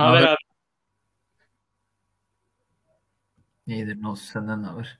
Haber 0.00 0.22
abi. 0.22 0.36
İyidir 3.66 4.02
ne 4.02 4.08
olsun 4.08 4.32
senden 4.32 4.62
ne 4.62 4.66
haber? 4.66 4.98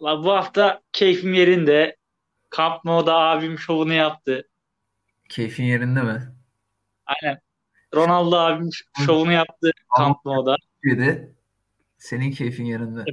Valla 0.00 0.24
bu 0.24 0.32
hafta 0.32 0.82
keyfim 0.92 1.34
yerinde. 1.34 1.96
Camp 2.56 2.84
Nou'da 2.84 3.14
abim 3.14 3.58
şovunu 3.58 3.92
yaptı. 3.92 4.48
Keyfin 5.28 5.64
yerinde 5.64 6.02
mi? 6.02 6.34
Aynen. 7.06 7.40
Ronaldo 7.94 8.36
abim 8.36 8.70
şovunu 9.06 9.32
yaptı 9.32 9.70
Camp 9.98 10.24
Nou'da. 10.24 10.56
Türkiye'de 10.82 11.32
senin 11.98 12.30
keyfin 12.30 12.64
yerinde. 12.64 13.04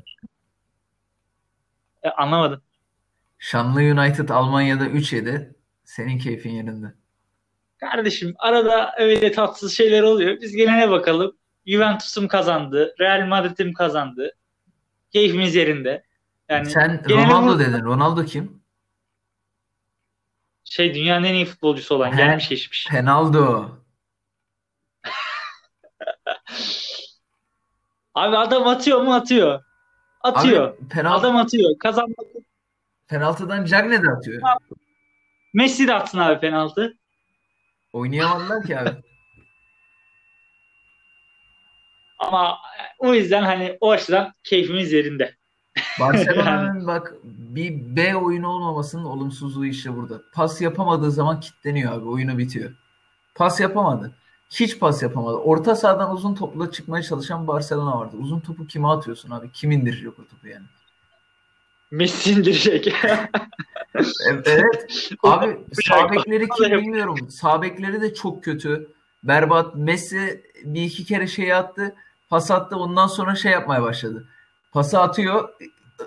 E, 2.03 2.09
anlamadım. 2.09 2.61
Şanlı 3.37 3.79
United 3.79 4.29
Almanya'da 4.29 4.87
3 4.87 5.13
yedi. 5.13 5.55
Senin 5.83 6.17
keyfin 6.17 6.51
yerinde. 6.51 6.93
Kardeşim 7.91 8.36
arada 8.39 8.93
öyle 8.97 9.31
tatsız 9.31 9.77
şeyler 9.77 10.02
oluyor. 10.02 10.41
Biz 10.41 10.55
gelene 10.55 10.91
bakalım. 10.91 11.36
Juventus'um 11.68 12.27
kazandı. 12.27 12.96
Real 13.00 13.28
Madrid'im 13.28 13.73
kazandı. 13.73 14.36
Keyfimiz 15.11 15.56
yerinde. 15.56 16.04
Yani 16.50 16.65
Sen 16.69 17.09
Ronaldo 17.09 17.59
dedin. 17.59 17.83
Ronaldo 17.83 18.25
kim? 18.25 18.64
şey 20.64 20.93
dünyanın 20.93 21.23
en 21.23 21.33
iyi 21.33 21.46
futbolcusu 21.46 21.96
olan 21.96 22.11
He. 22.11 22.15
gelmiş 22.18 22.50
geçmiş. 22.50 22.87
Penaldo. 22.87 23.69
Abi 28.15 28.37
adam 28.37 28.68
atıyor 28.68 29.01
mu 29.01 29.14
atıyor. 29.14 29.64
Atıyor. 30.21 30.68
Abi 30.78 30.87
penaltı, 30.87 31.28
Adam 31.28 31.37
atıyor. 31.37 31.78
Kazanmak. 31.79 32.17
penaltıdan 33.08 33.66
Cagne 33.66 34.03
de 34.03 34.09
atıyor. 34.09 34.42
Messi 35.53 35.88
de 35.88 35.94
atsın 35.94 36.17
abi 36.17 36.39
penaltı. 36.39 36.97
Oynayamadılar 37.94 38.64
ki 38.64 38.80
abi. 38.80 38.89
Ama 42.20 42.58
o 43.00 43.14
yüzden 43.14 43.44
hani 43.44 43.78
o 43.81 43.92
açıdan 43.92 44.34
keyfimiz 44.44 44.92
yerinde. 44.92 45.36
Barcelona'nın 46.00 46.88
bak 46.88 47.14
bir 47.23 47.95
B 47.95 48.16
oyunu 48.16 48.48
olmamasının 48.48 49.06
olumsuzluğu 49.06 49.66
işte 49.66 49.95
burada. 49.95 50.22
Pas 50.34 50.62
yapamadığı 50.62 51.12
zaman 51.12 51.40
kilitleniyor 51.40 51.94
abi. 51.94 52.06
Oyunu 52.06 52.38
bitiyor. 52.38 52.72
Pas 53.36 53.59
yapamadı. 53.59 54.16
Hiç 54.50 54.80
pas 54.80 55.04
yapamadı. 55.04 55.36
Orta 55.36 55.76
sahadan 55.76 56.14
uzun 56.14 56.36
topla 56.36 56.72
çıkmaya 56.72 57.04
çalışan 57.04 57.48
Barcelona 57.48 58.00
vardı. 58.00 58.17
Uzun 58.17 58.39
topu 58.39 58.67
kime 58.67 58.88
atıyorsun 58.88 59.30
abi? 59.30 59.52
Kim 59.52 59.72
indirecek 59.72 60.20
o 60.20 60.28
topu 60.28 60.48
yani? 60.48 60.66
Messi 61.94 62.31
indirecek. 62.31 62.95
Evet. 64.30 64.86
Abi 65.23 65.59
sağ 65.88 66.11
bekleri 66.11 66.49
kim 66.49 66.72
bilmiyorum. 66.72 67.30
Sağ 67.30 67.61
bekleri 67.61 68.02
de 68.02 68.13
çok 68.13 68.44
kötü. 68.44 68.91
Berbat. 69.23 69.75
Messi 69.75 70.44
bir 70.64 70.81
iki 70.81 71.05
kere 71.05 71.27
şey 71.27 71.53
attı. 71.53 71.95
Pas 72.30 72.52
attı. 72.52 72.75
Ondan 72.77 73.08
sonra 73.08 73.36
şey 73.36 73.52
yapmaya 73.52 73.83
başladı. 73.83 74.27
Pası 74.71 74.99
atıyor. 74.99 75.49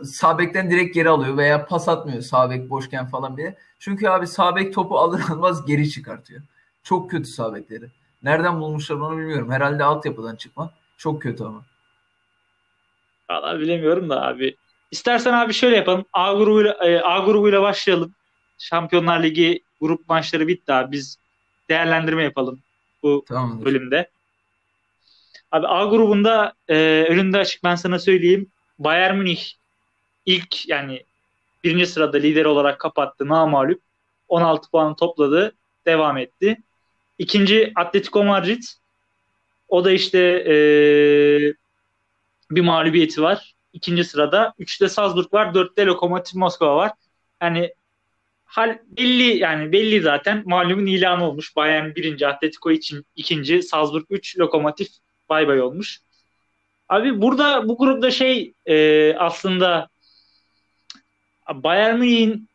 Sağ 0.04 0.38
bekten 0.38 0.70
direkt 0.70 0.94
geri 0.94 1.08
alıyor 1.08 1.36
veya 1.36 1.66
pas 1.66 1.88
atmıyor 1.88 2.22
sağ 2.22 2.50
bek 2.50 2.70
boşken 2.70 3.06
falan 3.06 3.36
diye. 3.36 3.56
Çünkü 3.78 4.08
abi 4.08 4.26
sağ 4.26 4.56
bek 4.56 4.74
topu 4.74 4.98
alır 4.98 5.22
almaz 5.30 5.66
geri 5.66 5.90
çıkartıyor. 5.90 6.42
Çok 6.82 7.10
kötü 7.10 7.28
sağ 7.28 7.54
bekleri. 7.54 7.86
Nereden 8.22 8.60
bulmuşlar 8.60 8.96
onu 8.96 9.18
bilmiyorum. 9.18 9.50
Herhalde 9.50 9.84
altyapıdan 9.84 10.36
çıkma. 10.36 10.70
Çok 10.96 11.22
kötü 11.22 11.44
ama. 11.44 11.64
Valla 13.30 13.60
bilemiyorum 13.60 14.10
da 14.10 14.22
abi. 14.26 14.56
İstersen 14.90 15.32
abi 15.32 15.52
şöyle 15.52 15.76
yapalım. 15.76 16.04
A 16.12 16.32
grubuyla, 16.32 16.72
e, 16.72 17.00
A 17.00 17.18
grubuyla 17.18 17.62
başlayalım. 17.62 18.14
Şampiyonlar 18.58 19.22
Ligi 19.22 19.62
grup 19.80 20.08
maçları 20.08 20.48
bitti 20.48 20.72
abi. 20.72 20.92
Biz 20.92 21.16
değerlendirme 21.68 22.22
yapalım 22.22 22.60
bu 23.02 23.24
Tamamdır. 23.28 23.64
bölümde. 23.64 24.10
Abi 25.52 25.66
A 25.66 25.84
grubunda 25.84 26.52
e, 26.68 26.74
önünde 27.08 27.38
açık 27.38 27.64
ben 27.64 27.74
sana 27.74 27.98
söyleyeyim. 27.98 28.50
Bayern 28.78 29.16
Münih 29.16 29.42
ilk 30.26 30.68
yani 30.68 31.04
birinci 31.64 31.86
sırada 31.86 32.16
lider 32.18 32.44
olarak 32.44 32.80
kapattı. 32.80 33.28
Namağlup. 33.28 33.80
16 34.28 34.70
puan 34.70 34.96
topladı. 34.96 35.52
Devam 35.86 36.16
etti. 36.18 36.56
İkinci 37.18 37.72
Atletico 37.74 38.24
Madrid. 38.24 38.62
O 39.68 39.84
da 39.84 39.90
işte 39.90 40.18
e, 40.46 40.54
bir 42.50 42.60
mağlubiyeti 42.60 43.22
var. 43.22 43.54
İkinci 43.76 44.04
sırada. 44.04 44.54
Üçte 44.58 44.88
Salzburg 44.88 45.34
var. 45.34 45.54
Dörtte 45.54 45.86
Lokomotiv 45.86 46.38
Moskova 46.38 46.76
var. 46.76 46.92
Yani 47.42 47.74
hal 48.44 48.78
belli 48.86 49.36
yani 49.36 49.72
belli 49.72 50.00
zaten 50.00 50.42
malumun 50.46 50.86
ilanı 50.86 51.24
olmuş. 51.24 51.56
Bayern 51.56 51.94
birinci, 51.94 52.26
Atletico 52.26 52.70
için 52.70 53.06
ikinci, 53.16 53.62
Salzburg 53.62 54.04
3, 54.10 54.38
Lokomotiv 54.38 54.86
bay 55.28 55.48
bay 55.48 55.60
olmuş. 55.60 56.00
Abi 56.88 57.22
burada 57.22 57.68
bu 57.68 57.78
grupta 57.78 58.10
şey 58.10 58.54
e, 58.66 59.14
aslında 59.14 59.88
Bayern 61.54 61.98
Münih'in 61.98 62.48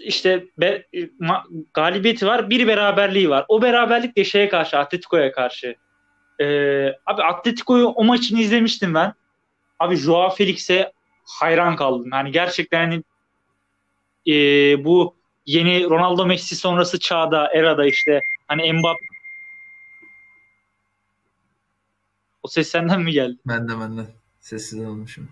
işte 0.00 0.44
be, 0.58 0.86
ma, 1.18 1.44
galibiyeti 1.74 2.26
var, 2.26 2.50
bir 2.50 2.66
beraberliği 2.66 3.30
var. 3.30 3.44
O 3.48 3.62
beraberlik 3.62 4.16
de 4.16 4.24
şeye 4.24 4.48
karşı, 4.48 4.78
Atletico'ya 4.78 5.32
karşı. 5.32 5.76
E, 6.40 6.44
abi 7.06 7.22
Atletico'yu 7.22 7.86
o 7.86 8.04
maçını 8.04 8.40
izlemiştim 8.40 8.94
ben. 8.94 9.14
Abi 9.78 9.96
Joao 9.96 10.30
Felix'e 10.30 10.92
hayran 11.24 11.76
kaldım. 11.76 12.10
Yani 12.12 12.32
gerçekten 12.32 12.90
hani 12.90 13.02
e, 14.26 14.34
bu 14.84 15.16
yeni 15.46 15.84
Ronaldo 15.84 16.26
Messi 16.26 16.56
sonrası 16.56 16.98
çağda, 16.98 17.50
erada 17.54 17.86
işte 17.86 18.20
hani 18.48 18.72
Mbappe 18.72 19.04
o 22.42 22.48
ses 22.48 22.68
senden 22.68 23.00
mi 23.00 23.12
geldi? 23.12 23.36
Ben 23.46 23.68
de 23.68 23.80
ben 23.80 23.98
de 23.98 24.02
sessiz 24.40 24.84
olmuşum. 24.84 25.28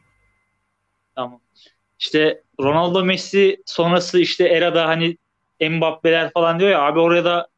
Tamam. 1.15 1.41
İşte 1.99 2.43
Ronaldo 2.61 3.05
Messi 3.05 3.63
sonrası 3.67 4.21
işte 4.21 4.49
erada 4.49 4.87
hani 4.89 5.17
Mbappe'ler 5.61 6.33
falan 6.33 6.61
diyor 6.61 6.71
ya 6.71 6.83
abi 6.83 7.01
oraya 7.01 7.25
da 7.25 7.49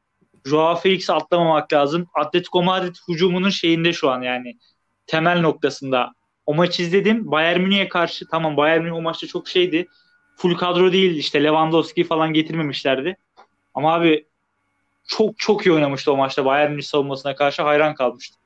Joao 0.44 0.76
Felix'i 0.76 1.12
atlamamak 1.12 1.72
lazım. 1.72 2.06
Atletico 2.14 2.62
Madrid 2.62 2.96
hücumunun 3.08 3.50
şeyinde 3.50 3.92
şu 3.92 4.10
an 4.10 4.22
yani 4.22 4.58
temel 5.06 5.40
noktasında. 5.40 6.12
O 6.48 6.54
maç 6.54 6.80
izledim. 6.80 7.30
Bayern 7.30 7.60
Münih'e 7.60 7.88
karşı 7.88 8.28
tamam 8.28 8.56
Bayern 8.56 8.82
Münih 8.82 8.94
o 8.94 9.02
maçta 9.02 9.26
çok 9.26 9.48
şeydi. 9.48 9.88
Full 10.36 10.56
kadro 10.56 10.92
değil 10.92 11.16
işte 11.16 11.44
Lewandowski 11.44 12.04
falan 12.04 12.32
getirmemişlerdi. 12.32 13.16
Ama 13.74 13.94
abi 13.94 14.26
çok 15.08 15.38
çok 15.38 15.66
iyi 15.66 15.72
oynamıştı 15.72 16.12
o 16.12 16.16
maçta 16.16 16.44
Bayern 16.44 16.70
Münih 16.70 16.82
savunmasına 16.82 17.34
karşı 17.34 17.62
hayran 17.62 17.94
kalmıştım. 17.94 18.40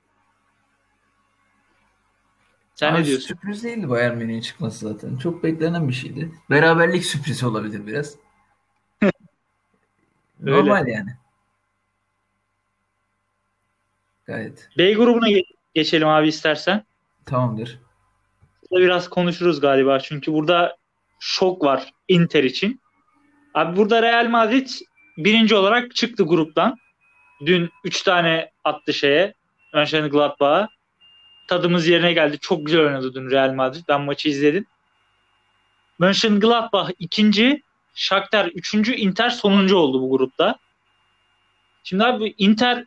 Sen 2.75 2.93
Abi 2.93 3.01
ne 3.01 3.07
diyorsun? 3.07 3.27
Sürpriz 3.27 3.65
değildi 3.65 3.89
Bayern 3.89 4.17
Münih'in 4.17 4.41
çıkması 4.41 4.89
zaten. 4.89 5.17
Çok 5.17 5.43
beklenen 5.43 5.89
bir 5.89 5.95
şeydi. 5.95 6.33
Beraberlik 6.51 7.07
sürprizi 7.07 7.47
olabilir 7.47 7.87
biraz. 7.87 8.17
Normal 10.41 10.87
yani. 10.87 11.11
Gayet. 14.25 14.69
B 14.79 14.93
grubuna 14.93 15.31
ge- 15.31 15.45
geçelim 15.75 16.09
abi 16.09 16.29
istersen. 16.29 16.85
Tamamdır. 17.27 17.82
Burada 18.73 18.85
biraz 18.85 19.09
konuşuruz 19.09 19.61
galiba. 19.61 19.99
Çünkü 19.99 20.33
burada 20.33 20.77
şok 21.21 21.65
var 21.65 21.91
Inter 22.09 22.45
için. 22.45 22.81
Abi 23.55 23.77
burada 23.77 24.03
Real 24.03 24.29
Madrid 24.29 24.69
birinci 25.17 25.55
olarak 25.55 25.95
çıktı 25.95 26.23
gruptan. 26.23 26.77
Dün 27.47 27.71
3 27.85 28.03
tane 28.03 28.51
attı 28.65 28.95
şeye. 28.95 29.35
Mönchengladbach'a. 29.75 30.69
Tadımız 31.49 31.87
yerine 31.87 32.13
geldi. 32.13 32.39
Çok 32.39 32.67
güzel 32.67 32.81
oynadı 32.81 33.15
dün 33.15 33.31
Real 33.31 33.53
Madrid. 33.55 33.85
Ben 33.89 34.01
maçı 34.01 34.29
izledim. 34.29 34.67
Mönchengladbach 35.99 36.91
ikinci, 36.99 37.63
Shakhtar 37.95 38.47
üçüncü, 38.47 38.95
Inter 38.95 39.31
sonuncu 39.31 39.77
oldu 39.77 40.03
bu 40.03 40.11
grupta. 40.11 40.57
Şimdi 41.85 42.05
abi 42.05 42.35
Inter 42.39 42.85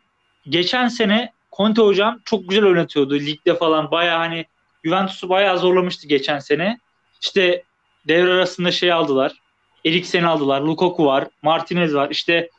geçen 0.49 0.87
sene 0.87 1.31
Conte 1.57 1.81
hocam 1.81 2.19
çok 2.25 2.49
güzel 2.49 2.65
oynatıyordu 2.65 3.15
ligde 3.15 3.55
falan. 3.55 3.91
Baya 3.91 4.19
hani 4.19 4.45
Juventus'u 4.85 5.29
bayağı 5.29 5.59
zorlamıştı 5.59 6.07
geçen 6.07 6.39
sene. 6.39 6.79
İşte 7.21 7.63
devre 8.07 8.33
arasında 8.33 8.71
şey 8.71 8.91
aldılar. 8.91 9.31
Eriksen'i 9.85 10.27
aldılar. 10.27 10.61
Lukaku 10.61 11.05
var. 11.05 11.27
Martinez 11.41 11.95
var. 11.95 12.09
İşte 12.09 12.49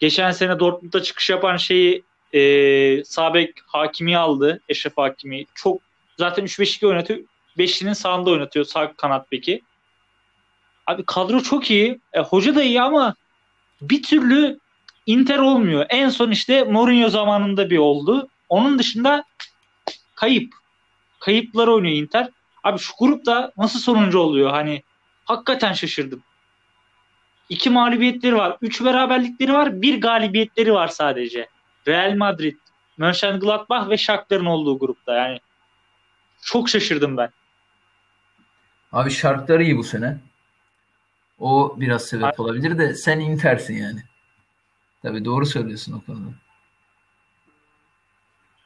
geçen 0.00 0.30
sene 0.30 0.58
Dortmund'da 0.58 1.02
çıkış 1.02 1.30
yapan 1.30 1.56
şeyi 1.56 2.02
e, 2.32 3.04
Sabek 3.04 3.54
Hakimi 3.66 4.18
aldı. 4.18 4.60
Eşref 4.68 4.96
Hakimi. 4.96 5.44
Çok 5.54 5.80
zaten 6.18 6.44
3-5-2 6.44 6.86
oynatıyor. 6.86 7.20
Beşlinin 7.58 7.92
sağında 7.92 8.30
oynatıyor. 8.30 8.64
Sağ 8.64 8.92
kanat 8.92 9.32
beki. 9.32 9.62
Abi 10.86 11.04
kadro 11.06 11.40
çok 11.40 11.70
iyi. 11.70 12.00
E, 12.12 12.20
hoca 12.20 12.54
da 12.54 12.62
iyi 12.62 12.82
ama 12.82 13.14
bir 13.80 14.02
türlü 14.02 14.58
Inter 15.06 15.38
olmuyor. 15.38 15.86
En 15.88 16.08
son 16.08 16.30
işte 16.30 16.64
Mourinho 16.64 17.08
zamanında 17.08 17.70
bir 17.70 17.78
oldu. 17.78 18.28
Onun 18.48 18.78
dışında 18.78 19.24
kayıp. 20.14 20.54
Kayıplar 21.26 21.68
oynuyor 21.68 21.96
Inter. 21.96 22.30
Abi 22.64 22.78
şu 22.78 22.92
grupta 22.98 23.52
nasıl 23.56 23.78
sonuncu 23.78 24.18
oluyor? 24.18 24.50
Hani 24.50 24.82
hakikaten 25.24 25.72
şaşırdım. 25.72 26.22
İki 27.48 27.70
mağlubiyetleri 27.70 28.36
var. 28.36 28.56
Üç 28.62 28.84
beraberlikleri 28.84 29.52
var. 29.52 29.82
Bir 29.82 30.00
galibiyetleri 30.00 30.72
var 30.72 30.88
sadece. 30.88 31.48
Real 31.88 32.16
Madrid, 32.16 32.56
Mönchengladbach 32.96 33.88
ve 33.88 33.98
Shakhtar'ın 33.98 34.44
olduğu 34.44 34.78
grupta. 34.78 35.14
Yani 35.14 35.40
çok 36.42 36.68
şaşırdım 36.68 37.16
ben. 37.16 37.30
Abi 38.92 39.10
Shakhtar 39.10 39.60
iyi 39.60 39.76
bu 39.76 39.84
sene. 39.84 40.18
O 41.38 41.74
biraz 41.80 42.04
sebep 42.04 42.40
olabilir 42.40 42.78
de 42.78 42.94
sen 42.94 43.20
Inter'sin 43.20 43.76
yani. 43.76 44.02
Tabii 45.02 45.24
doğru 45.24 45.46
söylüyorsun 45.46 45.92
o 45.92 46.00
konuda. 46.06 46.30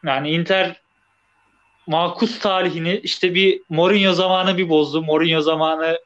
Yani 0.04 0.30
Inter 0.30 0.80
makus 1.90 2.38
tarihini 2.38 3.00
işte 3.02 3.34
bir 3.34 3.62
Mourinho 3.68 4.12
zamanı 4.12 4.58
bir 4.58 4.68
bozdu. 4.68 5.02
Mourinho 5.02 5.40
zamanı 5.40 5.98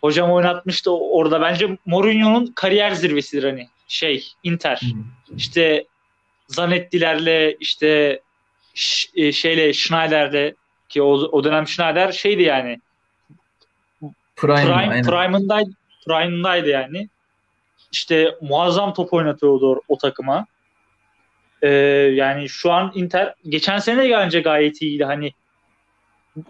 hocam 0.00 0.32
oynatmıştı 0.32 0.90
orada. 0.90 1.40
Bence 1.40 1.78
Mourinho'nun 1.86 2.46
kariyer 2.46 2.90
zirvesidir 2.90 3.44
hani 3.44 3.68
şey 3.88 4.26
Inter. 4.42 4.80
İşte 5.36 5.84
Zanetti'lerle 6.48 7.56
işte 7.60 8.20
e, 9.14 9.32
şeyle 9.32 9.72
Schneider'le 9.72 10.54
ki 10.88 11.02
o, 11.02 11.12
o 11.12 11.44
dönem 11.44 11.66
Schneider 11.66 12.12
şeydi 12.12 12.42
yani 12.42 12.80
Prime, 14.36 14.62
Prime 14.62 15.02
Prime'ındaydı, 15.02 15.70
Prime'ındaydı 16.06 16.68
yani. 16.68 17.08
İşte 17.92 18.34
muazzam 18.40 18.94
top 18.94 19.12
oynatıyordu 19.12 19.72
o, 19.72 19.80
o 19.88 19.98
takıma. 19.98 20.46
Ee, 21.62 21.68
yani 22.14 22.48
şu 22.48 22.72
an 22.72 22.92
Inter 22.94 23.34
geçen 23.48 23.78
sene 23.78 24.04
de 24.04 24.10
bence 24.10 24.40
gayet 24.40 24.82
iyiydi. 24.82 25.04
Hani 25.04 25.32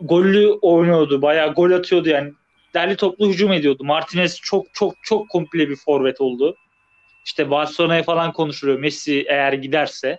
gollü 0.01 0.49
oynuyordu. 0.63 1.23
Bayağı 1.23 1.55
gol 1.55 1.71
atıyordu 1.71 2.09
yani. 2.09 2.33
Derli 2.75 2.97
toplu 2.97 3.29
hücum 3.29 3.53
ediyordu. 3.53 3.85
Martinez 3.85 4.41
çok 4.41 4.67
çok 4.75 4.95
çok 5.03 5.29
komple 5.29 5.69
bir 5.69 5.77
forvet 5.77 6.21
oldu. 6.21 6.57
İşte 7.25 7.51
Barcelona'ya 7.51 8.03
falan 8.03 8.33
konuşuluyor. 8.33 8.79
Messi 8.79 9.25
eğer 9.29 9.53
giderse. 9.53 10.19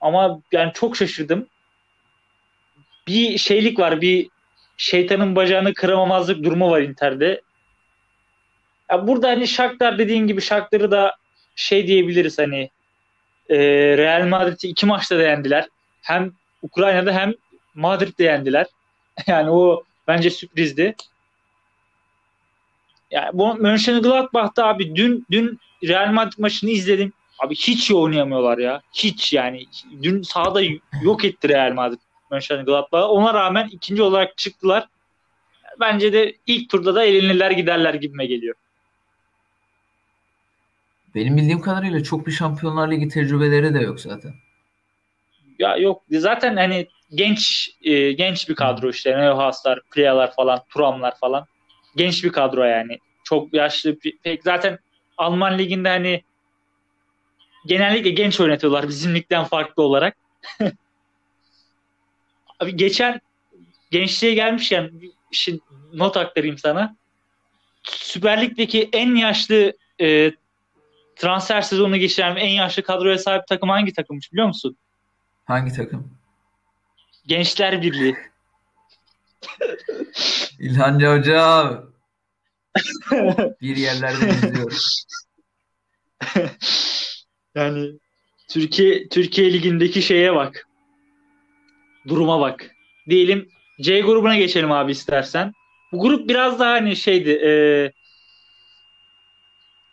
Ama 0.00 0.40
yani 0.52 0.72
çok 0.74 0.96
şaşırdım. 0.96 1.46
Bir 3.08 3.38
şeylik 3.38 3.78
var. 3.78 4.00
Bir 4.00 4.28
şeytanın 4.76 5.36
bacağını 5.36 5.74
kıramamazlık 5.74 6.44
durumu 6.44 6.70
var 6.70 6.80
Inter'de. 6.80 7.42
Ya 8.90 9.06
burada 9.06 9.28
hani 9.28 9.48
Shakhtar 9.48 9.98
dediğin 9.98 10.26
gibi 10.26 10.40
Shakhtar'ı 10.40 10.90
da 10.90 11.16
şey 11.56 11.86
diyebiliriz 11.86 12.38
hani 12.38 12.70
e, 13.48 13.58
Real 13.96 14.26
Madrid'i 14.26 14.68
iki 14.68 14.86
maçta 14.86 15.18
da 15.18 15.22
yendiler. 15.22 15.68
Hem 16.02 16.32
Ukrayna'da 16.62 17.12
hem 17.12 17.34
Madrid'de 17.74 18.24
yendiler. 18.24 18.66
yani 19.26 19.50
o 19.50 19.84
bence 20.08 20.30
sürprizdi. 20.30 20.94
Yani 23.10 23.30
bu 23.32 23.54
Mönchengladbach'ta 23.54 24.66
abi 24.66 24.96
dün 24.96 25.26
dün 25.30 25.60
Real 25.84 26.12
Madrid 26.12 26.38
maçını 26.38 26.70
izledim. 26.70 27.12
Abi 27.38 27.54
hiç 27.54 27.90
iyi 27.90 27.94
oynayamıyorlar 27.94 28.58
ya. 28.58 28.82
Hiç 28.94 29.32
yani. 29.32 29.64
Dün 30.02 30.22
sahada 30.22 30.60
yok 31.02 31.24
etti 31.24 31.48
Real 31.48 31.72
Madrid 31.72 31.98
Mönchengladbach'ı. 32.30 33.06
Ona 33.06 33.34
rağmen 33.34 33.68
ikinci 33.72 34.02
olarak 34.02 34.36
çıktılar. 34.36 34.88
Bence 35.80 36.12
de 36.12 36.34
ilk 36.46 36.70
turda 36.70 36.94
da 36.94 37.04
elenirler 37.04 37.50
giderler 37.50 37.94
gibime 37.94 38.26
geliyor. 38.26 38.54
Benim 41.16 41.36
bildiğim 41.36 41.60
kadarıyla 41.60 42.02
çok 42.02 42.26
bir 42.26 42.32
Şampiyonlar 42.32 42.90
Ligi 42.90 43.08
tecrübeleri 43.08 43.74
de 43.74 43.80
yok 43.80 44.00
zaten. 44.00 44.34
Ya 45.58 45.76
yok 45.76 46.02
zaten 46.10 46.56
hani 46.56 46.88
genç 47.14 47.70
e, 47.82 48.12
genç 48.12 48.48
bir 48.48 48.54
kadro 48.54 48.90
işte 48.90 49.18
Neuhaus'lar, 49.18 49.80
Priyalar 49.90 50.34
falan, 50.34 50.62
Turamlar 50.68 51.18
falan. 51.18 51.46
Genç 51.96 52.24
bir 52.24 52.32
kadro 52.32 52.64
yani. 52.64 52.98
Çok 53.24 53.54
yaşlı 53.54 53.96
pek 54.22 54.42
zaten 54.42 54.78
Alman 55.18 55.58
liginde 55.58 55.88
hani 55.88 56.22
genellikle 57.66 58.10
genç 58.10 58.40
oynatıyorlar 58.40 58.88
bizim 58.88 59.14
ligden 59.14 59.44
farklı 59.44 59.82
olarak. 59.82 60.16
Abi 62.60 62.76
geçen 62.76 63.20
gençliğe 63.90 64.34
gelmişken 64.34 64.90
şimdi 65.32 65.60
not 65.92 66.16
aktarayım 66.16 66.58
sana. 66.58 66.96
Süper 67.82 68.42
Lig'deki 68.42 68.88
en 68.92 69.14
yaşlı 69.14 69.72
e, 70.00 70.32
transfer 71.16 71.60
sezonu 71.62 71.96
geçiren 71.96 72.36
en 72.36 72.48
yaşlı 72.48 72.82
kadroya 72.82 73.18
sahip 73.18 73.46
takım 73.46 73.68
hangi 73.68 73.92
takımmış 73.92 74.32
biliyor 74.32 74.46
musun? 74.46 74.76
Hangi 75.44 75.72
takım? 75.72 76.16
Gençler 77.26 77.82
Birliği. 77.82 78.16
İlhancı 80.58 81.06
Hocam. 81.06 81.86
bir 83.60 83.76
yerlerde 83.76 84.28
izliyoruz. 84.30 85.06
yani 87.54 87.92
Türkiye 88.48 89.08
Türkiye 89.08 89.52
ligindeki 89.52 90.02
şeye 90.02 90.34
bak. 90.34 90.68
Duruma 92.08 92.40
bak. 92.40 92.70
Diyelim 93.08 93.48
C 93.80 94.00
grubuna 94.00 94.36
geçelim 94.36 94.72
abi 94.72 94.92
istersen. 94.92 95.52
Bu 95.92 96.00
grup 96.00 96.28
biraz 96.28 96.60
daha 96.60 96.72
hani 96.72 96.96
şeydi 96.96 97.30
e, 97.30 97.52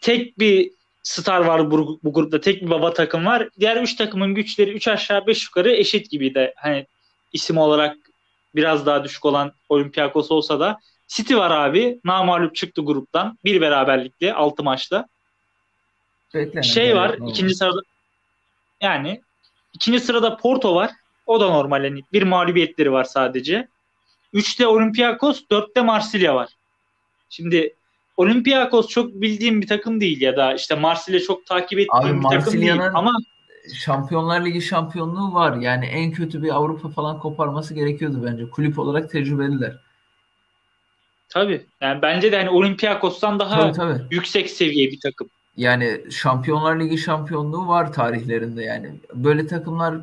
tek 0.01 0.39
bir 0.39 0.71
star 1.03 1.39
var 1.39 1.71
bu, 1.71 1.99
bu 2.03 2.13
grupta. 2.13 2.41
Tek 2.41 2.61
bir 2.61 2.69
baba 2.69 2.93
takım 2.93 3.25
var. 3.25 3.49
Diğer 3.59 3.81
üç 3.81 3.95
takımın 3.95 4.35
güçleri 4.35 4.71
üç 4.71 4.87
aşağı 4.87 5.27
beş 5.27 5.45
yukarı 5.45 5.71
eşit 5.71 6.11
gibiydi. 6.11 6.53
Hani 6.57 6.85
isim 7.33 7.57
olarak 7.57 7.97
biraz 8.55 8.85
daha 8.85 9.03
düşük 9.03 9.25
olan 9.25 9.53
Olympiakos 9.69 10.31
olsa 10.31 10.59
da 10.59 10.79
City 11.07 11.35
var 11.35 11.51
abi. 11.51 11.99
Namalup 12.03 12.55
çıktı 12.55 12.81
gruptan. 12.81 13.37
Bir 13.43 13.61
beraberlikle 13.61 14.33
altı 14.33 14.63
maçta. 14.63 15.07
Beklenen 16.33 16.61
şey 16.61 16.95
var. 16.95 17.11
Normal. 17.11 17.29
ikinci 17.29 17.55
sırada 17.55 17.79
yani 18.81 19.21
ikinci 19.73 19.99
sırada 19.99 20.37
Porto 20.37 20.75
var. 20.75 20.91
O 21.25 21.39
da 21.39 21.47
normal. 21.49 21.83
Yani 21.83 22.01
bir 22.13 22.23
mağlubiyetleri 22.23 22.91
var 22.91 23.03
sadece. 23.03 23.67
Üçte 24.33 24.67
Olympiakos, 24.67 25.41
dörtte 25.51 25.81
Marsilya 25.81 26.35
var. 26.35 26.49
Şimdi 27.29 27.75
Olympiakos 28.17 28.87
çok 28.87 29.13
bildiğim 29.13 29.61
bir 29.61 29.67
takım 29.67 30.01
değil 30.01 30.21
ya 30.21 30.37
da 30.37 30.53
işte 30.53 30.75
Marsilya 30.75 31.19
çok 31.19 31.45
takip 31.45 31.79
ettiğim 31.79 32.19
Abi, 32.19 32.23
bir 32.23 32.39
takım 32.39 32.61
değil 32.61 32.79
ama 32.93 33.11
Şampiyonlar 33.73 34.45
Ligi 34.45 34.61
şampiyonluğu 34.61 35.33
var. 35.33 35.57
Yani 35.57 35.85
en 35.85 36.11
kötü 36.11 36.43
bir 36.43 36.55
Avrupa 36.55 36.89
falan 36.89 37.19
koparması 37.19 37.73
gerekiyordu 37.73 38.23
bence. 38.25 38.49
Kulüp 38.49 38.79
olarak 38.79 39.11
tecrübeliler. 39.11 39.75
Tabii. 41.29 41.65
Yani 41.81 42.01
bence 42.01 42.31
de 42.31 42.37
hani 42.37 42.49
Olympiakos'tan 42.49 43.39
daha 43.39 43.71
tabii, 43.71 43.73
tabii. 43.73 44.15
yüksek 44.15 44.49
seviye 44.49 44.91
bir 44.91 44.99
takım. 44.99 45.29
Yani 45.57 46.01
Şampiyonlar 46.11 46.79
Ligi 46.79 46.97
şampiyonluğu 46.97 47.67
var 47.67 47.93
tarihlerinde 47.93 48.63
yani. 48.63 48.91
Böyle 49.13 49.47
takımlar 49.47 49.95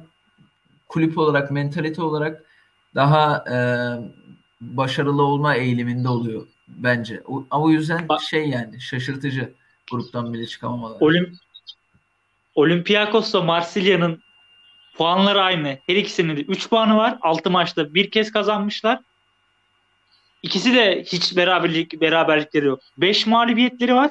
kulüp 0.89 1.19
olarak, 1.19 1.51
mentalite 1.51 2.03
olarak 2.03 2.45
daha 2.95 3.45
e, 3.51 3.57
başarılı 4.61 5.23
olma 5.23 5.55
eğiliminde 5.55 6.09
oluyor 6.09 6.47
bence. 6.83 7.23
O, 7.27 7.47
o 7.51 7.71
yüzden 7.71 8.09
şey 8.31 8.49
yani 8.49 8.81
şaşırtıcı 8.81 9.55
gruptan 9.91 10.35
bile 10.35 10.47
çıkamamalar. 10.47 10.97
Olim 11.01 11.39
Olympiakos'la 12.55 13.43
Marsilya'nın 13.43 14.23
puanları 14.95 15.43
aynı. 15.43 15.79
Her 15.87 15.97
ikisinin 15.97 16.37
de 16.37 16.41
3 16.41 16.69
puanı 16.69 16.97
var. 16.97 17.19
6 17.21 17.51
maçta 17.51 17.95
bir 17.95 18.11
kez 18.11 18.33
kazanmışlar. 18.33 19.01
İkisi 20.43 20.75
de 20.75 21.05
hiç 21.07 21.37
beraberlik 21.37 22.01
beraberlikleri 22.01 22.67
yok. 22.67 22.81
5 22.99 23.27
mağlubiyetleri 23.27 23.95
var. 23.95 24.11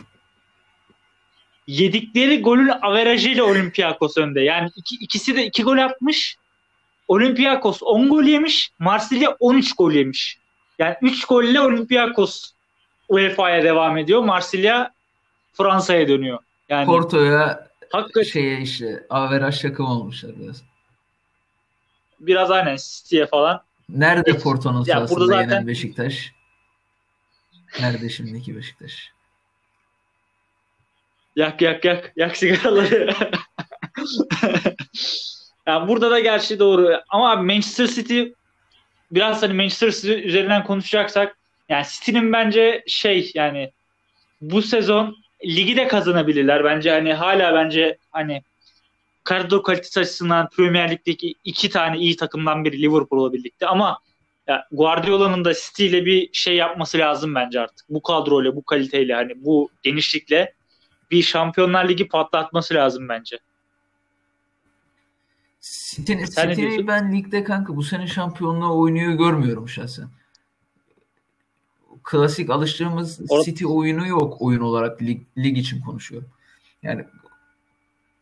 Yedikleri 1.67 2.41
golün 2.41 2.67
averajıyla 2.81 3.43
Olympiakos 3.43 4.17
önde. 4.17 4.41
Yani 4.41 4.69
iki, 4.75 4.95
ikisi 4.95 5.35
de 5.35 5.45
2 5.45 5.63
gol 5.63 5.77
atmış. 5.77 6.37
Olympiakos 7.07 7.83
10 7.83 8.09
gol 8.09 8.23
yemiş. 8.23 8.71
Marsilya 8.79 9.37
13 9.39 9.75
gol 9.75 9.91
yemiş. 9.91 10.37
Yani 10.79 10.95
3 11.01 11.25
golle 11.25 11.61
Olympiakos 11.61 12.51
UEFA'ya 13.09 13.63
devam 13.63 13.97
ediyor. 13.97 14.21
Marsilya 14.23 14.93
Fransa'ya 15.53 16.07
dönüyor. 16.07 16.39
Yani 16.69 16.85
Porto'ya 16.85 17.67
hakikaten 17.91 18.29
şeye 18.29 18.61
işte 18.61 19.05
averaj 19.09 19.61
takım 19.61 19.85
olmuşlar 19.85 20.31
biraz. 20.39 20.63
Biraz 22.19 22.51
aynen 22.51 22.75
City'ye 22.75 23.25
falan. 23.25 23.61
Nerede 23.89 24.37
Porto'nun 24.37 24.83
sahasında 24.83 25.25
zaten... 25.25 25.41
yenen 25.41 25.67
Beşiktaş? 25.67 26.31
Nerede 27.79 28.09
şimdiki 28.09 28.57
Beşiktaş? 28.57 29.11
Yak 31.35 31.61
yak 31.61 31.85
yak. 31.85 32.13
Yak 32.15 32.37
sigaraları. 32.37 33.15
yani 35.67 35.87
burada 35.87 36.11
da 36.11 36.19
gerçi 36.19 36.59
doğru. 36.59 37.01
Ama 37.09 37.31
abi 37.31 37.45
Manchester 37.45 37.87
City 37.87 38.23
biraz 39.11 39.43
hani 39.43 39.53
Manchester 39.53 39.91
City 39.91 40.27
üzerinden 40.27 40.63
konuşacaksak 40.63 41.38
yani 41.69 41.85
City'nin 41.89 42.33
bence 42.33 42.83
şey 42.87 43.31
yani 43.33 43.71
bu 44.41 44.61
sezon 44.61 45.15
ligi 45.45 45.77
de 45.77 45.87
kazanabilirler. 45.87 46.63
Bence 46.63 46.91
hani 46.91 47.13
hala 47.13 47.53
bence 47.53 47.97
hani 48.11 48.43
kadro 49.23 49.63
kalitesi 49.63 49.99
açısından 49.99 50.49
Premier 50.49 50.91
Lig'deki 50.91 51.33
iki 51.43 51.69
tane 51.69 51.97
iyi 51.97 52.15
takımdan 52.15 52.65
biri 52.65 52.81
Liverpool'la 52.81 53.33
birlikte 53.33 53.67
ama 53.67 53.99
ya 54.47 54.67
Guardiola'nın 54.71 55.45
da 55.45 55.53
City 55.53 55.87
ile 55.87 56.05
bir 56.05 56.29
şey 56.33 56.55
yapması 56.55 56.97
lazım 56.97 57.35
bence 57.35 57.59
artık. 57.59 57.85
Bu 57.89 58.01
kadroyla, 58.01 58.55
bu 58.55 58.63
kaliteyle 58.63 59.13
hani 59.13 59.45
bu 59.45 59.69
genişlikle 59.83 60.53
bir 61.11 61.21
Şampiyonlar 61.23 61.89
Ligi 61.89 62.07
patlatması 62.07 62.73
lazım 62.73 63.09
bence. 63.09 63.39
City'nin 65.61 66.25
City 66.25 66.87
ben 66.87 67.17
ligde 67.17 67.43
kanka 67.43 67.75
bu 67.75 67.83
sene 67.83 68.07
şampiyonluğu 68.07 68.79
oynuyor 68.79 69.13
görmüyorum 69.13 69.69
şahsen. 69.69 70.09
Klasik 72.09 72.49
alıştığımız 72.49 73.19
Or- 73.19 73.45
City 73.45 73.65
oyunu 73.65 74.07
yok 74.07 74.41
oyun 74.41 74.61
olarak 74.61 75.01
lig, 75.01 75.21
lig 75.37 75.57
için 75.57 75.81
konuşuyorum. 75.81 76.29
Yani 76.83 77.05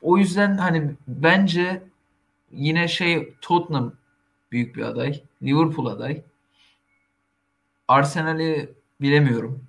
o 0.01 0.17
yüzden 0.17 0.58
hani 0.58 0.91
bence 1.08 1.84
yine 2.51 2.88
şey 2.88 3.34
Tottenham 3.41 3.94
büyük 4.51 4.75
bir 4.75 4.82
aday. 4.82 5.22
Liverpool 5.44 5.86
aday. 5.86 6.22
Arsenal'i 7.88 8.70
bilemiyorum. 9.01 9.63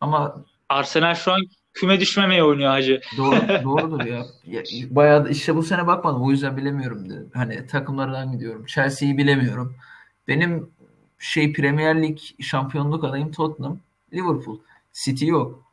Ama 0.00 0.44
Arsenal 0.68 1.14
şu 1.14 1.32
an 1.32 1.40
küme 1.74 2.00
düşmemeye 2.00 2.44
oynuyor 2.44 2.70
hacı. 2.70 3.00
Doğru, 3.16 3.36
doğrudur 3.64 4.04
ya. 4.04 4.24
ya. 4.44 4.62
Bayağı 4.90 5.30
işte 5.30 5.56
bu 5.56 5.62
sene 5.62 5.86
bakmadım. 5.86 6.22
O 6.22 6.30
yüzden 6.30 6.56
bilemiyorum. 6.56 7.10
Dedim. 7.10 7.30
Hani 7.34 7.66
takımlardan 7.66 8.32
gidiyorum. 8.32 8.66
Chelsea'yi 8.66 9.18
bilemiyorum. 9.18 9.76
Benim 10.28 10.70
şey 11.18 11.52
Premier 11.52 12.02
Lig 12.02 12.18
şampiyonluk 12.40 13.04
adayım 13.04 13.32
Tottenham. 13.32 13.78
Liverpool. 14.12 14.58
City 14.92 15.26
yok. 15.26 15.64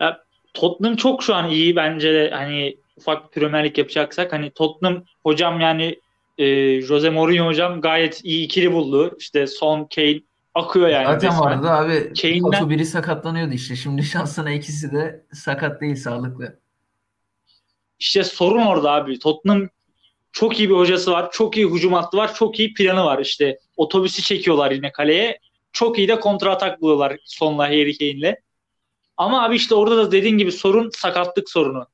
Ya, 0.00 0.24
Tottenham 0.54 0.96
çok 0.96 1.22
şu 1.22 1.34
an 1.34 1.50
iyi 1.50 1.76
bence 1.76 2.14
de 2.14 2.30
hani 2.30 2.76
ufak 2.96 3.32
Premier 3.32 3.64
Lig 3.64 3.78
yapacaksak 3.78 4.32
hani 4.32 4.50
Tottenham 4.50 5.04
hocam 5.22 5.60
yani 5.60 6.00
e, 6.38 6.80
Jose 6.80 7.10
Mourinho 7.10 7.46
hocam 7.46 7.80
gayet 7.80 8.24
iyi 8.24 8.44
ikili 8.44 8.72
buldu. 8.72 9.16
İşte 9.18 9.46
Son, 9.46 9.88
Kane 9.94 10.20
akıyor 10.54 10.88
yani. 10.88 11.06
Zaten 11.06 11.28
resmen. 11.28 11.44
vardı 11.44 11.70
abi. 11.70 12.12
Kane'den... 12.22 12.70
biri 12.70 12.86
sakatlanıyordu 12.86 13.52
işte. 13.52 13.76
Şimdi 13.76 14.02
şansına 14.02 14.50
ikisi 14.50 14.92
de 14.92 15.24
sakat 15.32 15.80
değil 15.80 15.96
sağlıklı. 15.96 16.58
İşte 17.98 18.24
sorun 18.24 18.66
orada 18.66 18.92
abi. 18.92 19.18
Tottenham 19.18 19.68
çok 20.34 20.58
iyi 20.58 20.70
bir 20.70 20.74
hocası 20.74 21.12
var. 21.12 21.30
Çok 21.32 21.56
iyi 21.56 21.70
hücum 21.70 21.92
hattı 21.92 22.16
var. 22.16 22.34
Çok 22.34 22.60
iyi 22.60 22.74
planı 22.74 23.04
var 23.04 23.18
işte. 23.18 23.58
Otobüsü 23.76 24.22
çekiyorlar 24.22 24.70
yine 24.70 24.92
kaleye. 24.92 25.38
Çok 25.72 25.98
iyi 25.98 26.08
de 26.08 26.20
kontra 26.20 26.50
atak 26.50 26.80
buluyorlar 26.80 27.16
sonla 27.24 27.64
Harry 27.64 27.98
Kane'le. 27.98 28.40
Ama 29.16 29.44
abi 29.44 29.56
işte 29.56 29.74
orada 29.74 29.96
da 29.96 30.12
dediğin 30.12 30.38
gibi 30.38 30.52
sorun 30.52 30.90
sakatlık 30.94 31.50
sorunu. 31.50 31.86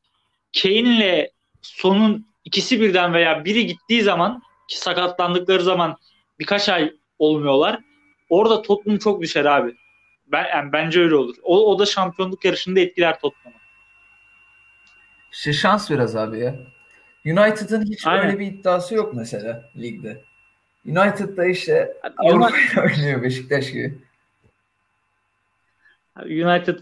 Kane'le 0.63 1.31
sonun 1.63 2.27
ikisi 2.45 2.81
birden 2.81 3.15
veya 3.15 3.45
biri 3.45 3.67
gittiği 3.67 4.03
zaman 4.03 4.43
ki 4.69 4.79
sakatlandıkları 4.79 5.63
zaman 5.63 5.97
birkaç 6.39 6.69
ay 6.69 6.93
olmuyorlar. 7.19 7.79
Orada 8.31 8.63
Tottenham 8.63 8.99
çok 8.99 9.23
düşer 9.23 9.45
abi. 9.45 9.75
Ben 10.27 10.47
yani 10.49 10.73
bence 10.73 11.01
öyle 11.01 11.15
olur. 11.15 11.35
O, 11.43 11.73
o 11.73 11.79
da 11.79 11.87
şampiyonluk 11.87 12.45
yarışında 12.45 12.81
etkiler 12.81 13.21
Tottenham'ı. 13.21 13.61
İşte 15.33 15.53
şans 15.53 15.91
biraz 15.91 16.17
abi 16.17 16.39
ya. 16.39 16.80
United'ın 17.27 17.85
hiç 17.85 18.07
Aynen. 18.07 18.27
öyle 18.27 18.39
bir 18.39 18.47
iddiası 18.47 18.95
yok 18.95 19.15
mesela 19.15 19.65
ligde. 19.77 20.25
United'da 20.87 21.45
işte 21.47 21.97
Avrupa'yı 22.19 22.65
oynuyor 22.85 23.23
Beşiktaş 23.23 23.71
gibi. 23.73 23.99
United 26.25 26.79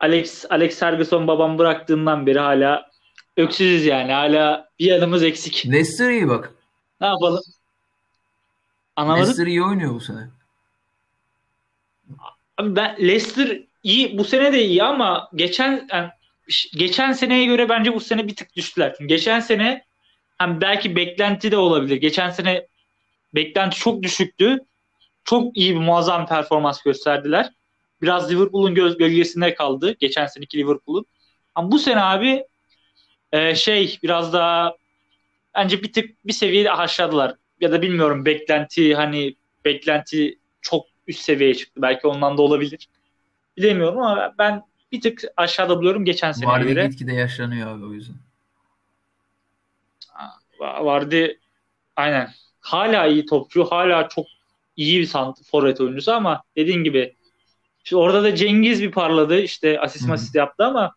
Alex 0.00 0.44
Alex 0.50 0.78
Ferguson 0.78 1.26
babam 1.28 1.58
bıraktığından 1.58 2.26
beri 2.26 2.38
hala 2.38 2.90
öksüzüz 3.36 3.84
yani. 3.86 4.12
Hala 4.12 4.68
bir 4.78 4.86
yanımız 4.86 5.22
eksik. 5.22 5.66
Leicester 5.66 6.10
iyi 6.10 6.28
bak. 6.28 6.54
Ne 7.00 7.06
yapalım? 7.06 7.42
Anlamadım. 8.96 9.22
Leicester 9.22 9.46
iyi 9.46 9.62
oynuyor 9.62 9.94
bu 9.94 10.00
sene. 10.00 10.28
Abi 12.56 12.76
ben 12.76 12.96
Leicester 13.00 13.60
iyi 13.82 14.18
bu 14.18 14.24
sene 14.24 14.52
de 14.52 14.64
iyi 14.64 14.82
ama 14.82 15.30
geçen 15.34 15.88
yani 15.92 16.10
geçen 16.76 17.12
seneye 17.12 17.44
göre 17.44 17.68
bence 17.68 17.94
bu 17.94 18.00
sene 18.00 18.28
bir 18.28 18.36
tık 18.36 18.56
düştüler. 18.56 18.94
Çünkü 18.98 19.08
geçen 19.08 19.40
sene 19.40 19.84
hem 20.38 20.60
belki 20.60 20.96
beklenti 20.96 21.52
de 21.52 21.56
olabilir. 21.56 21.96
Geçen 21.96 22.30
sene 22.30 22.66
beklenti 23.34 23.78
çok 23.78 24.02
düşüktü. 24.02 24.58
Çok 25.24 25.56
iyi 25.56 25.74
bir 25.74 25.80
muazzam 25.80 26.26
performans 26.26 26.82
gösterdiler. 26.82 27.50
Biraz 28.02 28.32
Liverpool'un 28.32 28.74
göz 28.74 28.98
gölgesinde 28.98 29.54
kaldı. 29.54 29.96
Geçen 30.00 30.26
seneki 30.26 30.58
Liverpool'un. 30.58 31.06
Ama 31.54 31.72
bu 31.72 31.78
sene 31.78 32.02
abi 32.02 32.44
e, 33.32 33.54
şey 33.54 33.98
biraz 34.02 34.32
daha 34.32 34.76
bence 35.54 35.82
bir 35.82 35.92
tık 35.92 36.26
bir 36.26 36.32
seviyede 36.32 36.72
aşağıdılar. 36.72 37.34
Ya 37.60 37.72
da 37.72 37.82
bilmiyorum 37.82 38.24
beklenti 38.24 38.94
hani 38.94 39.36
beklenti 39.64 40.38
çok 40.60 40.86
üst 41.06 41.20
seviyeye 41.20 41.54
çıktı. 41.54 41.82
Belki 41.82 42.06
ondan 42.06 42.38
da 42.38 42.42
olabilir. 42.42 42.88
Bilemiyorum 43.56 43.98
ama 43.98 44.34
ben 44.38 44.62
bir 44.92 45.00
tık 45.00 45.22
aşağıda 45.36 45.78
buluyorum 45.78 46.04
geçen 46.04 46.32
sene 46.32 46.48
Vardy 46.48 46.68
göre. 46.68 46.86
gitgide 46.86 47.12
yaşlanıyor 47.12 47.68
abi 47.68 47.84
o 47.84 47.92
yüzden. 47.92 48.16
Vardy 50.60 51.26
aynen. 51.96 52.30
Hala 52.60 53.06
iyi 53.06 53.26
topçu. 53.26 53.64
Hala 53.64 54.08
çok 54.08 54.26
iyi 54.76 55.00
bir 55.00 55.10
forvet 55.50 55.80
oyuncusu 55.80 56.12
ama 56.12 56.42
dediğin 56.56 56.84
gibi 56.84 57.16
işte 57.84 57.96
orada 57.96 58.22
da 58.22 58.34
Cengiz 58.34 58.82
bir 58.82 58.90
parladı. 58.90 59.40
İşte 59.40 59.80
asist 59.80 60.08
masist 60.08 60.34
yaptı 60.34 60.64
ama 60.64 60.94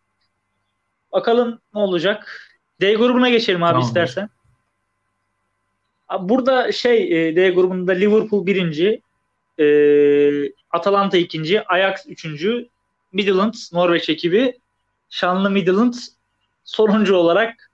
bakalım 1.12 1.60
ne 1.74 1.80
olacak. 1.80 2.48
D 2.80 2.94
grubuna 2.94 3.30
geçelim 3.30 3.62
abi 3.62 3.70
tamam. 3.70 3.86
istersen. 3.86 4.28
Burada 6.20 6.72
şey 6.72 7.28
e, 7.28 7.36
D 7.36 7.50
grubunda 7.50 7.92
Liverpool 7.92 8.46
birinci, 8.46 9.02
e, 9.58 9.66
Atalanta 10.70 11.16
ikinci, 11.16 11.68
Ajax 11.68 12.06
üçüncü, 12.06 12.68
Midlands 13.12 13.72
Norveç 13.72 14.08
ekibi 14.08 14.60
şanlı 15.10 15.50
Midlands 15.50 16.08
sonuncu 16.64 17.16
olarak 17.16 17.70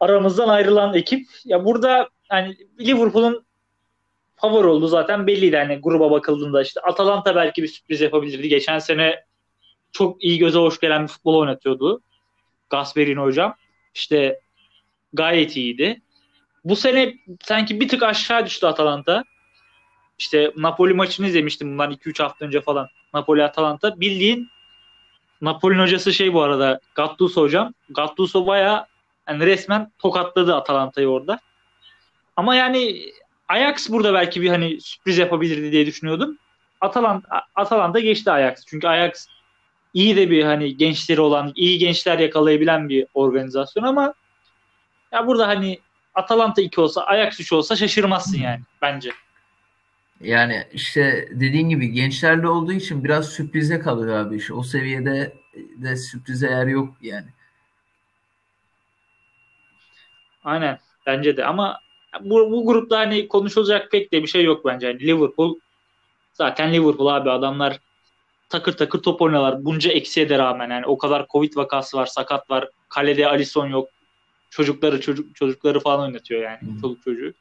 aramızdan 0.00 0.48
ayrılan 0.48 0.94
ekip. 0.94 1.26
Ya 1.44 1.64
burada 1.64 2.08
hani 2.28 2.56
Liverpool'un 2.80 3.44
favori 4.36 4.66
oldu 4.66 4.86
zaten 4.86 5.26
belliydi 5.26 5.56
hani 5.56 5.76
gruba 5.76 6.10
bakıldığında 6.10 6.62
işte 6.62 6.80
Atalanta 6.80 7.36
belki 7.36 7.62
bir 7.62 7.68
sürpriz 7.68 8.00
yapabilirdi. 8.00 8.48
Geçen 8.48 8.78
sene 8.78 9.24
çok 9.92 10.24
iyi 10.24 10.38
göze 10.38 10.58
hoş 10.58 10.80
gelen 10.80 11.02
bir 11.02 11.08
futbol 11.08 11.34
oynatıyordu. 11.34 12.00
Gasperini 12.70 13.20
hocam. 13.20 13.54
İşte 13.94 14.40
gayet 15.12 15.56
iyiydi. 15.56 16.02
Bu 16.64 16.76
sene 16.76 17.14
sanki 17.42 17.80
bir 17.80 17.88
tık 17.88 18.02
aşağı 18.02 18.46
düştü 18.46 18.66
Atalanta. 18.66 19.24
İşte 20.18 20.52
Napoli 20.56 20.94
maçını 20.94 21.26
izlemiştim 21.26 21.72
bundan 21.72 21.92
2-3 21.92 22.22
hafta 22.22 22.44
önce 22.44 22.60
falan. 22.60 22.88
Napoli 23.14 23.44
Atalanta. 23.44 24.00
Bildiğin 24.00 24.50
Napoli'nin 25.40 25.82
hocası 25.82 26.12
şey 26.12 26.34
bu 26.34 26.42
arada 26.42 26.80
Gattuso 26.94 27.42
hocam. 27.42 27.74
Gattuso 27.90 28.46
baya 28.46 28.86
yani 29.28 29.46
resmen 29.46 29.92
tokatladı 29.98 30.54
Atalanta'yı 30.54 31.08
orada. 31.08 31.38
Ama 32.36 32.54
yani 32.54 33.02
Ajax 33.48 33.90
burada 33.90 34.14
belki 34.14 34.42
bir 34.42 34.48
hani 34.48 34.80
sürpriz 34.80 35.18
yapabilirdi 35.18 35.72
diye 35.72 35.86
düşünüyordum. 35.86 36.38
Atalanta, 36.80 37.42
Atalanta 37.54 38.00
geçti 38.00 38.30
Ajax. 38.30 38.64
Çünkü 38.66 38.88
Ajax 38.88 39.26
iyi 39.94 40.16
de 40.16 40.30
bir 40.30 40.44
hani 40.44 40.76
gençleri 40.76 41.20
olan, 41.20 41.52
iyi 41.56 41.78
gençler 41.78 42.18
yakalayabilen 42.18 42.88
bir 42.88 43.06
organizasyon 43.14 43.84
ama 43.84 44.14
ya 45.12 45.26
burada 45.26 45.48
hani 45.48 45.78
Atalanta 46.14 46.62
2 46.62 46.80
olsa, 46.80 47.02
Ajax 47.02 47.40
3 47.40 47.52
olsa 47.52 47.76
şaşırmazsın 47.76 48.38
yani 48.38 48.60
bence. 48.82 49.10
Yani 50.20 50.64
işte 50.72 51.28
dediğin 51.30 51.68
gibi 51.68 51.92
gençlerle 51.92 52.48
olduğu 52.48 52.72
için 52.72 53.04
biraz 53.04 53.28
sürprize 53.28 53.78
kalıyor 53.78 54.16
abi 54.16 54.36
iş. 54.36 54.50
O 54.50 54.62
seviyede 54.62 55.32
de 55.76 55.96
sürprize 55.96 56.46
yer 56.50 56.66
yok 56.66 56.94
yani. 57.00 57.26
Aynen 60.44 60.78
bence 61.06 61.36
de 61.36 61.44
ama 61.44 61.80
bu, 62.20 62.50
bu 62.50 62.66
grupta 62.66 62.98
hani 62.98 63.28
konuşulacak 63.28 63.90
pek 63.90 64.12
de 64.12 64.22
bir 64.22 64.26
şey 64.28 64.44
yok 64.44 64.64
bence. 64.64 64.86
Yani 64.86 65.00
Liverpool 65.00 65.58
zaten 66.32 66.72
Liverpool 66.72 67.06
abi 67.06 67.30
adamlar 67.30 67.78
takır 68.48 68.72
takır 68.72 69.02
top 69.02 69.22
oynuyorlar. 69.22 69.64
Bunca 69.64 69.90
eksiye 69.90 70.28
de 70.28 70.38
rağmen 70.38 70.70
yani 70.70 70.86
o 70.86 70.98
kadar 70.98 71.26
Covid 71.32 71.56
vakası 71.56 71.96
var, 71.96 72.06
sakat 72.06 72.50
var. 72.50 72.68
Kalede 72.88 73.28
Alisson 73.28 73.68
yok. 73.68 73.88
Çocukları 74.50 75.00
çocuk 75.00 75.36
çocukları 75.36 75.80
falan 75.80 76.00
oynatıyor 76.00 76.42
yani. 76.42 76.60
Hmm. 76.60 76.80
Çocuk 76.80 77.02
çocuğu. 77.04 77.34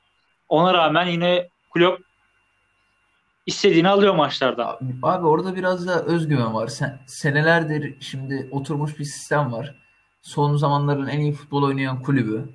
Ona 0.50 0.74
rağmen 0.74 1.08
yine 1.08 1.48
Klopp 1.74 2.03
istediğini 3.45 3.89
alıyor 3.89 4.15
maçlarda. 4.15 4.79
Abi 5.03 5.27
orada 5.27 5.55
biraz 5.55 5.88
da 5.88 6.05
özgüven 6.05 6.53
var. 6.53 6.67
Sen, 6.67 7.00
senelerdir 7.05 7.95
şimdi 8.00 8.47
oturmuş 8.51 9.00
bir 9.00 9.05
sistem 9.05 9.51
var. 9.51 9.75
Son 10.21 10.55
zamanların 10.55 11.07
en 11.07 11.19
iyi 11.19 11.33
futbol 11.33 11.63
oynayan 11.63 12.01
kulübü. 12.01 12.50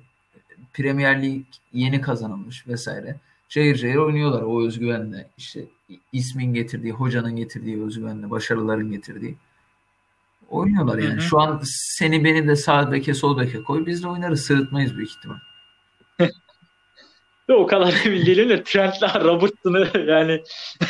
Premier 0.73 1.21
Lig 1.21 1.45
yeni 1.73 2.01
kazanılmış 2.01 2.67
vesaire. 2.67 3.15
Cayır 3.49 3.75
cayır 3.75 3.95
oynuyorlar 3.95 4.41
o 4.41 4.65
özgüvenle. 4.65 5.29
İşte 5.37 5.65
ismin 6.13 6.53
getirdiği, 6.53 6.91
hocanın 6.91 7.35
getirdiği 7.35 7.83
özgüvenle, 7.83 8.29
başarıların 8.29 8.91
getirdiği. 8.91 9.37
Oynuyorlar 10.49 10.97
yani. 10.97 11.13
Hı 11.13 11.17
hı. 11.17 11.21
Şu 11.21 11.39
an 11.39 11.61
seni 11.63 12.23
beni 12.23 12.47
de 12.47 12.55
sağ 12.55 12.91
beke 12.91 13.13
sol 13.13 13.37
beke 13.37 13.63
koy 13.63 13.85
biz 13.85 14.03
de 14.03 14.07
oynarız. 14.07 14.41
Sırıtmayız 14.41 14.97
büyük 14.97 15.09
ihtimal. 15.09 15.37
o 17.53 17.67
kadar 17.67 17.93
emin 18.05 18.25
değilim 18.25 18.49
de 18.49 18.63
Trent'le 18.63 19.15
Robertson'ı 19.23 20.07
yani 20.07 20.43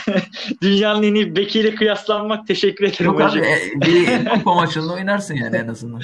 dünyanın 0.62 1.04
en 1.04 1.16
iyi 1.16 1.36
bekiyle 1.36 1.76
kıyaslanmak 1.76 2.48
teşekkür 2.48 2.86
ederim 2.86 3.06
Yok 3.06 3.22
hocam. 3.22 3.32
abi 3.32 3.48
e, 3.48 3.82
bir 3.82 4.30
kupa 4.30 4.54
maçında 4.54 4.94
oynarsın 4.94 5.36
yani 5.36 5.58
en 5.58 5.68
azından. 5.68 6.02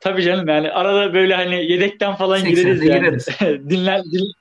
Tabii 0.00 0.22
canım 0.22 0.48
yani 0.48 0.70
arada 0.70 1.14
böyle 1.14 1.34
hani 1.34 1.72
yedekten 1.72 2.14
falan 2.14 2.44
gireriz 2.44 2.84
yani. 2.84 3.00
Gireriz. 3.00 3.28
Dinlen, 3.70 4.02
din, 4.04 4.32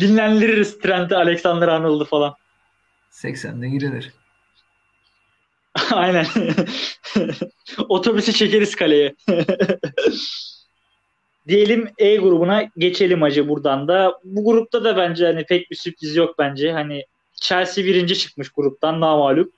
dinlendiririz 0.00 0.78
Trent'i, 0.78 1.16
Alexander 1.16 1.68
Arnold'u 1.68 2.04
falan. 2.04 2.34
80'de 3.12 3.68
girilir. 3.68 4.12
Aynen. 5.92 6.26
Otobüsü 7.88 8.32
çekeriz 8.32 8.76
kaleye. 8.76 9.14
Diyelim 11.48 11.88
E 11.98 12.16
grubuna 12.16 12.70
geçelim 12.78 13.22
acı 13.22 13.48
buradan 13.48 13.88
da. 13.88 14.20
Bu 14.24 14.44
grupta 14.44 14.84
da 14.84 14.96
bence 14.96 15.26
hani 15.26 15.44
pek 15.44 15.70
bir 15.70 15.76
sürpriz 15.76 16.16
yok 16.16 16.38
bence. 16.38 16.72
Hani 16.72 17.04
Chelsea 17.34 17.84
birinci 17.84 18.18
çıkmış 18.18 18.48
gruptan 18.48 19.00
namalup. 19.00 19.52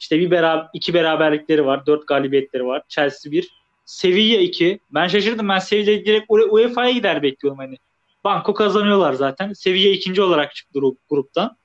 İşte 0.00 0.18
bir 0.18 0.30
beraber, 0.30 0.68
iki 0.74 0.94
beraberlikleri 0.94 1.66
var. 1.66 1.86
Dört 1.86 2.06
galibiyetleri 2.06 2.66
var. 2.66 2.82
Chelsea 2.88 3.32
bir. 3.32 3.48
Sevilla 3.84 4.40
2. 4.40 4.80
Ben 4.90 5.08
şaşırdım. 5.08 5.48
Ben 5.48 5.58
Sevilla 5.58 6.04
direkt 6.04 6.30
UEFA'ya 6.30 6.90
gider 6.90 7.22
bekliyorum 7.22 7.58
hani. 7.58 7.76
Banko 8.24 8.54
kazanıyorlar 8.54 9.12
zaten. 9.12 9.52
Sevilla 9.52 9.88
ikinci 9.88 10.22
olarak 10.22 10.54
çıktı 10.54 10.80
gruptan. 11.10 11.56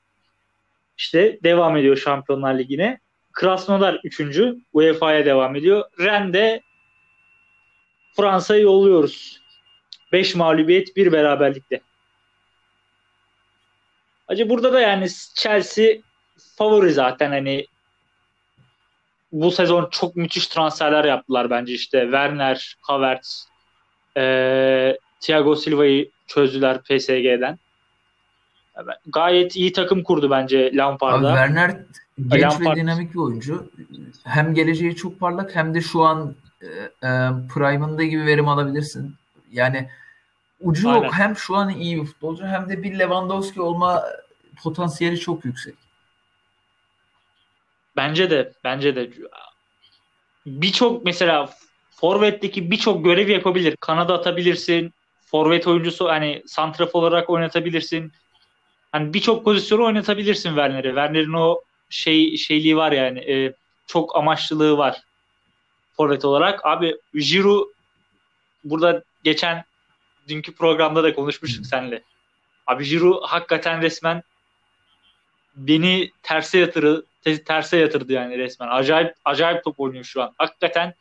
İşte 0.98 1.39
devam 1.43 1.77
ediyor 1.77 1.98
Şampiyonlar 1.98 2.60
Ligi'ne. 2.60 3.00
Krasnodar 3.32 4.00
üçüncü. 4.03 4.55
UEFA'ya 4.74 5.25
devam 5.25 5.55
ediyor. 5.55 5.84
Rennes'de 6.00 6.62
Fransa'yı 8.15 8.63
yolluyoruz. 8.63 9.43
5 10.13 10.36
mağlubiyet, 10.36 10.96
bir 10.96 11.12
beraberlikte. 11.12 11.82
Acı 14.27 14.50
burada 14.50 14.74
da 14.74 14.82
yani 14.82 15.08
Chelsea 15.36 15.96
favori 16.58 16.93
zaten 16.93 17.32
hani 17.32 17.65
bu 19.32 19.51
sezon 19.51 19.89
çok 19.91 20.15
müthiş 20.15 20.48
transferler 20.48 21.05
yaptılar 21.05 21.50
bence 21.50 21.74
işte 21.74 22.01
Werner, 22.01 22.77
Havertz, 22.82 23.48
e, 24.17 24.98
Thiago 25.20 25.55
Silva'yı 25.55 26.12
çözdüler 26.27 26.82
PSG'den. 26.82 27.60
Gayet 29.05 29.55
iyi 29.55 29.74
takım 29.74 30.03
kurdu 30.03 30.29
bence 30.29 30.72
Lampard'a. 30.74 31.27
Abi 31.27 31.38
Werner 31.38 31.77
genç 32.27 32.43
Lampard... 32.43 32.77
ve 32.77 32.82
dinamik 32.82 33.13
bir 33.13 33.20
oyuncu. 33.20 33.72
Hem 34.24 34.53
geleceği 34.53 34.96
çok 34.96 35.20
parlak 35.20 35.55
hem 35.55 35.74
de 35.74 35.82
şu 35.82 36.01
an 36.01 36.36
e, 36.62 36.67
e, 36.67 37.10
prime'ında 37.53 38.03
gibi 38.03 38.25
verim 38.25 38.48
alabilirsin. 38.48 39.15
Yani 39.51 39.89
ucu 40.63 40.89
Aynen. 40.89 41.03
yok. 41.03 41.13
Hem 41.13 41.38
şu 41.38 41.55
an 41.55 41.70
iyi 41.70 42.01
bir 42.01 42.05
futbolcu 42.05 42.46
hem 42.46 42.70
de 42.70 42.84
bir 42.84 43.00
Lewandowski 43.00 43.62
olma 43.62 44.03
potansiyeli 44.63 45.20
çok 45.20 45.46
yüksek. 45.46 45.75
Bence 47.96 48.29
de 48.29 48.53
bence 48.63 48.96
de 48.96 49.12
birçok 50.46 51.05
mesela 51.05 51.50
forvetteki 51.91 52.72
birçok 52.72 53.05
görev 53.05 53.29
yapabilir. 53.29 53.75
Kanada 53.75 54.13
atabilirsin. 54.13 54.93
Forvet 55.25 55.67
oyuncusu 55.67 56.10
hani 56.10 56.43
santraf 56.46 56.96
olarak 56.96 57.29
oynatabilirsin. 57.29 58.12
Hani 58.91 59.13
birçok 59.13 59.46
pozisyonu 59.46 59.86
oynatabilirsin 59.86 60.50
Werner'i. 60.50 60.88
Werner'in 60.88 61.34
o 61.34 61.62
şey 61.89 62.38
şeyliği 62.38 62.77
var 62.77 62.91
yani. 62.91 63.20
E, 63.20 63.53
çok 63.88 64.15
amaçlılığı 64.15 64.77
var 64.77 65.01
forvet 65.98 66.25
olarak. 66.25 66.65
Abi 66.65 66.98
Giroud 67.13 67.67
burada 68.63 69.03
geçen 69.24 69.63
dünkü 70.27 70.56
programda 70.56 71.03
da 71.03 71.15
konuşmuştuk 71.15 71.65
seninle. 71.65 72.03
Abi 72.68 72.86
Giroud 72.86 73.24
hakikaten 73.24 73.82
resmen 73.82 74.24
beni 75.56 76.12
terse 76.24 76.58
yatırı 76.60 77.06
terse 77.46 77.77
yatırdı 77.77 78.13
yani 78.13 78.38
resmen. 78.38 78.68
Acayip 78.68 79.15
acayip 79.25 79.63
top 79.63 79.80
oynuyor 79.80 80.03
şu 80.03 80.24
an. 80.24 80.34
Hakikaten 80.38 80.94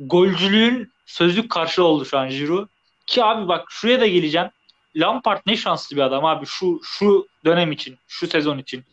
golcülüğün 0.00 0.92
sözlük 1.06 1.50
karşı 1.50 1.84
oldu 1.84 2.04
şu 2.04 2.18
an 2.18 2.30
Giroud. 2.30 2.68
Ki 3.06 3.24
abi 3.24 3.48
bak 3.48 3.66
şuraya 3.70 4.00
da 4.00 4.06
geleceğim. 4.06 4.48
Lampard 4.96 5.40
ne 5.46 5.56
şanslı 5.56 5.96
bir 5.96 6.02
adam 6.02 6.24
abi 6.24 6.46
şu 6.46 6.80
şu 6.84 7.28
dönem 7.44 7.72
için, 7.72 7.98
şu 8.08 8.26
sezon 8.26 8.58
için. 8.58 8.84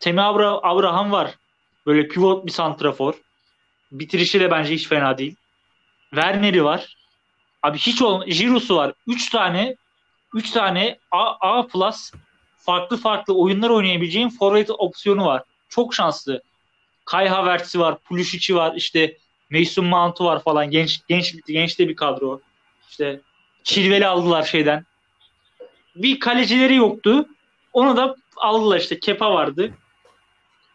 Temi 0.00 0.20
Abra 0.20 0.50
Abraham 0.62 1.12
var. 1.12 1.34
Böyle 1.86 2.08
pivot 2.08 2.46
bir 2.46 2.50
santrafor. 2.50 3.14
Bitirişi 3.92 4.40
de 4.40 4.50
bence 4.50 4.74
hiç 4.74 4.88
fena 4.88 5.18
değil. 5.18 5.36
Werner'i 6.10 6.64
var. 6.64 6.97
Abi 7.62 7.78
hiç 7.78 8.02
ol 8.02 8.24
Giroud'su 8.24 8.76
var. 8.76 8.92
3 9.06 9.30
tane 9.30 9.76
3 10.34 10.50
tane 10.50 10.98
A, 11.10 11.34
A 11.40 11.66
plus 11.66 12.12
farklı 12.56 12.96
farklı 12.96 13.34
oyunlar 13.34 13.70
oynayabileceğin 13.70 14.28
forvet 14.28 14.70
opsiyonu 14.70 15.26
var. 15.26 15.42
Çok 15.68 15.94
şanslı. 15.94 16.42
Kai 17.04 17.28
Havertz'i 17.28 17.80
var, 17.80 17.98
Pulisic'i 17.98 18.56
var, 18.56 18.74
işte 18.76 19.16
Mason 19.50 19.84
Mount'u 19.84 20.24
var 20.24 20.42
falan. 20.42 20.70
Genç 20.70 21.00
genç 21.08 21.34
genç 21.46 21.78
de 21.78 21.88
bir 21.88 21.96
kadro. 21.96 22.40
İşte 22.90 23.20
Chilwell'i 23.64 24.06
aldılar 24.06 24.42
şeyden. 24.42 24.86
Bir 25.96 26.20
kalecileri 26.20 26.74
yoktu. 26.74 27.28
Onu 27.72 27.96
da 27.96 28.16
aldılar 28.36 28.78
işte. 28.80 29.00
Kepa 29.00 29.32
vardı. 29.32 29.74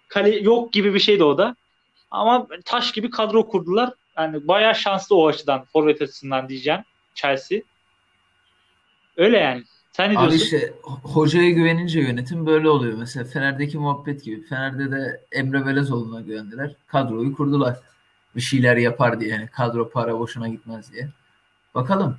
Kale 0.07 0.39
yok 0.39 0.73
gibi 0.73 0.93
bir 0.93 0.99
şeydi 0.99 1.23
o 1.23 1.37
da. 1.37 1.55
Ama 2.11 2.47
taş 2.65 2.91
gibi 2.91 3.09
kadro 3.09 3.47
kurdular. 3.47 3.93
Yani 4.17 4.47
bayağı 4.47 4.75
şanslı 4.75 5.15
o 5.15 5.27
açıdan. 5.27 5.65
Forvet 5.73 6.01
açısından 6.01 6.49
diyeceğim. 6.49 6.81
Chelsea. 7.15 7.59
Öyle 9.17 9.37
yani. 9.37 9.63
Sen 9.91 10.09
ne 10.09 10.11
diyorsun? 10.11 10.29
Abi 10.29 10.35
işte 10.35 10.73
hocaya 11.03 11.49
güvenince 11.49 11.99
yönetim 11.99 12.45
böyle 12.45 12.69
oluyor. 12.69 12.97
Mesela 12.97 13.25
Fener'deki 13.25 13.77
muhabbet 13.77 14.23
gibi. 14.23 14.45
Fener'de 14.47 14.91
de 14.91 15.21
Emre 15.31 15.65
Belezoğlu'na 15.65 16.21
güvendiler. 16.21 16.75
Kadroyu 16.87 17.35
kurdular. 17.35 17.77
Bir 18.35 18.41
şeyler 18.41 18.77
yapar 18.77 19.19
diye. 19.19 19.29
Yani 19.29 19.47
kadro 19.47 19.89
para 19.89 20.19
boşuna 20.19 20.47
gitmez 20.47 20.93
diye. 20.93 21.09
Bakalım 21.75 22.17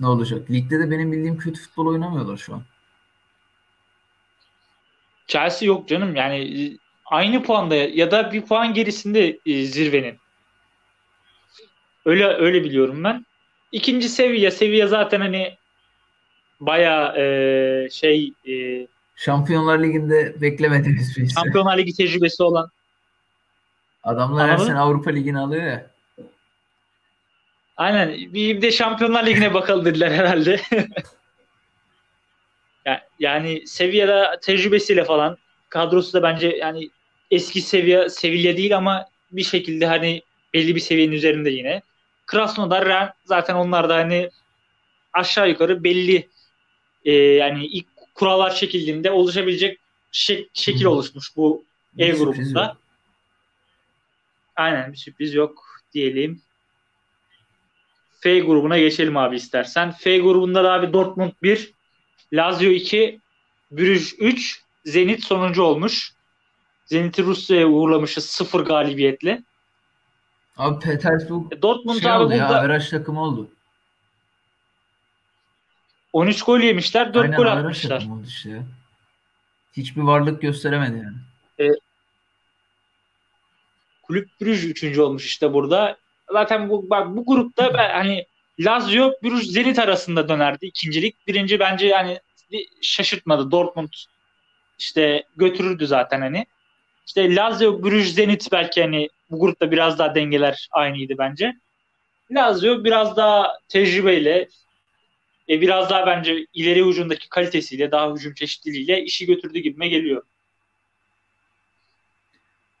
ne 0.00 0.06
olacak. 0.06 0.50
Ligde 0.50 0.78
de 0.78 0.90
benim 0.90 1.12
bildiğim 1.12 1.38
kötü 1.38 1.60
futbol 1.60 1.86
oynamıyorlar 1.86 2.36
şu 2.36 2.54
an. 2.54 2.62
Chelsea 5.26 5.66
yok 5.66 5.88
canım. 5.88 6.16
Yani 6.16 6.78
aynı 7.06 7.42
puanda 7.42 7.74
ya 7.74 8.10
da 8.10 8.32
bir 8.32 8.42
puan 8.42 8.74
gerisinde 8.74 9.38
e, 9.46 9.64
zirvenin. 9.64 10.18
Öyle 12.04 12.26
öyle 12.26 12.64
biliyorum 12.64 13.04
ben. 13.04 13.26
İkinci 13.72 14.08
seviye 14.08 14.50
seviye 14.50 14.86
zaten 14.86 15.20
hani 15.20 15.56
baya 16.60 17.14
e, 17.16 17.88
şey 17.90 18.32
e, 18.48 18.86
Şampiyonlar 19.16 19.82
Ligi'nde 19.82 20.40
beklemediğimiz 20.40 21.10
bir 21.10 21.14
şey. 21.14 21.28
Şampiyonlar 21.28 21.78
Ligi 21.78 21.96
tecrübesi 21.96 22.42
olan 22.42 22.70
adamlar 24.02 24.50
her 24.50 24.58
sene 24.58 24.78
Avrupa 24.78 25.10
Ligi'ni 25.10 25.38
alıyor 25.38 25.64
ya. 25.64 25.90
Aynen. 27.76 28.34
Bir 28.34 28.62
de 28.62 28.72
Şampiyonlar 28.72 29.26
Ligi'ne 29.26 29.54
bakalım 29.54 29.84
dediler 29.84 30.10
herhalde. 30.10 30.60
yani 33.18 33.66
seviyede 33.66 34.24
tecrübesiyle 34.42 35.04
falan 35.04 35.36
kadrosu 35.68 36.12
da 36.12 36.22
bence 36.22 36.48
yani 36.48 36.90
eski 37.30 37.62
seviye 37.62 38.08
seviye 38.08 38.56
değil 38.56 38.76
ama 38.76 39.06
bir 39.32 39.44
şekilde 39.44 39.86
hani 39.86 40.22
belli 40.54 40.74
bir 40.74 40.80
seviyenin 40.80 41.12
üzerinde 41.12 41.50
yine. 41.50 41.82
Krasnodar 42.32 43.12
zaten 43.24 43.54
onlar 43.54 43.88
da 43.88 43.96
hani 43.96 44.30
aşağı 45.12 45.48
yukarı 45.48 45.84
belli 45.84 46.28
e, 47.04 47.12
yani 47.12 47.66
ilk 47.66 47.86
kurallar 48.14 48.54
çekildiğinde 48.54 49.10
oluşabilecek 49.10 49.78
şek- 50.12 50.48
şekil 50.54 50.84
oluşmuş 50.84 51.36
bu 51.36 51.64
bir 51.92 52.04
ev 52.04 52.16
grubunda. 52.18 52.76
Aynen 54.56 54.92
bir 54.92 54.96
sürpriz 54.96 55.34
yok 55.34 55.64
diyelim. 55.92 56.42
F 58.20 58.40
grubuna 58.40 58.78
geçelim 58.78 59.16
abi 59.16 59.36
istersen. 59.36 59.92
F 59.92 60.18
grubunda 60.18 60.64
da 60.64 60.72
abi 60.72 60.92
Dortmund 60.92 61.32
1, 61.42 61.72
Lazio 62.32 62.70
2, 62.70 63.20
Brüj 63.70 64.14
3, 64.18 64.62
Zenit 64.84 65.24
sonuncu 65.24 65.62
olmuş. 65.62 66.12
Zenit'i 66.86 67.22
Rusya'ya 67.22 67.66
uğurlamışız 67.68 68.24
sıfır 68.26 68.60
galibiyetle. 68.60 69.42
Abi 70.62 70.78
Petersburg 70.78 71.52
e, 71.52 71.62
Dortmund 71.62 72.00
şey 72.00 72.10
abi 72.10 72.22
oldu 72.22 72.30
burada... 72.30 72.36
ya, 72.36 72.58
averaj 72.60 72.90
takım 72.90 73.16
oldu. 73.16 73.50
13 76.12 76.42
gol 76.42 76.60
yemişler, 76.60 77.14
4 77.14 77.24
Aynen, 77.24 77.36
gol 77.36 77.46
atmışlar. 77.46 78.06
Işte. 78.26 78.62
Hiçbir 79.76 80.02
varlık 80.02 80.42
gösteremedi 80.42 80.96
yani. 80.96 81.16
E, 81.60 81.74
Kulüp 84.02 84.28
Brüj 84.40 84.64
3. 84.64 84.98
olmuş 84.98 85.26
işte 85.26 85.52
burada. 85.52 85.96
Zaten 86.32 86.68
bu 86.68 86.90
bak 86.90 87.16
bu 87.16 87.26
grupta 87.26 87.74
ben, 87.74 87.90
hani 87.90 88.26
Lazio 88.60 89.12
Brüj 89.22 89.44
Zenit 89.44 89.78
arasında 89.78 90.28
dönerdi 90.28 90.66
ikincilik. 90.66 91.26
Birinci 91.26 91.60
bence 91.60 91.86
yani 91.86 92.20
şaşırtmadı. 92.82 93.50
Dortmund 93.50 93.92
işte 94.78 95.24
götürürdü 95.36 95.86
zaten 95.86 96.20
hani. 96.20 96.46
İşte 97.06 97.34
Lazio 97.34 97.82
Brüj 97.82 98.14
Zenit 98.14 98.52
belki 98.52 98.82
hani 98.82 99.08
bu 99.30 99.40
grupta 99.40 99.70
biraz 99.70 99.98
daha 99.98 100.14
dengeler 100.14 100.68
aynıydı 100.72 101.14
bence. 101.18 101.54
Lazio 102.30 102.84
biraz 102.84 103.16
daha 103.16 103.58
tecrübeyle 103.68 104.48
e, 105.48 105.60
biraz 105.60 105.90
daha 105.90 106.06
bence 106.06 106.46
ileri 106.54 106.84
ucundaki 106.84 107.28
kalitesiyle 107.28 107.90
daha 107.90 108.14
hücum 108.14 108.34
çeşitliliğiyle 108.34 109.02
işi 109.04 109.26
götürdü 109.26 109.58
gibime 109.58 109.88
geliyor. 109.88 110.22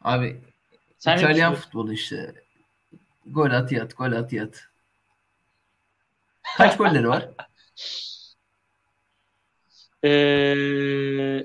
Abi 0.00 0.40
Sen 0.98 1.18
İtalyan 1.18 1.54
futbolu 1.54 1.92
işte. 1.92 2.34
Gol 3.26 3.50
at 3.50 3.72
yat, 3.72 3.96
gol 3.96 4.12
at 4.12 4.32
yat. 4.32 4.64
Kaç 6.56 6.76
golleri 6.76 7.08
var? 7.08 7.28
Ee, 10.04 11.44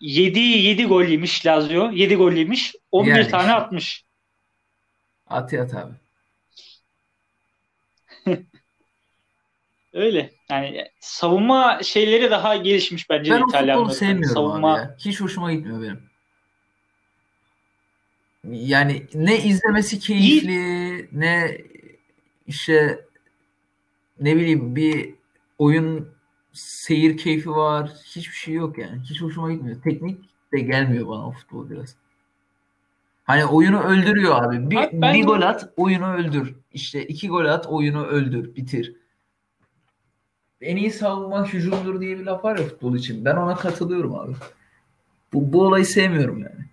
7 0.00 0.38
7 0.38 0.84
gol 0.84 1.04
yemiş 1.04 1.46
Lazio. 1.46 1.90
7 1.90 2.14
gol 2.16 2.32
yemiş. 2.32 2.74
11 2.92 3.10
Yani 3.10 3.28
tane 3.28 3.42
işte. 3.42 3.54
atmış. 3.54 4.04
At 5.26 5.52
yat 5.52 5.74
abi. 5.74 5.92
Öyle. 9.92 10.30
Yani 10.50 10.84
savunma 11.00 11.82
şeyleri 11.82 12.30
daha 12.30 12.56
gelişmiş 12.56 13.10
bence 13.10 13.30
Ben 13.30 13.42
İtalyanların. 13.48 13.78
futbolu 13.84 13.98
sevmiyorum 13.98 14.34
savunma 14.34 14.72
abi 14.74 14.78
ya. 14.80 14.96
Hiç 14.98 15.20
hoşuma 15.20 15.52
gitmiyor 15.52 15.82
benim. 15.82 16.02
Yani 18.44 19.06
ne 19.14 19.38
izlemesi 19.38 19.98
keyifli 19.98 21.08
ne 21.12 21.58
işte 22.46 23.04
ne 24.20 24.36
bileyim 24.36 24.76
bir 24.76 25.14
oyun 25.58 26.15
seyir 26.56 27.16
keyfi 27.16 27.50
var. 27.50 27.90
Hiçbir 28.04 28.34
şey 28.34 28.54
yok 28.54 28.78
yani. 28.78 29.00
Hiç 29.10 29.22
hoşuma 29.22 29.52
gitmiyor. 29.52 29.82
Teknik 29.82 30.20
de 30.52 30.60
gelmiyor 30.60 31.08
bana 31.08 31.28
o 31.28 31.32
futbol 31.32 31.70
biraz. 31.70 31.96
Hani 33.24 33.44
oyunu 33.44 33.82
öldürüyor 33.82 34.44
abi. 34.44 34.70
Bir, 34.70 34.76
ben- 34.92 35.14
bir 35.14 35.24
gol 35.24 35.42
at, 35.42 35.72
oyunu 35.76 36.14
öldür. 36.14 36.54
İşte 36.72 37.06
iki 37.06 37.28
gol 37.28 37.44
at, 37.44 37.66
oyunu 37.66 38.06
öldür, 38.06 38.56
bitir. 38.56 38.96
En 40.60 40.76
iyi 40.76 40.90
savunma 40.90 41.46
hücumdur 41.46 42.00
diye 42.00 42.18
bir 42.18 42.24
laf 42.24 42.44
var 42.44 42.58
ya 42.58 42.64
futbol 42.64 42.94
için. 42.94 43.24
Ben 43.24 43.36
ona 43.36 43.54
katılıyorum 43.54 44.14
abi. 44.14 44.32
Bu, 45.32 45.52
bu 45.52 45.62
olayı 45.62 45.84
sevmiyorum 45.84 46.42
yani. 46.42 46.66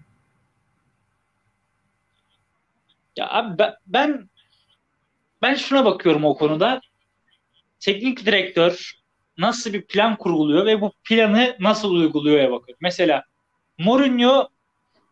Ya 3.18 3.30
abi 3.30 3.58
ben, 3.60 3.74
ben 3.88 4.30
ben 5.42 5.56
şuna 5.56 5.86
bakıyorum 5.86 6.26
o 6.26 6.38
konuda. 6.38 6.82
Teknik 7.80 8.26
direktör 8.26 9.03
nasıl 9.38 9.74
bir 9.74 9.82
plan 9.82 10.16
kurguluyor 10.16 10.66
ve 10.66 10.82
bu 10.82 10.92
planı 11.04 11.56
nasıl 11.60 11.92
uyguluyor'a 11.92 12.52
bakıyorum. 12.52 12.80
Mesela 12.82 13.24
Mourinho 13.78 14.48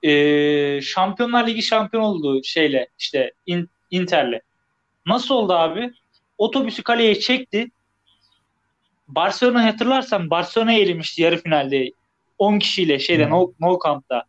e, 0.04 0.82
Şampiyonlar 0.82 1.48
Ligi 1.48 1.64
şampiyon 1.64 2.04
olduğu 2.04 2.44
şeyle 2.44 2.88
işte 3.00 3.32
In- 3.46 3.70
Inter'le. 3.92 4.42
Nasıl 5.06 5.36
oldu 5.36 5.54
abi? 5.54 5.92
Otobüsü 6.38 6.84
kaleye 6.84 7.20
çekti. 7.20 7.72
Barcelona 9.08 9.66
hatırlarsan 9.66 10.30
Barcelona 10.30 10.74
eğlenmişti 10.74 11.22
yarı 11.22 11.38
finalde 11.38 11.92
10 12.38 12.60
kişiyle 12.60 13.00
şeyde 13.00 13.26
Hı. 13.26 13.30
no, 13.30 13.52
no 13.60 13.80
Camp'ta. 13.86 14.24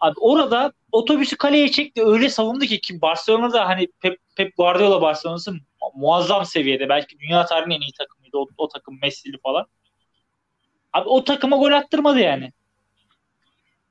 Abi 0.00 0.14
orada 0.20 0.72
otobüsü 0.92 1.36
kaleye 1.36 1.70
çekti 1.70 2.02
öyle 2.04 2.28
savundu 2.28 2.64
ki 2.64 2.80
ki 2.80 3.00
Barcelona'da 3.00 3.68
hani 3.68 3.88
Pep, 4.00 4.18
Pep 4.36 4.56
Guardiola 4.56 5.02
Barcelona'sı 5.02 5.54
muazzam 5.94 6.44
seviyede. 6.44 6.88
Belki 6.88 7.18
dünya 7.18 7.46
tarihinin 7.46 7.74
en 7.74 7.80
iyi 7.80 7.92
takımıydı 8.28 8.36
o, 8.58 8.64
o 8.64 8.68
takım 8.68 8.98
Messi'li 9.02 9.38
falan. 9.38 9.66
Abi 10.92 11.08
o 11.08 11.24
takıma 11.24 11.56
gol 11.56 11.72
attırmadı 11.72 12.18
yani. 12.18 12.52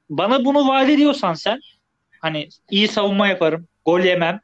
Bana 0.10 0.46
bunu 0.46 0.68
vaat 0.68 0.90
ediyorsan 0.90 1.34
sen 1.34 1.60
hani 2.22 2.50
iyi 2.70 2.88
savunma 2.88 3.28
yaparım, 3.28 3.68
gol 3.86 4.00
yemem. 4.00 4.42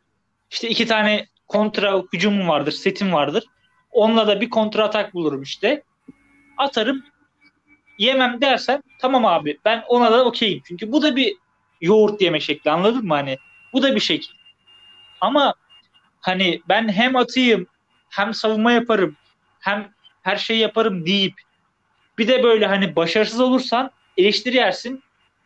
İşte 0.51 0.69
iki 0.69 0.87
tane 0.87 1.27
kontra 1.47 2.03
hücumum 2.13 2.47
vardır, 2.47 2.71
setim 2.71 3.13
vardır. 3.13 3.43
Onunla 3.91 4.27
da 4.27 4.41
bir 4.41 4.49
kontra 4.49 4.83
atak 4.83 5.13
bulurum 5.13 5.41
işte. 5.41 5.83
Atarım. 6.57 7.03
Yemem 7.97 8.41
dersen 8.41 8.83
tamam 8.99 9.25
abi 9.25 9.57
ben 9.65 9.83
ona 9.87 10.11
da 10.11 10.25
okeyim. 10.25 10.61
Çünkü 10.67 10.91
bu 10.91 11.01
da 11.01 11.15
bir 11.15 11.35
yoğurt 11.81 12.21
yeme 12.21 12.39
şekli 12.39 12.71
anladın 12.71 13.05
mı 13.05 13.13
hani? 13.13 13.37
Bu 13.73 13.83
da 13.83 13.95
bir 13.95 13.99
şekil. 13.99 14.33
Ama 15.21 15.53
hani 16.19 16.61
ben 16.69 16.89
hem 16.89 17.15
atayım 17.15 17.67
hem 18.09 18.33
savunma 18.33 18.71
yaparım 18.71 19.17
hem 19.63 19.91
her 20.21 20.37
şeyi 20.37 20.59
yaparım 20.59 21.05
deyip 21.05 21.33
bir 22.17 22.27
de 22.27 22.43
böyle 22.43 22.65
hani 22.65 22.95
başarısız 22.95 23.39
olursan 23.39 23.91
eleştiri 24.17 24.55
yersin. 24.55 25.03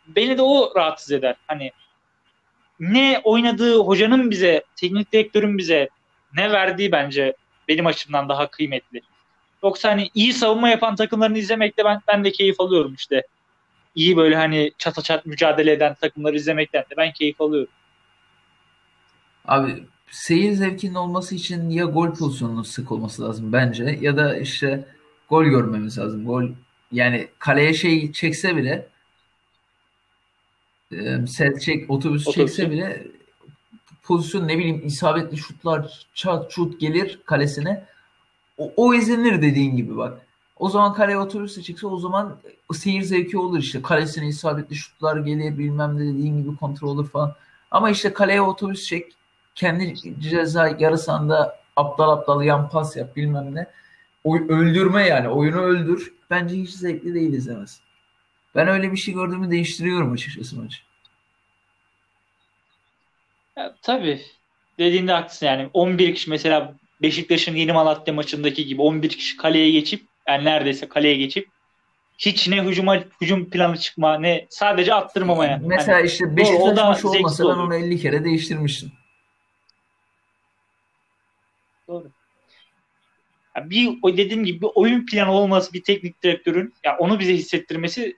Beni 0.07 0.37
de 0.37 0.41
o 0.41 0.73
rahatsız 0.75 1.11
eder. 1.11 1.35
Hani 1.47 1.71
ne 2.79 3.21
oynadığı 3.23 3.79
hocanın 3.79 4.31
bize, 4.31 4.63
teknik 4.75 5.11
direktörün 5.11 5.57
bize 5.57 5.89
ne 6.35 6.51
verdiği 6.51 6.91
bence 6.91 7.33
benim 7.67 7.85
açımdan 7.85 8.29
daha 8.29 8.47
kıymetli. 8.47 9.01
Yoksa 9.63 9.89
hani 9.89 10.09
iyi 10.13 10.33
savunma 10.33 10.69
yapan 10.69 10.95
takımlarını 10.95 11.37
izlemekte 11.37 11.85
ben 11.85 12.01
ben 12.07 12.23
de 12.23 12.31
keyif 12.31 12.59
alıyorum 12.59 12.93
işte. 12.93 13.21
İyi 13.95 14.17
böyle 14.17 14.35
hani 14.35 14.71
çata 14.77 15.01
çat 15.01 15.25
mücadele 15.25 15.71
eden 15.71 15.93
takımları 15.93 16.35
izlemekten 16.35 16.81
de 16.81 16.97
ben 16.97 17.13
keyif 17.13 17.41
alıyorum. 17.41 17.73
Abi 19.45 19.83
seyir 20.11 20.53
zevkinin 20.53 20.95
olması 20.95 21.35
için 21.35 21.69
ya 21.69 21.85
gol 21.85 22.13
pozisyonunun 22.13 22.63
sık 22.63 22.91
olması 22.91 23.21
lazım 23.21 23.53
bence 23.53 23.97
ya 24.01 24.17
da 24.17 24.37
işte 24.37 24.85
gol 25.29 25.45
görmemiz 25.45 25.97
lazım. 25.97 26.25
Gol 26.25 26.43
yani 26.91 27.27
kaleye 27.39 27.73
şey 27.73 28.11
çekse 28.11 28.57
bile 28.57 28.87
e, 30.91 31.27
set 31.27 31.61
çek 31.61 31.89
otobüs 31.89 32.27
Otobüs. 32.27 32.35
çekse 32.55 32.71
bile 32.71 33.07
pozisyon 34.03 34.47
ne 34.47 34.57
bileyim 34.57 34.81
isabetli 34.85 35.37
şutlar 35.37 36.07
çat 36.13 36.51
şut 36.51 36.79
gelir 36.79 37.19
kalesine 37.25 37.85
o, 38.57 38.73
o 38.75 38.93
izlenir 38.93 39.41
dediğin 39.41 39.75
gibi 39.75 39.97
bak. 39.97 40.21
O 40.59 40.69
zaman 40.69 40.93
kaleye 40.93 41.17
otobüsle 41.17 41.61
çekse 41.61 41.87
o 41.87 41.99
zaman 41.99 42.37
seyir 42.73 43.01
zevki 43.01 43.37
olur 43.37 43.59
işte. 43.59 43.81
Kalesine 43.81 44.27
isabetli 44.27 44.75
şutlar 44.75 45.25
gelir 45.25 45.57
bilmem 45.57 45.95
ne 45.95 45.99
dediğin 45.99 46.37
gibi 46.37 46.55
kontrol 46.55 46.89
olur 46.89 47.09
falan. 47.09 47.35
Ama 47.71 47.89
işte 47.89 48.13
kaleye 48.13 48.41
otobüs 48.41 48.85
çek 48.85 49.11
kendi 49.57 49.93
ceza 50.19 50.75
yarı 50.79 50.97
sahanda 50.97 51.59
aptal 51.75 52.09
aptal 52.09 52.43
yan 52.43 52.69
pas 52.69 52.97
yap 52.97 53.15
bilmem 53.15 53.55
ne. 53.55 53.67
O, 54.23 54.37
öldürme 54.37 55.07
yani 55.07 55.29
oyunu 55.29 55.61
öldür. 55.61 56.13
Bence 56.29 56.55
hiç 56.55 56.69
zevkli 56.69 57.13
değil 57.13 57.33
izlemez. 57.33 57.81
Ben 58.55 58.67
öyle 58.67 58.91
bir 58.91 58.97
şey 58.97 59.13
gördüğümü 59.13 59.51
değiştiriyorum 59.51 60.13
açıkçası 60.13 60.61
maçı. 60.61 60.77
Ya, 63.57 63.75
tabii. 63.81 64.21
Dediğinde 64.79 65.11
haklısın 65.11 65.45
yani. 65.45 65.69
11 65.73 66.15
kişi 66.15 66.29
mesela 66.29 66.73
Beşiktaş'ın 67.01 67.55
Yeni 67.55 67.73
Malatya 67.73 68.13
maçındaki 68.13 68.65
gibi 68.65 68.81
11 68.81 69.09
kişi 69.09 69.37
kaleye 69.37 69.71
geçip 69.71 70.05
yani 70.27 70.45
neredeyse 70.45 70.89
kaleye 70.89 71.15
geçip 71.15 71.49
hiç 72.17 72.47
ne 72.47 72.63
hücuma 72.63 73.03
hücum 73.21 73.49
planı 73.49 73.77
çıkma 73.77 74.19
ne 74.19 74.47
sadece 74.49 74.93
attırmamaya. 74.93 75.59
Mesela 75.63 75.97
Hani 75.97 76.07
işte 76.07 76.37
Beşiktaş 76.37 76.77
maçı 76.77 77.09
olmasa 77.09 77.43
ben 77.43 77.49
onu 77.49 77.75
50 77.75 77.99
kere 77.99 78.23
değiştirmiştim. 78.23 78.91
Doğru. 81.87 82.11
Ya 83.55 83.69
bir 83.69 83.99
o 84.01 84.17
dediğim 84.17 84.45
gibi 84.45 84.61
bir 84.61 84.69
oyun 84.75 85.05
planı 85.05 85.31
olması 85.31 85.73
bir 85.73 85.83
teknik 85.83 86.23
direktörün 86.23 86.73
ya 86.83 86.97
onu 86.97 87.19
bize 87.19 87.33
hissettirmesi 87.33 88.17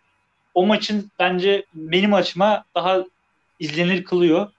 o 0.54 0.66
maçın 0.66 1.12
bence 1.20 1.66
benim 1.74 2.14
açıma 2.14 2.66
daha 2.76 3.06
izlenir 3.60 4.04
kılıyor. 4.04 4.52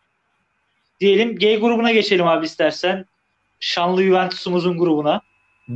Diyelim 1.00 1.38
G 1.38 1.56
grubuna 1.56 1.92
geçelim 1.92 2.26
abi 2.26 2.46
istersen. 2.46 3.06
Şanlı 3.60 4.02
Juventus'umuzun 4.02 4.78
grubuna. 4.78 5.20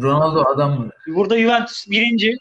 Ronaldo 0.03 0.45
adam 0.55 0.81
mı? 0.81 0.91
Burada 1.07 1.39
Juventus 1.39 1.91
birinci. 1.91 2.37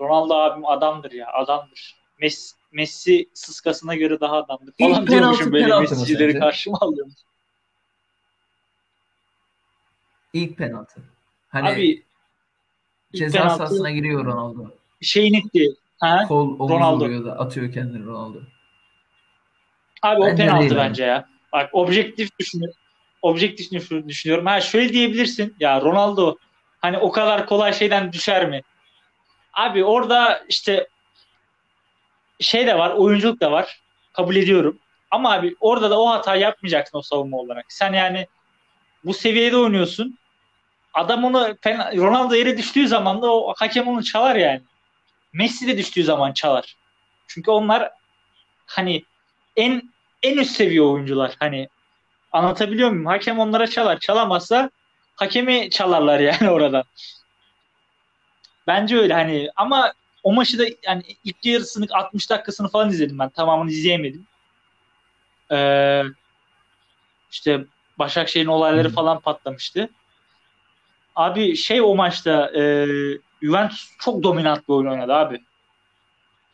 Ronaldo 0.00 0.34
abim 0.34 0.66
adamdır 0.66 1.12
ya 1.12 1.32
adamdır. 1.32 1.96
Messi, 2.20 2.56
Messi 2.72 3.28
sıskasına 3.34 3.94
göre 3.94 4.20
daha 4.20 4.36
adamdır. 4.36 4.74
İlk 4.78 4.90
Falan 4.90 5.04
penaltı 5.04 5.10
diyormuşum 5.10 5.52
böyle 5.52 5.64
penaltı 5.64 5.94
mı 5.94 6.00
Messi'cileri 6.00 6.38
karşıma 6.38 6.78
alıyorum. 6.80 7.12
İlk 10.38 10.58
penaltı. 10.58 11.00
Hani 11.48 11.68
Abi 11.68 12.02
ceza 13.14 13.38
penaltı 13.38 13.56
sahasına 13.56 13.90
giriyor 13.90 14.24
Ronaldo. 14.24 14.70
şeyin 15.00 15.34
itti. 15.34 15.66
Ha? 16.00 16.24
Kol 16.28 16.58
Ronaldo. 16.68 17.24
da 17.24 17.38
atıyor 17.38 17.72
kendini 17.72 18.06
Ronaldo. 18.06 18.38
Abi 20.02 20.20
o 20.22 20.26
Bence 20.26 20.42
penaltı 20.42 20.60
değil 20.60 20.76
bence 20.76 21.04
ya. 21.04 21.28
Bak 21.52 21.70
objektif 21.72 22.38
düşünüyorum. 22.38 22.78
Objektif 23.22 23.72
düşün- 23.72 24.08
düşünüyorum. 24.08 24.46
Ha 24.46 24.60
şöyle 24.60 24.92
diyebilirsin. 24.92 25.56
Ya 25.60 25.80
Ronaldo 25.80 26.36
hani 26.80 26.98
o 26.98 27.12
kadar 27.12 27.46
kolay 27.46 27.72
şeyden 27.72 28.12
düşer 28.12 28.48
mi? 28.48 28.62
Abi 29.52 29.84
orada 29.84 30.44
işte 30.48 30.88
şey 32.40 32.66
de 32.66 32.78
var, 32.78 32.90
oyunculuk 32.90 33.40
da 33.40 33.52
var. 33.52 33.80
Kabul 34.12 34.36
ediyorum. 34.36 34.78
Ama 35.10 35.32
abi 35.32 35.56
orada 35.60 35.90
da 35.90 36.00
o 36.00 36.08
hata 36.08 36.36
yapmayacaksın 36.36 36.98
o 36.98 37.02
savunma 37.02 37.36
olarak. 37.36 37.64
Sen 37.68 37.92
yani 37.92 38.26
bu 39.04 39.14
seviyede 39.14 39.56
oynuyorsun. 39.56 40.18
Adam 40.94 41.24
onu 41.24 41.56
Ronaldo 41.96 42.34
yere 42.34 42.58
düştüğü 42.58 42.88
zaman 42.88 43.22
da 43.22 43.32
o 43.34 43.54
hakem 43.56 43.88
onu 43.88 44.04
çalar 44.04 44.36
yani. 44.36 44.62
Messi 45.32 45.66
de 45.66 45.78
düştüğü 45.78 46.04
zaman 46.04 46.32
çalar. 46.32 46.76
Çünkü 47.26 47.50
onlar 47.50 47.90
hani 48.66 49.04
en 49.56 49.82
en 50.22 50.36
üst 50.38 50.56
seviye 50.56 50.82
oyuncular. 50.82 51.36
Hani 51.40 51.68
anlatabiliyor 52.32 52.90
muyum? 52.90 53.06
Hakem 53.06 53.38
onlara 53.38 53.66
çalar. 53.66 53.98
Çalamazsa 53.98 54.70
hakemi 55.16 55.70
çalarlar 55.70 56.20
yani 56.20 56.50
oradan. 56.50 56.84
Bence 58.66 58.96
öyle 58.96 59.14
hani 59.14 59.50
ama 59.56 59.92
o 60.22 60.32
maçı 60.32 60.58
da 60.58 60.64
yani 60.82 61.02
ilk 61.24 61.46
yarısını 61.46 61.86
60 61.92 62.30
dakikasını 62.30 62.68
falan 62.68 62.90
izledim 62.90 63.18
ben. 63.18 63.28
Tamamını 63.28 63.70
izleyemedim. 63.70 64.26
Ee, 65.52 66.02
işte 67.30 67.64
Başakşehir'in 67.98 68.48
olayları 68.48 68.88
Hı. 68.88 68.92
falan 68.92 69.20
patlamıştı. 69.20 69.88
Abi 71.18 71.56
şey 71.56 71.80
o 71.80 71.94
maçta 71.94 72.50
e, 72.56 72.86
Juventus 73.42 73.90
çok 73.98 74.22
dominant 74.22 74.68
bir 74.68 74.74
oyun 74.74 74.86
oynadı 74.86 75.14
abi. 75.14 75.44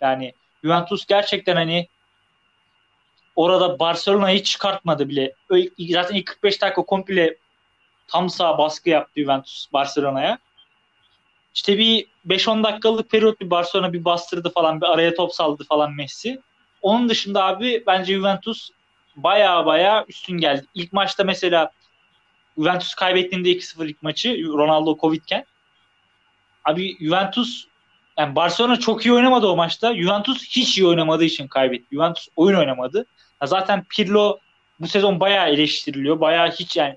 Yani 0.01 0.33
Juventus 0.63 1.07
gerçekten 1.07 1.57
hani 1.57 1.89
orada 3.37 3.79
Barcelona'yı 3.79 4.43
çıkartmadı 4.43 5.09
bile. 5.09 5.35
Zaten 5.91 6.15
ilk 6.15 6.27
45 6.27 6.63
dakika 6.63 6.83
komple 6.83 7.37
tam 8.09 8.31
sağ 8.31 8.59
baskı 8.59 8.91
yaptı 8.91 9.21
Juventus 9.21 9.73
Barcelona'ya. 9.73 10.39
İşte 11.55 11.79
bir 11.79 12.07
5-10 12.27 12.65
dakikalık 12.65 13.11
periyot 13.11 13.41
bir 13.41 13.51
Barcelona 13.51 13.93
bir 13.93 14.05
bastırdı 14.05 14.51
falan 14.51 14.81
bir 14.81 14.87
araya 14.87 15.15
top 15.15 15.35
saldı 15.35 15.65
falan 15.69 15.93
Messi. 15.93 16.41
Onun 16.83 17.09
dışında 17.09 17.45
abi 17.45 17.85
bence 17.87 18.15
Juventus 18.15 18.71
baya 19.17 19.67
baya 19.67 20.05
üstün 20.09 20.39
geldi. 20.39 20.67
İlk 20.75 20.93
maçta 20.93 21.25
mesela 21.25 21.71
Juventus 22.59 22.95
kaybettiğinde 22.95 23.53
2-0 23.53 23.87
ilk 23.87 24.03
maçı 24.03 24.29
Ronaldo 24.29 24.99
Covid'ken 24.99 25.45
abi 26.65 27.05
Juventus 27.05 27.65
yani 28.19 28.37
Barcelona 28.37 28.81
çok 28.81 29.07
iyi 29.07 29.13
oynamadı 29.13 29.47
o 29.47 29.57
maçta. 29.57 29.97
Juventus 29.97 30.49
hiç 30.49 30.79
iyi 30.79 30.87
oynamadığı 30.87 31.25
için 31.25 31.49
kaybetti. 31.49 31.87
Juventus 31.93 32.29
oyun 32.37 32.59
oynamadı. 32.59 33.07
Ya 33.43 33.47
zaten 33.47 33.85
Pirlo 33.91 34.39
bu 34.81 34.89
sezon 34.89 35.21
bayağı 35.21 35.49
eleştiriliyor. 35.49 36.21
Bayağı 36.21 36.51
hiç 36.51 36.77
yani 36.77 36.97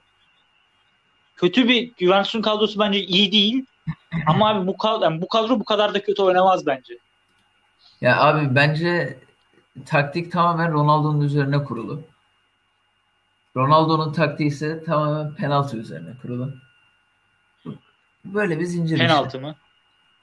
kötü 1.36 1.70
bir 1.70 1.92
Juventus'un 2.00 2.42
kadrosu 2.42 2.80
bence 2.80 3.04
iyi 3.04 3.32
değil. 3.32 3.66
Ama 4.28 4.50
abi 4.50 4.68
bu 4.68 4.78
kadro, 4.78 5.04
yani 5.04 5.22
bu 5.22 5.28
kadro 5.28 5.60
bu 5.60 5.66
kadar 5.66 5.94
da 5.94 6.02
kötü 6.02 6.22
oynamaz 6.22 6.66
bence. 6.66 6.98
Ya 8.02 8.22
abi 8.22 8.56
bence 8.56 9.20
taktik 9.86 10.32
tamamen 10.32 10.72
Ronaldo'nun 10.72 11.22
üzerine 11.22 11.64
kurulu. 11.64 12.02
Ronaldo'nun 13.58 14.14
taktiği 14.14 14.48
ise 14.48 14.84
tamamen 14.84 15.36
penaltı 15.36 15.78
üzerine 15.78 16.10
kurulu. 16.22 16.54
Böyle 18.26 18.60
bir 18.60 18.66
zincir 18.66 18.98
Penaltı 18.98 19.28
işte. 19.28 19.40
mı? 19.40 19.56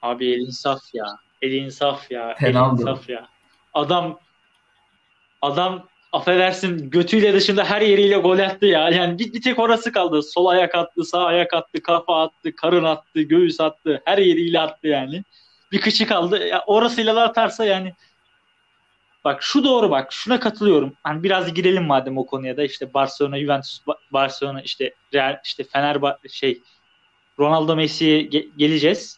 Abi 0.01 0.31
elin 0.31 0.49
saf 0.49 0.81
ya. 0.93 1.05
Elin 1.41 1.69
saf 1.69 2.11
ya. 2.11 2.35
Penaltı. 2.39 2.83
Elin 2.83 2.85
saf 2.85 3.09
ya. 3.09 3.27
Adam 3.73 4.19
adam 5.41 5.87
affedersin 6.11 6.89
götüyle 6.89 7.33
dışında 7.33 7.63
her 7.65 7.81
yeriyle 7.81 8.17
gol 8.17 8.39
attı 8.39 8.65
ya. 8.65 8.89
Yani 8.89 9.19
bir, 9.19 9.33
bir 9.33 9.41
tek 9.41 9.59
orası 9.59 9.91
kaldı. 9.91 10.23
Sol 10.23 10.45
ayak 10.45 10.75
attı, 10.75 11.03
sağ 11.03 11.25
ayak 11.25 11.53
attı, 11.53 11.81
kafa 11.83 12.23
attı, 12.23 12.55
karın 12.55 12.83
attı, 12.83 13.21
göğüs 13.21 13.59
attı. 13.61 14.01
Her 14.05 14.17
yeriyle 14.17 14.59
attı 14.59 14.87
yani. 14.87 15.23
Bir 15.71 15.81
kıçı 15.81 16.07
kaldı. 16.07 16.47
Ya 16.47 16.63
orasıyla 16.67 17.15
da 17.15 17.23
atarsa 17.23 17.65
yani 17.65 17.93
Bak 19.25 19.43
şu 19.43 19.63
doğru 19.63 19.89
bak. 19.89 20.13
Şuna 20.13 20.39
katılıyorum. 20.39 20.93
Hani 21.03 21.23
biraz 21.23 21.53
girelim 21.53 21.83
madem 21.85 22.17
o 22.17 22.25
konuya 22.25 22.57
da 22.57 22.63
işte 22.63 22.93
Barcelona, 22.93 23.39
Juventus, 23.39 23.79
Barcelona 24.11 24.61
işte 24.61 24.93
Real 25.13 25.39
işte 25.45 25.63
Fenerbahçe 25.63 26.29
şey 26.29 26.61
Ronaldo 27.39 27.75
Messi'ye 27.75 28.21
ge- 28.21 28.57
geleceğiz. 28.57 29.17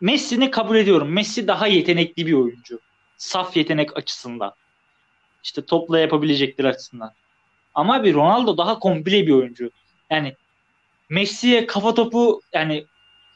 Messi'ni 0.00 0.50
kabul 0.50 0.76
ediyorum. 0.76 1.12
Messi 1.12 1.48
daha 1.48 1.66
yetenekli 1.66 2.26
bir 2.26 2.32
oyuncu. 2.32 2.80
Saf 3.16 3.56
yetenek 3.56 3.96
açısından. 3.96 4.52
İşte 5.44 5.66
topla 5.66 5.98
yapabilecektir 5.98 6.64
açısından. 6.64 7.12
Ama 7.74 8.04
bir 8.04 8.14
Ronaldo 8.14 8.58
daha 8.58 8.78
komple 8.78 9.26
bir 9.26 9.32
oyuncu. 9.32 9.70
Yani 10.10 10.36
Messi'ye 11.10 11.66
kafa 11.66 11.94
topu 11.94 12.40
yani 12.54 12.86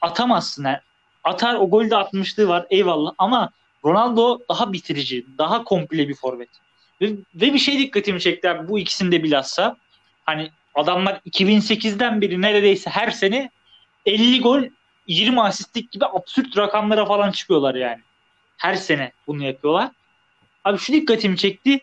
atamazsın. 0.00 0.64
Yani 0.64 0.78
atar 1.24 1.54
o 1.54 1.70
golü 1.70 1.90
de 1.90 1.96
atmışlığı 1.96 2.48
var 2.48 2.66
eyvallah 2.70 3.12
ama 3.18 3.50
Ronaldo 3.84 4.38
daha 4.48 4.72
bitirici, 4.72 5.26
daha 5.38 5.64
komple 5.64 6.08
bir 6.08 6.14
forvet. 6.14 6.48
Ve, 7.00 7.10
ve 7.34 7.54
bir 7.54 7.58
şey 7.58 7.78
dikkatimi 7.78 8.20
çekti 8.20 8.50
abi 8.50 8.68
bu 8.68 8.78
ikisinde 8.78 9.22
bilhassa. 9.22 9.76
Hani 10.24 10.50
adamlar 10.74 11.20
2008'den 11.26 12.20
beri 12.20 12.42
neredeyse 12.42 12.90
her 12.90 13.10
sene 13.10 13.50
50 14.06 14.40
gol 14.40 14.62
20 15.06 15.42
asistlik 15.42 15.90
gibi 15.90 16.06
absürt 16.06 16.56
rakamlara 16.56 17.06
falan 17.06 17.32
çıkıyorlar 17.32 17.74
yani. 17.74 18.00
Her 18.56 18.74
sene 18.74 19.12
bunu 19.26 19.44
yapıyorlar. 19.44 19.90
Abi 20.64 20.78
şu 20.78 20.92
dikkatimi 20.92 21.36
çekti. 21.36 21.80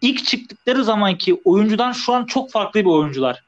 İlk 0.00 0.26
çıktıkları 0.26 0.84
zamanki 0.84 1.40
oyuncudan 1.44 1.92
şu 1.92 2.14
an 2.14 2.24
çok 2.24 2.50
farklı 2.50 2.80
bir 2.80 2.90
oyuncular. 2.90 3.42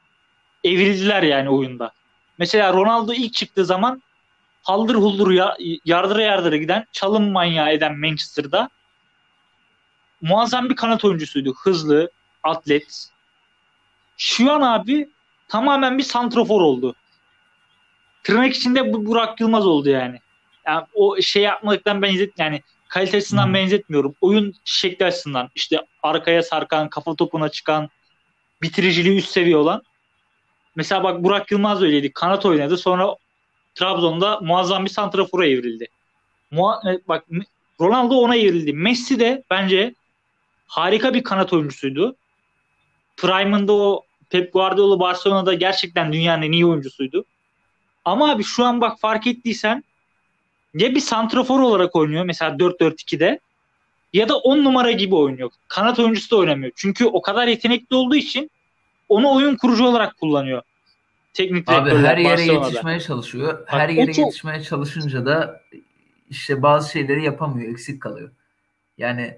Evrildiler 0.63 1.23
yani 1.23 1.49
oyunda. 1.49 1.91
Mesela 2.37 2.73
Ronaldo 2.73 3.13
ilk 3.13 3.33
çıktığı 3.33 3.65
zaman 3.65 4.01
haldır 4.63 4.95
huldur 4.95 5.31
ya, 5.31 5.57
yardıra 5.85 6.21
yardıra 6.21 6.57
giden 6.57 6.85
çalım 6.91 7.31
manyağı 7.31 7.71
eden 7.71 7.99
Manchester'da 7.99 8.69
muazzam 10.21 10.69
bir 10.69 10.75
kanat 10.75 11.05
oyuncusuydu. 11.05 11.53
Hızlı, 11.53 12.11
atlet. 12.43 13.09
Şu 14.17 14.51
an 14.51 14.61
abi 14.61 15.09
tamamen 15.47 15.97
bir 15.97 16.03
santrofor 16.03 16.61
oldu. 16.61 16.95
Tırnak 18.23 18.55
içinde 18.55 18.93
bu 18.93 19.05
Burak 19.05 19.39
Yılmaz 19.39 19.67
oldu 19.67 19.89
yani. 19.89 20.19
Yani 20.67 20.85
o 20.93 21.21
şey 21.21 21.43
yapmaktan 21.43 22.01
benzet 22.01 22.39
yani 22.39 22.61
kalitesinden 22.87 23.45
hmm. 23.45 23.53
benzetmiyorum. 23.53 24.15
Oyun 24.21 24.55
şekli 24.65 25.05
açısından 25.05 25.49
işte 25.55 25.77
arkaya 26.03 26.43
sarkan, 26.43 26.89
kafa 26.89 27.15
topuna 27.15 27.49
çıkan, 27.49 27.89
bitiriciliği 28.61 29.17
üst 29.17 29.29
seviye 29.29 29.57
olan. 29.57 29.83
Mesela 30.75 31.03
bak 31.03 31.23
Burak 31.23 31.51
Yılmaz 31.51 31.81
öyleydi. 31.81 32.13
Kanat 32.13 32.45
oynadı. 32.45 32.77
Sonra 32.77 33.15
Trabzon'da 33.75 34.39
muazzam 34.39 34.85
bir 34.85 34.89
santrafora 34.89 35.47
evrildi. 35.47 35.87
Mua- 36.51 36.93
e, 36.93 36.99
bak 37.07 37.25
Ronaldo 37.81 38.15
ona 38.15 38.35
evrildi. 38.35 38.73
Messi 38.73 39.19
de 39.19 39.43
bence 39.49 39.95
harika 40.67 41.13
bir 41.13 41.23
kanat 41.23 41.53
oyuncusuydu. 41.53 42.15
Prime'ında 43.17 43.73
o 43.73 44.03
Pep 44.29 44.53
Guardiola 44.53 44.99
Barcelona'da 44.99 45.53
gerçekten 45.53 46.13
dünyanın 46.13 46.41
en 46.41 46.51
iyi 46.51 46.65
oyuncusuydu. 46.65 47.25
Ama 48.05 48.31
abi 48.31 48.43
şu 48.43 48.63
an 48.63 48.81
bak 48.81 48.99
fark 48.99 49.27
ettiysen 49.27 49.83
ya 50.73 50.95
bir 50.95 50.99
santrafor 50.99 51.59
olarak 51.59 51.95
oynuyor 51.95 52.25
mesela 52.25 52.51
4-4-2'de 52.51 53.39
ya 54.13 54.29
da 54.29 54.37
10 54.37 54.63
numara 54.63 54.91
gibi 54.91 55.15
oynuyor. 55.15 55.51
Kanat 55.67 55.99
oyuncusu 55.99 56.31
da 56.31 56.35
oynamıyor. 56.35 56.71
Çünkü 56.75 57.05
o 57.05 57.21
kadar 57.21 57.47
yetenekli 57.47 57.95
olduğu 57.95 58.15
için 58.15 58.51
onu 59.09 59.35
oyun 59.35 59.55
kurucu 59.55 59.85
olarak 59.85 60.17
kullanıyor 60.17 60.61
teknik 61.33 61.69
Abi 61.69 61.89
her 61.89 62.17
yere 62.17 62.31
Barcelona'da. 62.31 62.67
yetişmeye 62.67 62.99
çalışıyor. 62.99 63.63
Her 63.67 63.89
Bak, 63.89 63.95
yere 63.95 64.13
çok... 64.13 64.25
yetişmeye 64.25 64.61
çalışınca 64.61 65.25
da 65.25 65.61
işte 66.29 66.61
bazı 66.61 66.91
şeyleri 66.91 67.23
yapamıyor, 67.23 67.71
eksik 67.71 68.01
kalıyor. 68.01 68.31
Yani 68.97 69.37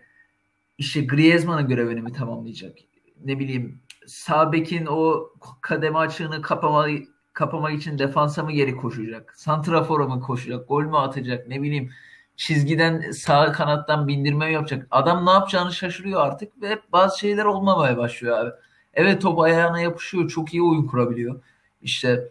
işte 0.77 1.01
Griezmann'ın 1.01 1.67
görevini 1.67 2.01
mi 2.01 2.13
tamamlayacak? 2.13 2.77
Ne 3.25 3.39
bileyim 3.39 3.79
sağ 4.07 4.51
bekin 4.51 4.85
o 4.85 5.29
kademe 5.61 5.97
açığını 5.97 6.41
kapama, 6.41 6.87
kapamak 7.33 7.73
için 7.73 7.99
defansa 7.99 8.43
mı 8.43 8.51
geri 8.51 8.75
koşacak? 8.75 9.33
Santrafora 9.37 10.07
mı 10.07 10.21
koşacak? 10.21 10.67
Gol 10.67 10.83
mü 10.83 10.97
atacak? 10.97 11.47
Ne 11.47 11.61
bileyim 11.61 11.91
çizgiden 12.35 13.11
sağ 13.11 13.51
kanattan 13.51 14.07
bindirme 14.07 14.47
mi 14.47 14.53
yapacak? 14.53 14.87
Adam 14.91 15.25
ne 15.25 15.29
yapacağını 15.29 15.73
şaşırıyor 15.73 16.21
artık 16.21 16.61
ve 16.61 16.79
bazı 16.91 17.19
şeyler 17.19 17.45
olmamaya 17.45 17.97
başlıyor 17.97 18.37
abi. 18.37 18.51
Evet 18.93 19.21
top 19.21 19.39
ayağına 19.39 19.79
yapışıyor. 19.79 20.29
Çok 20.29 20.53
iyi 20.53 20.63
oyun 20.63 20.87
kurabiliyor 20.87 21.41
işte 21.85 22.23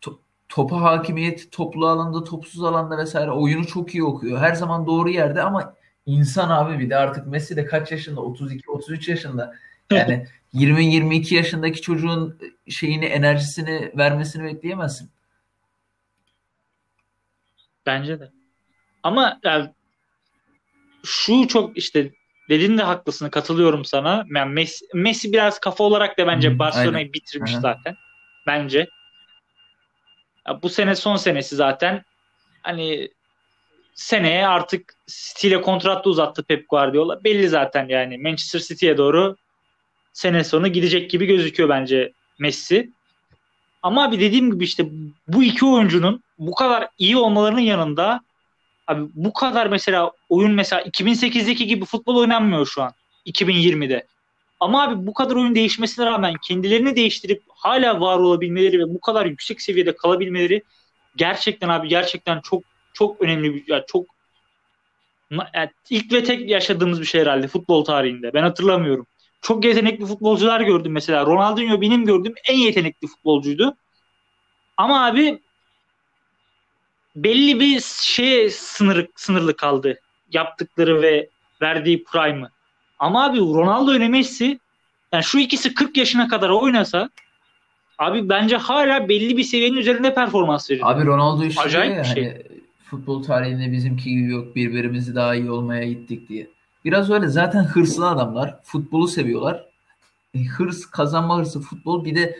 to, 0.00 0.20
topa 0.48 0.80
hakimiyet, 0.80 1.52
toplu 1.52 1.86
alanda, 1.88 2.24
topsuz 2.24 2.64
alanda 2.64 2.98
vesaire 2.98 3.30
oyunu 3.30 3.66
çok 3.66 3.94
iyi 3.94 4.04
okuyor. 4.04 4.38
Her 4.38 4.54
zaman 4.54 4.86
doğru 4.86 5.10
yerde 5.10 5.42
ama 5.42 5.74
insan 6.06 6.50
abi 6.50 6.78
bir 6.78 6.90
de 6.90 6.96
artık 6.96 7.26
Messi 7.26 7.56
de 7.56 7.64
kaç 7.64 7.92
yaşında? 7.92 8.20
32 8.20 8.70
33 8.70 9.08
yaşında. 9.08 9.54
Yani 9.92 10.26
20-22 10.54 11.34
yaşındaki 11.34 11.80
çocuğun 11.82 12.38
şeyini 12.68 13.04
enerjisini 13.04 13.92
vermesini 13.96 14.44
bekleyemezsin. 14.44 15.10
Bence 17.86 18.20
de. 18.20 18.30
Ama 19.02 19.40
yani 19.44 19.70
şu 21.04 21.48
çok 21.48 21.78
işte 21.78 22.10
dediğin 22.48 22.78
de 22.78 22.82
haklısın 22.82 23.30
katılıyorum 23.30 23.84
sana. 23.84 24.24
Yani 24.34 24.52
Messi, 24.52 24.86
Messi 24.94 25.32
biraz 25.32 25.58
kafa 25.60 25.84
olarak 25.84 26.18
da 26.18 26.26
bence 26.26 26.58
Barcelona'yı 26.58 27.12
bitirmiş 27.12 27.50
Aynen. 27.50 27.60
zaten 27.60 27.96
bence. 28.48 28.88
Ya 30.48 30.62
bu 30.62 30.68
sene 30.68 30.94
son 30.94 31.16
senesi 31.16 31.56
zaten. 31.56 32.04
Hani 32.62 33.08
seneye 33.94 34.46
artık 34.46 34.94
City 35.06 35.48
ile 35.48 35.60
kontratla 35.60 36.10
uzattı 36.10 36.42
Pep 36.42 36.68
Guardiola. 36.68 37.24
Belli 37.24 37.48
zaten 37.48 37.88
yani 37.88 38.18
Manchester 38.18 38.60
City'ye 38.60 38.96
doğru 38.96 39.36
sene 40.12 40.44
sonu 40.44 40.68
gidecek 40.68 41.10
gibi 41.10 41.26
gözüküyor 41.26 41.68
bence 41.68 42.12
Messi. 42.38 42.90
Ama 43.82 44.12
bir 44.12 44.20
dediğim 44.20 44.52
gibi 44.52 44.64
işte 44.64 44.86
bu 45.28 45.42
iki 45.42 45.66
oyuncunun 45.66 46.22
bu 46.38 46.54
kadar 46.54 46.88
iyi 46.98 47.16
olmalarının 47.16 47.60
yanında 47.60 48.20
abi 48.86 49.02
bu 49.14 49.32
kadar 49.32 49.66
mesela 49.66 50.10
oyun 50.28 50.52
mesela 50.52 50.82
2008'deki 50.82 51.66
gibi 51.66 51.84
futbol 51.84 52.16
oynanmıyor 52.16 52.66
şu 52.66 52.82
an 52.82 52.92
2020'de. 53.26 54.06
Ama 54.60 54.82
abi 54.82 55.06
bu 55.06 55.14
kadar 55.14 55.36
oyun 55.36 55.54
değişmesine 55.54 56.06
rağmen 56.06 56.34
kendilerini 56.42 56.96
değiştirip 56.96 57.42
hala 57.48 58.00
var 58.00 58.18
olabilmeleri 58.18 58.78
ve 58.78 58.94
bu 58.94 59.00
kadar 59.00 59.26
yüksek 59.26 59.60
seviyede 59.60 59.96
kalabilmeleri 59.96 60.62
gerçekten 61.16 61.68
abi 61.68 61.88
gerçekten 61.88 62.40
çok 62.40 62.62
çok 62.92 63.20
önemli 63.20 63.54
bir 63.54 63.64
yani 63.66 63.84
çok 63.86 64.06
yani 65.30 65.70
ilk 65.90 66.12
ve 66.12 66.24
tek 66.24 66.50
yaşadığımız 66.50 67.00
bir 67.00 67.06
şey 67.06 67.20
herhalde 67.20 67.48
futbol 67.48 67.84
tarihinde. 67.84 68.34
Ben 68.34 68.42
hatırlamıyorum. 68.42 69.06
Çok 69.42 69.64
yetenekli 69.64 70.06
futbolcular 70.06 70.60
gördüm 70.60 70.92
mesela. 70.92 71.26
Ronaldinho 71.26 71.80
benim 71.80 72.04
gördüğüm 72.04 72.34
en 72.48 72.56
yetenekli 72.56 73.08
futbolcuydu. 73.08 73.76
Ama 74.76 75.06
abi 75.06 75.42
belli 77.16 77.60
bir 77.60 77.80
şey 78.02 78.50
sınırı 78.50 79.08
sınırlı 79.16 79.56
kaldı 79.56 80.00
yaptıkları 80.32 81.02
ve 81.02 81.28
verdiği 81.62 82.04
prime'ı. 82.04 82.50
Ama 82.98 83.24
abi 83.24 83.38
Ronaldo 83.38 83.94
ile 83.94 84.08
Messi 84.08 84.58
yani 85.12 85.24
şu 85.24 85.38
ikisi 85.38 85.74
40 85.74 85.96
yaşına 85.96 86.28
kadar 86.28 86.48
oynasa 86.50 87.10
abi 87.98 88.28
bence 88.28 88.56
hala 88.56 89.08
belli 89.08 89.36
bir 89.36 89.44
seviyenin 89.44 89.76
üzerinde 89.76 90.14
performans 90.14 90.70
veriyor. 90.70 90.90
Abi 90.90 91.06
Ronaldo 91.06 91.44
işte 91.44 91.60
Acayip 91.60 91.96
ya, 91.96 92.02
bir 92.02 92.08
şey. 92.08 92.24
hani 92.24 92.42
futbol 92.84 93.22
tarihinde 93.22 93.72
bizimki 93.72 94.10
gibi 94.10 94.30
yok 94.30 94.56
birbirimizi 94.56 95.14
daha 95.14 95.34
iyi 95.34 95.50
olmaya 95.50 95.84
gittik 95.84 96.28
diye. 96.28 96.48
Biraz 96.84 97.10
öyle 97.10 97.28
zaten 97.28 97.64
hırslı 97.64 98.08
adamlar. 98.08 98.62
Futbolu 98.62 99.08
seviyorlar. 99.08 99.64
E, 100.34 100.44
hırs, 100.44 100.86
kazanma 100.86 101.38
hırsı 101.38 101.60
futbol 101.60 102.04
bir 102.04 102.14
de 102.14 102.38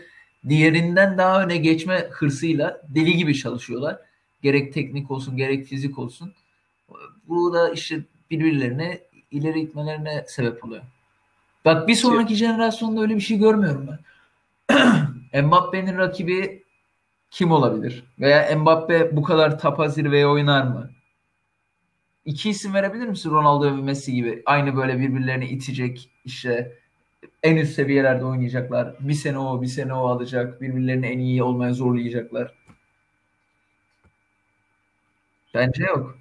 diğerinden 0.49 1.17
daha 1.17 1.43
öne 1.43 1.57
geçme 1.57 2.07
hırsıyla 2.11 2.81
deli 2.89 3.17
gibi 3.17 3.35
çalışıyorlar. 3.35 3.97
Gerek 4.41 4.73
teknik 4.73 5.11
olsun 5.11 5.37
gerek 5.37 5.65
fizik 5.65 5.99
olsun. 5.99 6.33
Bu 7.27 7.53
da 7.53 7.69
işte 7.69 7.99
birbirlerine 8.31 8.99
ileri 9.31 9.61
gitmelerine 9.61 10.25
sebep 10.27 10.65
oluyor. 10.65 10.83
Bak 11.65 11.87
bir 11.87 11.95
sonraki 11.95 12.35
jenerasyonda 12.35 13.01
öyle 13.01 13.15
bir 13.15 13.21
şey 13.21 13.37
görmüyorum 13.37 13.87
ben. 13.87 13.99
Mbappe'nin 15.43 15.97
rakibi 15.97 16.63
kim 17.31 17.51
olabilir? 17.51 18.03
Veya 18.19 18.59
Mbappe 18.59 19.15
bu 19.15 19.23
kadar 19.23 19.59
tapa 19.59 19.87
zirveye 19.87 20.27
oynar 20.27 20.63
mı? 20.63 20.91
İki 22.25 22.49
isim 22.49 22.73
verebilir 22.73 23.07
misin 23.07 23.29
Ronaldo 23.29 23.65
ve 23.65 23.81
Messi 23.81 24.13
gibi? 24.13 24.43
Aynı 24.45 24.75
böyle 24.75 24.99
birbirlerini 24.99 25.47
itecek 25.49 26.09
işte 26.25 26.79
en 27.43 27.55
üst 27.57 27.73
seviyelerde 27.73 28.25
oynayacaklar. 28.25 28.95
Bir 28.99 29.13
sene 29.13 29.39
o, 29.39 29.61
bir 29.61 29.67
sene 29.67 29.93
o 29.93 30.07
alacak. 30.07 30.61
Birbirlerini 30.61 31.05
en 31.05 31.19
iyi 31.19 31.43
olmaya 31.43 31.73
zorlayacaklar. 31.73 32.53
Bence 35.53 35.83
yok. 35.83 36.17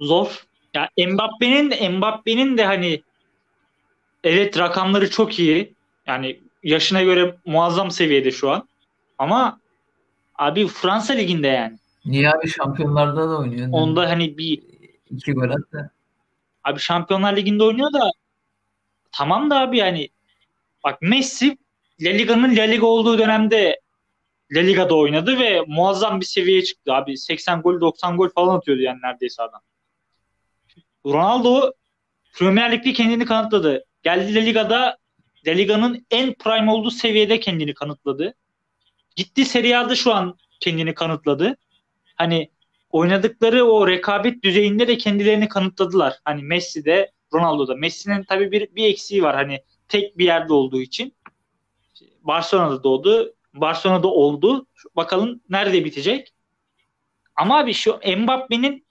Zor. 0.00 0.47
Ya 0.78 1.06
Mbappe'nin 1.08 1.92
Mbappe'nin 1.92 2.58
de 2.58 2.64
hani 2.64 3.02
evet 4.24 4.58
rakamları 4.58 5.10
çok 5.10 5.38
iyi. 5.38 5.74
Yani 6.06 6.40
yaşına 6.62 7.02
göre 7.02 7.36
muazzam 7.46 7.90
seviyede 7.90 8.30
şu 8.30 8.50
an. 8.50 8.68
Ama 9.18 9.60
abi 10.34 10.66
Fransa 10.66 11.12
liginde 11.12 11.46
yani. 11.46 11.78
Niye 12.06 12.30
abi 12.30 12.48
şampiyonlarda 12.48 13.30
da 13.30 13.38
oynuyor? 13.38 13.68
Onda 13.72 14.10
hani 14.10 14.38
bir 14.38 14.62
iki 15.10 15.32
gol 15.32 15.50
attı. 15.50 15.90
Abi 16.64 16.80
Şampiyonlar 16.80 17.36
Ligi'nde 17.36 17.64
oynuyor 17.64 17.92
da 17.92 18.10
tamam 19.12 19.50
da 19.50 19.60
abi 19.60 19.78
yani 19.78 20.08
bak 20.84 21.02
Messi 21.02 21.58
La 22.00 22.10
Liga'nın 22.10 22.56
La 22.56 22.62
Liga 22.62 22.86
olduğu 22.86 23.18
dönemde 23.18 23.80
La 24.52 24.60
Liga'da 24.60 24.94
oynadı 24.94 25.38
ve 25.38 25.64
muazzam 25.66 26.20
bir 26.20 26.26
seviyeye 26.26 26.64
çıktı 26.64 26.94
abi. 26.94 27.16
80 27.16 27.62
gol 27.62 27.80
90 27.80 28.16
gol 28.16 28.28
falan 28.28 28.56
atıyordu 28.56 28.82
yani 28.82 28.98
neredeyse 29.02 29.42
adam. 29.42 29.60
Ronaldo 31.12 31.72
Premier 32.32 32.72
Lig'de 32.72 32.92
kendini 32.92 33.24
kanıtladı. 33.24 33.84
Geldi 34.02 34.34
La 34.34 34.40
Liga'da 34.40 34.98
La 35.46 35.52
Liga'nın 35.52 36.06
en 36.10 36.34
prime 36.34 36.70
olduğu 36.70 36.90
seviyede 36.90 37.40
kendini 37.40 37.74
kanıtladı. 37.74 38.34
Gitti 39.16 39.44
Serie 39.44 39.76
A'da 39.76 39.94
şu 39.94 40.14
an 40.14 40.38
kendini 40.60 40.94
kanıtladı. 40.94 41.56
Hani 42.16 42.50
oynadıkları 42.90 43.64
o 43.64 43.88
rekabet 43.88 44.42
düzeyinde 44.42 44.88
de 44.88 44.98
kendilerini 44.98 45.48
kanıtladılar. 45.48 46.18
Hani 46.24 46.42
Messi'de, 46.42 47.12
Ronaldo'da. 47.34 47.74
Messi'nin 47.74 48.24
tabii 48.24 48.52
bir, 48.52 48.74
bir 48.74 48.84
eksiği 48.84 49.22
var. 49.22 49.36
Hani 49.36 49.62
tek 49.88 50.18
bir 50.18 50.24
yerde 50.24 50.52
olduğu 50.52 50.80
için. 50.80 51.14
Barcelona'da 52.22 52.84
doğdu. 52.84 53.34
Barcelona'da 53.54 54.08
oldu. 54.08 54.66
Bakalım 54.96 55.40
nerede 55.50 55.84
bitecek. 55.84 56.32
Ama 57.36 57.58
abi 57.58 57.74
şu 57.74 58.00
Mbappe'nin 58.16 58.87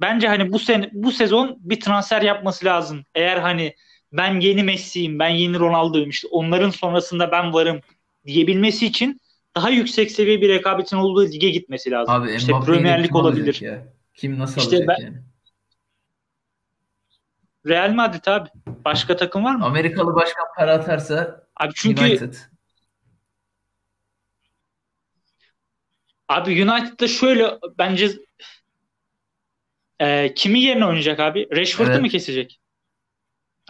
bence 0.00 0.28
hani 0.28 0.52
bu 0.52 0.58
sene 0.58 0.90
bu 0.92 1.12
sezon 1.12 1.56
bir 1.60 1.80
transfer 1.80 2.22
yapması 2.22 2.64
lazım. 2.64 3.04
Eğer 3.14 3.36
hani 3.36 3.74
ben 4.12 4.40
yeni 4.40 4.62
Messi'yim, 4.62 5.18
ben 5.18 5.28
yeni 5.28 5.58
Ronaldo'yum 5.58 6.10
işte 6.10 6.28
onların 6.30 6.70
sonrasında 6.70 7.30
ben 7.32 7.52
varım 7.52 7.80
diyebilmesi 8.26 8.86
için 8.86 9.20
daha 9.56 9.70
yüksek 9.70 10.10
seviye 10.10 10.40
bir 10.40 10.48
rekabetin 10.48 10.96
olduğu 10.96 11.26
lige 11.26 11.50
gitmesi 11.50 11.90
lazım. 11.90 12.14
Abi 12.14 12.32
işte 12.32 12.52
Mbappe'yi 12.52 12.78
de 12.78 12.82
Premier 12.82 13.04
Lig 13.04 13.16
olabilir. 13.16 13.60
Ya? 13.60 13.82
Kim 14.14 14.38
nasıl 14.38 14.60
İşte 14.60 14.76
alacak 14.76 14.88
ben- 14.98 15.04
yani? 15.04 15.16
Real 17.66 17.90
Madrid 17.90 18.26
abi. 18.26 18.48
Başka 18.84 19.16
takım 19.16 19.44
var 19.44 19.54
mı? 19.54 19.64
Amerikalı 19.64 20.14
başkan 20.14 20.46
para 20.56 20.72
atarsa 20.72 21.46
Abi 21.56 21.72
çünkü 21.74 22.04
United. 22.04 22.34
abi 26.28 26.64
United'da 26.64 27.08
şöyle 27.08 27.58
bence 27.78 28.10
e, 30.00 30.34
kimi 30.34 30.60
yerine 30.60 30.86
oynayacak 30.86 31.20
abi? 31.20 31.48
Rashford'u 31.56 31.90
Evet. 31.90 32.00
mu 32.02 32.08
kesecek? 32.08 32.60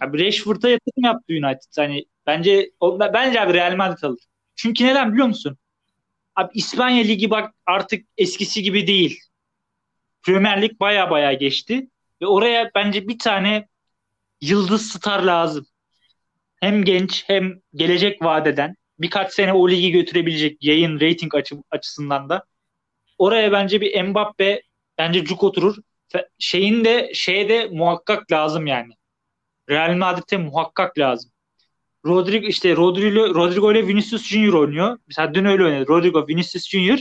Abi 0.03 0.27
Rashford'a 0.27 0.69
yatırım 0.69 1.05
yaptı 1.05 1.25
United. 1.33 1.73
Hani 1.77 2.05
bence 2.27 2.71
o, 2.81 3.01
bence 3.01 3.41
abi 3.41 3.55
Real 3.55 3.77
Madrid 3.77 4.03
alır. 4.03 4.21
Çünkü 4.57 4.85
neden 4.85 5.13
biliyor 5.13 5.27
musun? 5.27 5.57
Abi 6.37 6.51
İspanya 6.55 7.05
Ligi 7.05 7.31
bak 7.31 7.55
artık 7.67 8.07
eskisi 8.17 8.63
gibi 8.63 8.87
değil. 8.87 9.21
Premier 10.23 10.63
Lig 10.63 10.81
baya 10.81 11.11
baya 11.11 11.33
geçti. 11.33 11.89
Ve 12.23 12.27
oraya 12.27 12.71
bence 12.75 13.09
bir 13.09 13.19
tane 13.19 13.69
yıldız 14.41 14.91
star 14.91 15.23
lazım. 15.23 15.67
Hem 16.61 16.85
genç 16.85 17.25
hem 17.27 17.61
gelecek 17.75 18.23
vadeden 18.23 18.75
birkaç 18.99 19.33
sene 19.33 19.53
o 19.53 19.71
ligi 19.71 19.91
götürebilecek 19.91 20.59
yayın 20.61 21.01
rating 21.01 21.35
açı, 21.35 21.57
açısından 21.71 22.29
da. 22.29 22.45
Oraya 23.19 23.53
bence 23.53 23.81
bir 23.81 24.03
Mbappe 24.03 24.63
bence 24.99 25.25
cuk 25.25 25.45
oturur. 25.45 25.77
Şeyin 26.39 26.85
de 26.85 27.11
şeye 27.15 27.49
de 27.49 27.69
muhakkak 27.73 28.33
lazım 28.33 28.67
yani. 28.67 28.93
Real 29.71 29.97
Madrid'e 29.97 30.37
muhakkak 30.37 30.99
lazım. 30.99 31.31
Rodrigo 32.07 32.47
işte 32.47 32.77
Rodrigo, 32.77 33.35
Rodrigo 33.35 33.73
ile 33.73 33.87
Vinicius 33.87 34.27
Junior 34.27 34.55
oynuyor. 34.55 34.99
Mesela 35.07 35.35
dün 35.35 35.45
öyle 35.45 35.65
oynadı. 35.65 35.89
Rodrigo, 35.89 36.29
Vinicius 36.29 36.69
Junior, 36.69 36.99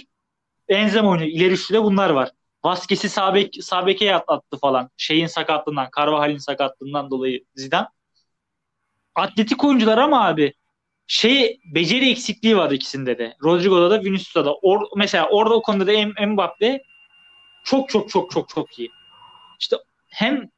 Benzema 0.70 1.10
oynuyor. 1.10 1.30
İleri 1.30 1.54
üçlüde 1.54 1.84
bunlar 1.84 2.10
var. 2.10 2.32
Vasquez'i 2.63 3.10
sağ, 3.10 3.36
bek, 3.36 3.58
sağ 3.62 3.88
beke 3.88 4.15
attı 4.15 4.58
falan. 4.62 4.89
Şeyin 4.98 5.28
sakatlığından, 5.28 5.89
Carvajal'in 5.98 6.38
sakatlığından 6.38 7.12
dolayı 7.12 7.43
Zidane. 7.56 7.88
Atletik 9.15 9.63
oyuncular 9.63 9.98
ama 9.98 10.28
abi 10.28 10.54
şey 11.08 11.60
beceri 11.76 12.10
eksikliği 12.10 12.58
var 12.58 12.72
ikisinde 12.72 13.17
de. 13.17 13.36
Rodrigo'da 13.43 13.91
da 13.91 14.04
Vinicius'ta 14.04 14.46
da. 14.46 14.54
Or, 14.56 14.82
mesela 14.96 15.28
orada 15.30 15.56
o 15.56 15.62
konuda 15.62 15.88
da 15.88 16.26
Mbappe 16.28 16.84
çok 17.63 17.89
çok 17.89 18.10
çok 18.10 18.32
çok 18.32 18.50
çok 18.50 18.80
iyi. 18.80 18.89
İşte 19.60 19.78
hem 20.08 20.50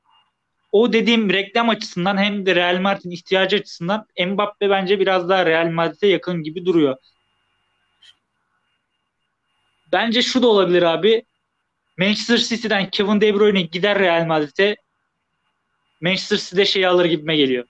o 0.72 0.94
dediğim 0.94 1.34
reklam 1.34 1.70
açısından 1.70 2.18
hem 2.18 2.46
de 2.46 2.56
Real 2.56 2.82
Madrid'in 2.82 3.12
ihtiyacı 3.12 3.56
açısından 3.56 4.06
Mbappe 4.28 4.70
bence 4.70 5.00
biraz 5.00 5.30
daha 5.30 5.46
Real 5.46 5.72
Madrid'e 5.72 6.08
yakın 6.08 6.44
gibi 6.44 6.66
duruyor. 6.66 6.98
Bence 9.92 10.22
şu 10.22 10.42
da 10.42 10.48
olabilir 10.48 10.84
abi. 10.84 11.24
Manchester 11.98 12.38
City'den 12.38 12.90
Kevin 12.90 13.22
De 13.22 13.36
Bruyne 13.36 13.62
gider 13.62 14.00
Real 14.00 14.26
Madrid'e. 14.26 14.76
Manchester 16.02 16.38
City'de 16.38 16.66
şey 16.66 16.86
alır 16.86 17.06
gibime 17.06 17.38
geliyor. 17.38 17.66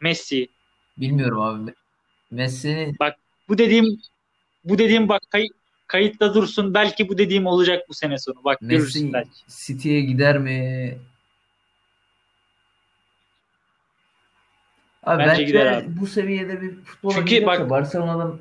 Messi. 0.00 0.48
Bilmiyorum 0.96 1.40
abi. 1.40 1.74
Messi 2.30 2.92
Bu 3.48 3.58
dediğim 3.58 4.00
bu 4.64 4.78
dediğim 4.78 5.08
bak 5.08 5.22
kay, 5.30 5.46
kayıtta 5.94 6.34
dursun. 6.34 6.74
Belki 6.74 7.08
bu 7.08 7.18
dediğim 7.18 7.46
olacak 7.46 7.88
bu 7.88 7.94
sene 7.94 8.18
sonu. 8.18 8.44
Bak 8.44 8.58
görürsün 8.60 9.02
Messi 9.02 9.12
belki. 9.12 9.30
City'ye 9.66 10.00
gider 10.00 10.38
mi? 10.38 10.98
Abi 15.02 15.18
Bence 15.18 15.30
bence 15.32 15.44
gider 15.44 15.72
abi. 15.72 16.00
bu 16.00 16.06
seviyede 16.06 16.60
bir 16.60 16.74
futbol 16.84 17.14
Çünkü 17.14 17.46
bak- 17.46 17.70
Barcelona'dan 17.70 18.38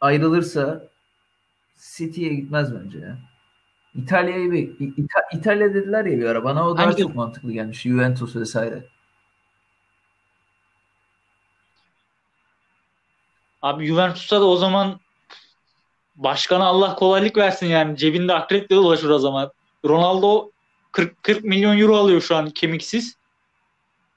ayrılırsa 0.00 0.88
City'ye 1.96 2.34
gitmez 2.34 2.74
bence 2.74 2.98
ya. 2.98 3.18
İtalya'yı 3.94 4.52
bir 4.52 4.68
İta- 4.96 5.36
İtalya 5.38 5.74
dediler 5.74 6.04
ya 6.04 6.18
bir 6.18 6.24
ara 6.24 6.44
bana 6.44 6.68
o 6.68 6.76
daha 6.76 6.86
Hangi- 6.86 7.02
çok 7.02 7.14
mantıklı 7.14 7.52
gelmiş. 7.52 7.80
Juventus 7.82 8.36
vesaire. 8.36 8.84
Abi 13.62 13.86
Juventus'ta 13.86 14.40
da 14.40 14.44
o 14.44 14.56
zaman 14.56 15.00
başkana 16.16 16.64
Allah 16.64 16.94
kolaylık 16.94 17.36
versin 17.36 17.66
yani. 17.66 17.96
Cebinde 17.96 18.32
akreple 18.32 18.76
dolaşır 18.76 19.08
o 19.08 19.18
zaman. 19.18 19.52
Ronaldo 19.84 20.50
40, 20.92 21.22
40 21.22 21.44
milyon 21.44 21.78
euro 21.78 21.96
alıyor 21.96 22.20
şu 22.20 22.36
an 22.36 22.50
kemiksiz. 22.50 23.16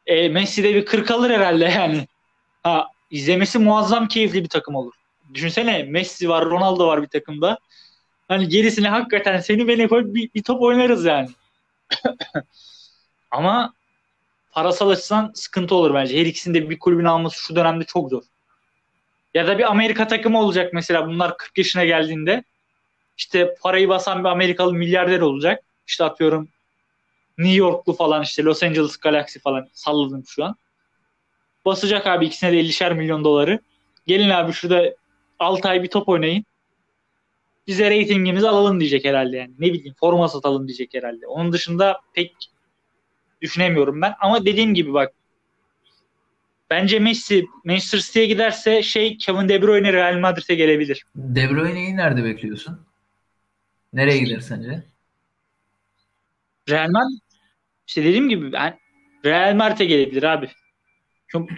E, 0.07 0.29
Messi 0.29 0.63
de 0.63 0.75
bir 0.75 0.85
40 0.85 1.11
alır 1.11 1.29
herhalde 1.29 1.65
yani. 1.65 2.07
Ha, 2.63 2.87
izlemesi 3.11 3.59
muazzam 3.59 4.07
keyifli 4.07 4.43
bir 4.43 4.49
takım 4.49 4.75
olur. 4.75 4.93
Düşünsene 5.33 5.83
Messi 5.83 6.29
var, 6.29 6.45
Ronaldo 6.45 6.87
var 6.87 7.01
bir 7.01 7.07
takımda. 7.07 7.59
Hani 8.27 8.47
gerisine 8.47 8.89
hakikaten 8.89 9.39
seni 9.39 9.67
beni 9.67 9.87
koy 9.87 10.13
bir, 10.13 10.29
bir 10.35 10.43
top 10.43 10.61
oynarız 10.61 11.05
yani. 11.05 11.29
Ama 13.31 13.73
parasal 14.51 14.89
açıdan 14.89 15.31
sıkıntı 15.35 15.75
olur 15.75 15.93
bence. 15.93 16.19
Her 16.19 16.25
ikisinin 16.25 16.53
de 16.53 16.69
bir 16.69 16.79
kulübün 16.79 17.05
alması 17.05 17.37
şu 17.39 17.55
dönemde 17.55 17.83
çok 17.83 18.09
zor. 18.09 18.23
Ya 19.33 19.47
da 19.47 19.57
bir 19.57 19.71
Amerika 19.71 20.07
takımı 20.07 20.41
olacak 20.41 20.73
mesela 20.73 21.07
bunlar 21.07 21.37
40 21.37 21.57
yaşına 21.57 21.85
geldiğinde. 21.85 22.43
işte 23.17 23.55
parayı 23.61 23.89
basan 23.89 24.23
bir 24.23 24.29
Amerikalı 24.29 24.73
milyarder 24.73 25.21
olacak. 25.21 25.63
İşte 25.87 26.03
atıyorum 26.03 26.49
New 27.37 27.55
Yorklu 27.55 27.93
falan 27.93 28.23
işte 28.23 28.43
Los 28.43 28.63
Angeles 28.63 28.97
Galaxy 28.97 29.39
falan 29.39 29.67
salladım 29.73 30.23
şu 30.27 30.45
an. 30.45 30.55
Basacak 31.65 32.07
abi 32.07 32.25
ikisine 32.25 32.51
de 32.51 32.59
50'şer 32.59 32.93
milyon 32.93 33.23
doları. 33.23 33.59
Gelin 34.07 34.29
abi 34.29 34.53
şurada 34.53 34.95
6 35.39 35.69
ay 35.69 35.83
bir 35.83 35.87
top 35.87 36.09
oynayın. 36.09 36.45
Bize 37.67 37.89
reytingimizi 37.89 38.49
alalım 38.49 38.79
diyecek 38.79 39.05
herhalde 39.05 39.37
yani. 39.37 39.53
Ne 39.59 39.73
bileyim 39.73 39.95
forma 39.99 40.27
satalım 40.27 40.67
diyecek 40.67 40.93
herhalde. 40.93 41.27
Onun 41.27 41.51
dışında 41.51 42.01
pek 42.13 42.35
düşünemiyorum 43.41 44.01
ben. 44.01 44.13
Ama 44.19 44.45
dediğim 44.45 44.73
gibi 44.73 44.93
bak 44.93 45.13
bence 46.69 46.99
Messi 46.99 47.45
Manchester 47.63 47.99
City'ye 47.99 48.25
giderse 48.25 48.83
şey 48.83 49.17
Kevin 49.17 49.49
De 49.49 49.61
Bruyne 49.61 49.93
Real 49.93 50.19
Madrid'e 50.19 50.55
gelebilir. 50.55 51.05
De 51.15 51.49
Bruyne'yi 51.49 51.97
nerede 51.97 52.23
bekliyorsun? 52.23 52.79
Nereye 53.93 54.17
gider 54.17 54.39
sence? 54.39 54.83
Real 56.69 56.89
Madrid 56.89 57.19
işte 57.87 58.03
dediğim 58.03 58.29
gibi 58.29 58.51
ben 58.51 58.79
Real 59.25 59.55
Madrid'e 59.55 59.85
gelebilir 59.85 60.23
abi. 60.23 60.49
Çünkü 61.27 61.55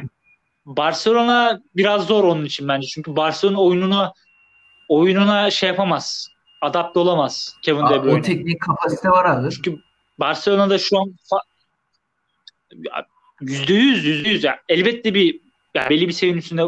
Barcelona 0.66 1.62
biraz 1.76 2.07
zor 2.07 2.24
onun 2.24 2.45
için 2.45 2.68
bence. 2.68 2.88
Çünkü 2.88 3.16
Barcelona 3.16 3.62
oyununa 3.62 4.14
oyununa 4.89 5.51
şey 5.51 5.70
yapamaz. 5.70 6.28
Adapte 6.62 6.99
olamaz 6.99 7.55
Kevin 7.62 7.89
De 7.89 8.03
Bruyne. 8.03 8.20
O 8.20 8.22
teknik 8.22 8.62
kapasite 8.62 9.09
var 9.09 9.26
abi. 9.26 9.51
Çünkü 9.51 9.78
Barcelona'da 10.20 10.78
şu 10.78 10.99
an 10.99 11.16
yüzde 13.42 13.74
yüz 13.74 14.06
yüzde 14.06 14.30
yüz 14.30 14.44
yani 14.44 14.58
elbette 14.70 15.14
bir 15.14 15.39
yani 15.76 15.89
belli 15.89 16.08
bir 16.08 16.14
seviyenin 16.14 16.39
üstünde 16.39 16.64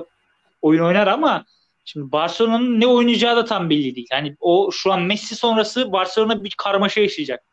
oyun 0.61 0.83
oynar 0.83 1.07
ama 1.07 1.45
şimdi 1.85 2.11
Barcelona'nın 2.11 2.79
ne 2.79 2.87
oynayacağı 2.87 3.35
da 3.35 3.45
tam 3.45 3.69
belli 3.69 3.95
değil. 3.95 4.07
Yani 4.11 4.35
o 4.39 4.71
şu 4.71 4.93
an 4.93 5.01
Messi 5.01 5.35
sonrası 5.35 5.91
Barcelona 5.91 6.43
bir 6.43 6.53
karmaşa 6.57 7.01
yaşayacak. 7.01 7.43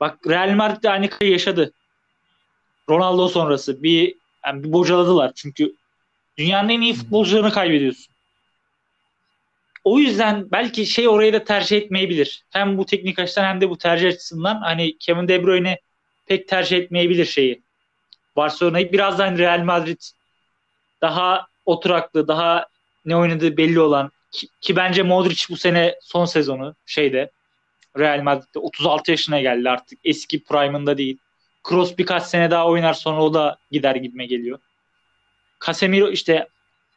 Bak 0.00 0.18
Real 0.26 0.54
Madrid 0.54 0.82
de 0.82 0.90
aynı 0.90 1.08
yaşadı. 1.20 1.72
Ronaldo 2.88 3.28
sonrası 3.28 3.82
bir, 3.82 4.14
yani 4.46 4.64
bir 4.64 4.72
bocaladılar. 4.72 5.32
Çünkü 5.34 5.74
dünyanın 6.38 6.68
en 6.68 6.80
iyi 6.80 6.94
futbolcularını 6.94 7.52
kaybediyorsun. 7.52 8.14
O 9.84 9.98
yüzden 9.98 10.50
belki 10.50 10.86
şey 10.86 11.08
orayı 11.08 11.32
da 11.32 11.44
tercih 11.44 11.76
etmeyebilir. 11.76 12.44
Hem 12.50 12.78
bu 12.78 12.86
teknik 12.86 13.18
açıdan 13.18 13.44
hem 13.44 13.60
de 13.60 13.70
bu 13.70 13.78
tercih 13.78 14.08
açısından 14.08 14.60
hani 14.60 14.98
Kevin 14.98 15.28
De 15.28 15.42
Bruyne 15.44 15.78
pek 16.26 16.48
tercih 16.48 16.76
etmeyebilir 16.76 17.24
şeyi. 17.24 17.62
Barcelona'yı 18.36 18.92
birazdan 18.92 19.38
Real 19.38 19.60
Madrid 19.60 20.00
daha 21.02 21.46
oturaklı, 21.64 22.28
daha 22.28 22.66
ne 23.04 23.16
oynadığı 23.16 23.56
belli 23.56 23.80
olan 23.80 24.10
ki, 24.32 24.48
ki 24.60 24.76
bence 24.76 25.02
Modric 25.02 25.44
bu 25.50 25.56
sene 25.56 25.94
son 26.00 26.24
sezonu 26.24 26.74
şeyde 26.86 27.30
Real 27.98 28.22
Madrid'de 28.22 28.58
36 28.58 29.10
yaşına 29.10 29.40
geldi 29.40 29.70
artık. 29.70 29.98
Eski 30.04 30.44
prime'ında 30.44 30.98
değil. 30.98 31.18
Kroos 31.64 31.98
birkaç 31.98 32.22
sene 32.22 32.50
daha 32.50 32.66
oynar 32.66 32.94
sonra 32.94 33.22
o 33.22 33.34
da 33.34 33.58
gider 33.70 33.94
gitme 33.94 34.26
geliyor. 34.26 34.58
Casemiro 35.66 36.08
işte 36.10 36.48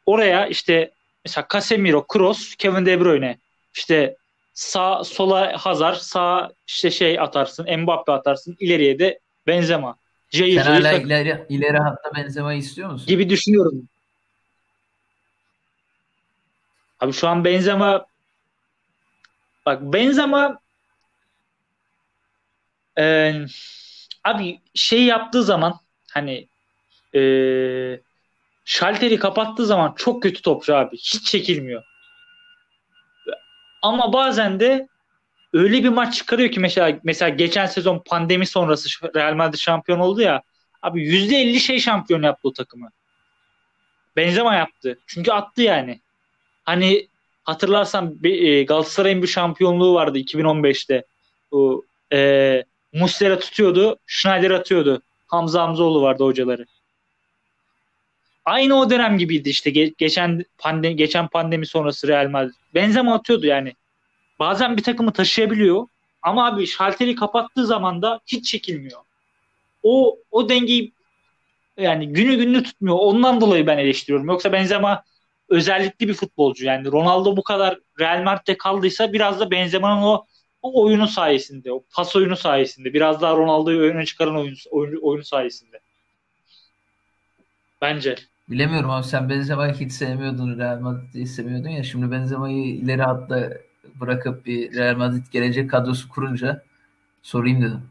oraya 0.06 0.48
işte 0.48 0.92
mesela 1.26 1.48
Casemiro, 1.54 2.08
Kroos, 2.08 2.56
Kevin 2.56 2.86
De 2.86 3.00
Bruyne 3.00 3.38
işte 3.76 4.16
sağ 4.54 5.04
sola 5.04 5.58
Hazard, 5.58 5.96
sağ 5.96 6.52
işte 6.68 6.92
şey 6.92 7.20
atarsın, 7.20 7.80
Mbappe 7.80 8.12
atarsın, 8.12 8.58
ileriye 8.60 9.00
de 9.00 9.20
Benzema. 9.48 9.96
Jair, 10.32 10.56
Sen 10.56 10.66
hala 10.66 10.94
ileri, 10.94 11.46
ileri 11.50 11.78
hatta 11.78 12.16
Benzema'yı 12.16 12.60
istiyor 12.60 12.92
musun? 12.92 13.08
Gibi 13.08 13.30
düşünüyorum. 13.30 13.90
Abi 17.00 17.14
şu 17.14 17.28
an 17.28 17.46
Benzema 17.46 18.06
bak 19.66 19.82
Benzema 19.82 20.60
e, 22.98 23.34
abi 24.24 24.62
şey 24.76 25.04
yaptığı 25.04 25.44
zaman 25.44 25.80
hani 26.12 26.48
e, 27.16 27.22
şalteri 28.66 29.20
kapattığı 29.20 29.66
zaman 29.66 29.94
çok 29.98 30.24
kötü 30.24 30.42
topçu 30.42 30.76
abi. 30.76 30.98
Hiç 30.98 31.24
çekilmiyor. 31.26 31.84
Ama 33.82 34.14
bazen 34.14 34.60
de 34.60 34.88
öyle 35.54 35.84
bir 35.84 35.90
maç 35.90 36.16
çıkarıyor 36.16 36.52
ki 36.52 36.60
mesela 36.60 37.00
mesela 37.04 37.30
geçen 37.30 37.66
sezon 37.66 38.02
pandemi 38.06 38.46
sonrası 38.46 38.90
Real 39.16 39.34
Madrid 39.34 39.60
şampiyon 39.60 40.00
oldu 40.00 40.22
ya. 40.22 40.42
Abi 40.82 41.04
%50 41.04 41.60
şey 41.60 41.80
şampiyon 41.80 42.24
yaptı 42.24 42.48
o 42.48 42.54
takımı. 42.54 42.90
Benzema 44.16 44.56
yaptı. 44.56 45.00
Çünkü 45.08 45.32
attı 45.32 45.62
yani. 45.62 46.00
Hani 46.64 47.08
hatırlarsan 47.44 48.20
e, 48.24 48.64
Galatasaray'ın 48.64 49.22
bir 49.22 49.28
şampiyonluğu 49.28 49.94
vardı 49.94 50.20
2015'te. 50.20 51.04
O 51.52 51.84
e, 52.14 52.64
Muslera 52.94 53.40
tutuyordu, 53.40 53.98
Schneider 54.06 54.52
atıyordu. 54.52 55.02
Hamza 55.28 55.62
Hamzoğlu 55.62 56.02
vardı 56.02 56.24
hocaları. 56.24 56.66
Aynı 58.46 58.76
o 58.80 58.90
dönem 58.90 59.18
gibiydi 59.18 59.50
işte 59.50 59.70
geçen 59.98 60.46
pandemi 60.58 60.96
geçen 60.96 61.28
pandemi 61.28 61.66
sonrası 61.66 62.08
Real 62.08 62.30
Madrid. 62.30 62.54
Benzema 62.76 63.16
atıyordu 63.16 63.46
yani. 63.46 63.74
Bazen 64.40 64.78
bir 64.78 64.84
takımı 64.84 65.14
taşıyabiliyor 65.14 65.88
ama 66.22 66.48
abi 66.48 66.68
şalteri 66.68 67.16
kapattığı 67.16 67.66
zaman 67.66 68.02
da 68.02 68.20
hiç 68.28 68.46
çekilmiyor. 68.46 69.00
O 69.84 70.18
o 70.32 70.50
dengeyi 70.50 70.94
yani 71.78 72.08
günü 72.08 72.36
gününü 72.36 72.64
tutmuyor. 72.64 72.98
Ondan 73.00 73.42
dolayı 73.42 73.68
ben 73.68 73.78
eleştiriyorum. 73.78 74.28
Yoksa 74.28 74.52
Benzema 74.52 75.04
özellikli 75.50 76.08
bir 76.08 76.14
futbolcu. 76.14 76.66
Yani 76.66 76.92
Ronaldo 76.92 77.38
bu 77.38 77.44
kadar 77.44 77.80
Real 78.00 78.24
Madrid'de 78.24 78.58
kaldıysa 78.58 79.14
biraz 79.14 79.40
da 79.40 79.52
Benzema'nın 79.52 80.02
o 80.02 80.26
o 80.62 80.84
oyunu 80.84 81.08
sayesinde, 81.08 81.72
o 81.72 81.84
pas 81.96 82.16
oyunu 82.16 82.36
sayesinde, 82.36 82.94
biraz 82.94 83.22
daha 83.22 83.36
Ronaldo'yu 83.36 83.80
öne 83.80 84.06
çıkaran 84.06 84.36
oyun, 84.36 84.56
oyun, 84.72 85.00
oyunu 85.02 85.24
sayesinde. 85.24 85.80
Bence. 87.82 88.16
Bilemiyorum 88.50 88.90
abi 88.90 89.04
sen 89.04 89.30
Benzema'yı 89.30 89.74
hiç 89.74 89.92
sevmiyordun, 89.92 90.60
Real 90.60 90.80
Madrid'i 90.80 91.28
sevmiyordun 91.28 91.70
ya. 91.70 91.84
Şimdi 91.84 92.12
Benzema'yı 92.12 92.66
ileri 92.66 93.02
hatta 93.02 93.50
bırakıp 94.00 94.46
bir 94.46 94.74
Real 94.74 94.96
Madrid 94.96 95.26
gelecek 95.32 95.70
kadrosu 95.70 96.10
kurunca 96.10 96.64
sorayım 97.22 97.62
dedim. 97.62 97.90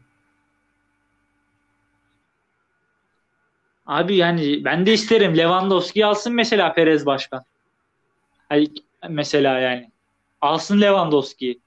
Abi 3.85 4.15
yani 4.15 4.65
ben 4.65 4.85
de 4.85 4.93
isterim. 4.93 5.37
Lewandowski 5.37 6.05
alsın 6.05 6.33
mesela 6.33 6.73
Perez 6.73 7.05
başkan. 7.05 7.43
Hani 8.49 8.67
mesela 9.09 9.59
yani. 9.59 9.91
Alsın 10.41 10.81
Lewandowski. 10.81 11.59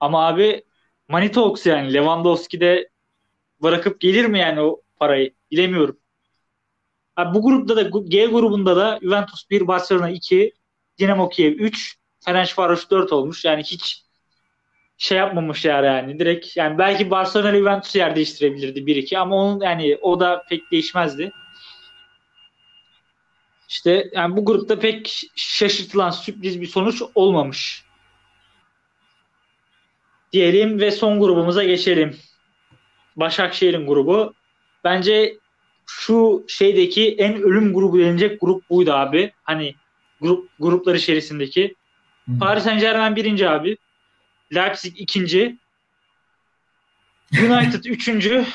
Ama 0.00 0.26
abi 0.26 0.64
Money 1.08 1.30
yani. 1.64 1.94
Lewandowski 1.94 2.60
de 2.60 2.88
bırakıp 3.62 4.00
gelir 4.00 4.24
mi 4.24 4.38
yani 4.38 4.60
o 4.60 4.80
parayı? 4.96 5.32
Bilemiyorum. 5.50 5.98
Abi 7.16 7.34
bu 7.34 7.42
grupta 7.42 7.76
da 7.76 7.82
G 7.82 8.26
grubunda 8.26 8.76
da 8.76 8.98
Juventus 9.02 9.50
1, 9.50 9.66
Barcelona 9.66 10.10
2, 10.10 10.52
Dinamo 10.98 11.28
Kiev 11.28 11.52
3, 11.52 11.96
Fenerbahçe 12.24 12.90
4 12.90 13.12
olmuş. 13.12 13.44
Yani 13.44 13.62
hiç 13.62 14.02
şey 14.98 15.18
yapmamış 15.18 15.64
yani, 15.64 15.86
yani 15.86 16.18
direkt 16.18 16.56
yani 16.56 16.78
belki 16.78 17.10
Barcelona 17.10 17.56
Juventus 17.56 17.96
yer 17.96 18.16
değiştirebilirdi 18.16 18.80
1-2 18.80 19.18
ama 19.18 19.36
onun 19.36 19.60
yani 19.60 19.98
o 20.00 20.20
da 20.20 20.44
pek 20.48 20.70
değişmezdi. 20.70 21.32
İşte 23.68 24.10
yani 24.12 24.36
bu 24.36 24.44
grupta 24.44 24.78
pek 24.78 25.22
şaşırtılan 25.36 26.10
sürpriz 26.10 26.60
bir 26.60 26.66
sonuç 26.66 27.02
olmamış. 27.14 27.84
Diyelim 30.32 30.80
ve 30.80 30.90
son 30.90 31.20
grubumuza 31.20 31.64
geçelim. 31.64 32.16
Başakşehir'in 33.16 33.86
grubu. 33.86 34.34
Bence 34.84 35.38
şu 35.86 36.44
şeydeki 36.48 37.14
en 37.14 37.34
ölüm 37.42 37.74
grubu 37.74 37.98
denilecek 37.98 38.40
grup 38.40 38.70
buydu 38.70 38.92
abi. 38.92 39.32
Hani 39.42 39.74
grup 40.20 40.50
gruplar 40.58 40.94
içerisindeki. 40.94 41.74
Hmm. 42.24 42.38
Paris 42.38 42.64
Saint 42.64 42.80
Germain 42.80 43.16
birinci 43.16 43.48
abi. 43.48 43.76
Leipzig 44.54 45.00
ikinci. 45.00 45.58
United 47.32 47.84
üçüncü. 47.84 48.46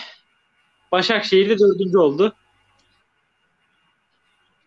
Başakşehir 0.92 1.50
de 1.50 1.60
dördüncü 1.60 1.98
oldu. 1.98 2.36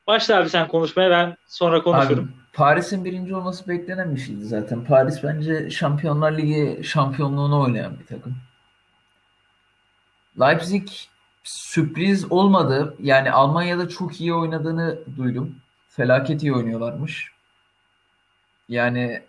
Başla 0.07 0.37
abi 0.37 0.49
sen 0.51 0.69
konuşmaya 0.69 1.11
ben 1.11 1.37
sonra 1.47 1.83
konuşurum. 1.83 2.25
Abi, 2.25 2.33
Paris'in 2.53 3.05
birinci 3.05 3.35
olması 3.35 3.69
beklenen 3.69 4.15
bir 4.17 4.21
şeydi 4.21 4.45
zaten. 4.45 4.85
Paris 4.85 5.23
bence 5.23 5.71
Şampiyonlar 5.71 6.39
Ligi 6.39 6.85
şampiyonluğunu 6.85 7.61
oynayan 7.61 7.99
bir 7.99 8.07
takım. 8.07 8.37
Leipzig 10.41 10.89
sürpriz 11.45 12.33
olmadı. 12.33 12.97
Yani 13.03 13.33
Almanya'da 13.33 13.89
çok 13.89 14.21
iyi 14.21 14.35
oynadığını 14.35 14.99
duydum. 15.17 15.57
Felaket 15.89 16.43
iyi 16.43 16.55
oynuyorlarmış. 16.55 17.33
Yani 18.71 19.23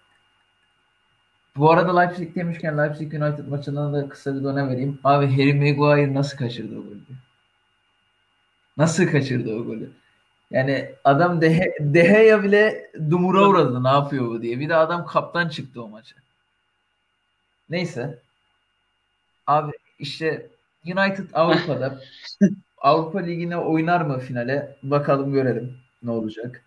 bu 1.55 1.71
arada 1.71 1.99
Leipzig 1.99 2.35
demişken 2.35 2.77
Leipzig 2.77 3.13
United 3.13 3.47
maçından 3.47 3.93
da 3.93 4.09
kısa 4.09 4.35
bir 4.35 4.43
dönem 4.43 4.69
vereyim. 4.69 4.99
Abi 5.03 5.31
Harry 5.31 5.53
Maguire 5.53 6.13
nasıl 6.13 6.37
kaçırdı 6.37 6.79
o 6.79 6.83
golü? 6.83 7.01
Nasıl 8.77 9.07
kaçırdı 9.07 9.55
o 9.55 9.65
golü? 9.65 9.91
Yani 10.51 10.91
adam 11.03 11.41
Dehe, 11.41 11.75
Deheya 11.79 12.43
bile 12.43 12.91
dumura 13.09 13.47
uğradı 13.47 13.83
ne 13.83 13.89
yapıyor 13.89 14.27
bu 14.27 14.41
diye. 14.41 14.59
Bir 14.59 14.69
de 14.69 14.75
adam 14.75 15.05
kaptan 15.05 15.49
çıktı 15.49 15.83
o 15.83 15.89
maça. 15.89 16.15
Neyse. 17.69 18.19
Abi 19.47 19.71
işte 19.99 20.49
United 20.85 21.29
Avrupa'da 21.33 22.01
Avrupa 22.77 23.19
Ligi'ne 23.19 23.57
oynar 23.57 24.01
mı 24.01 24.19
finale? 24.19 24.77
Bakalım 24.83 25.33
görelim 25.33 25.77
ne 26.03 26.11
olacak. 26.11 26.63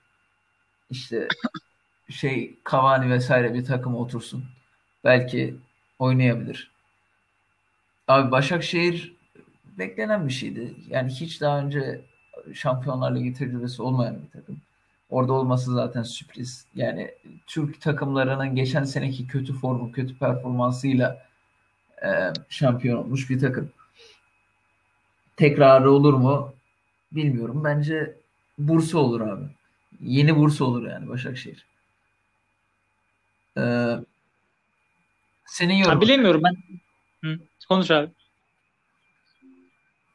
İşte 0.91 1.29
şey 2.09 2.55
Cavani 2.71 3.11
vesaire 3.11 3.55
bir 3.55 3.65
takım 3.65 3.95
otursun. 3.97 4.45
Belki 5.05 5.57
oynayabilir. 5.99 6.71
Abi 8.09 8.31
Başakşehir 8.31 9.15
beklenen 9.79 10.29
bir 10.29 10.33
şeydi. 10.33 10.75
Yani 10.89 11.11
hiç 11.11 11.41
daha 11.41 11.59
önce 11.59 12.01
Şampiyonlar 12.55 13.17
Ligi 13.17 13.59
olmayan 13.79 14.17
bir 14.23 14.41
takım. 14.41 14.61
Orada 15.11 15.33
olması 15.33 15.73
zaten 15.73 16.03
sürpriz. 16.03 16.67
Yani 16.75 17.11
Türk 17.47 17.81
takımlarının 17.81 18.55
geçen 18.55 18.85
seneki 18.85 19.27
kötü 19.27 19.53
formu, 19.53 19.93
kötü 19.93 20.19
performansıyla 20.19 21.27
e, 22.05 22.09
şampiyon 22.49 22.99
olmuş 22.99 23.31
bir 23.31 23.41
takım. 23.41 23.71
Tekrarı 25.37 25.91
olur 25.91 26.15
mu? 26.15 26.53
Bilmiyorum. 27.13 27.65
Bence 27.65 28.17
Bursa 28.59 28.99
olur 28.99 29.21
abi. 29.21 29.45
Yeni 30.01 30.37
Bursa 30.37 30.65
olur 30.65 30.91
yani 30.91 31.09
Başakşehir. 31.09 31.67
Ee, 33.59 33.95
senin 35.47 35.75
yorumun. 35.75 35.95
Ha, 35.95 36.01
bilemiyorum 36.01 36.43
ben. 36.45 36.57
Hı, 37.29 37.39
konuş 37.69 37.91
abi. 37.91 38.11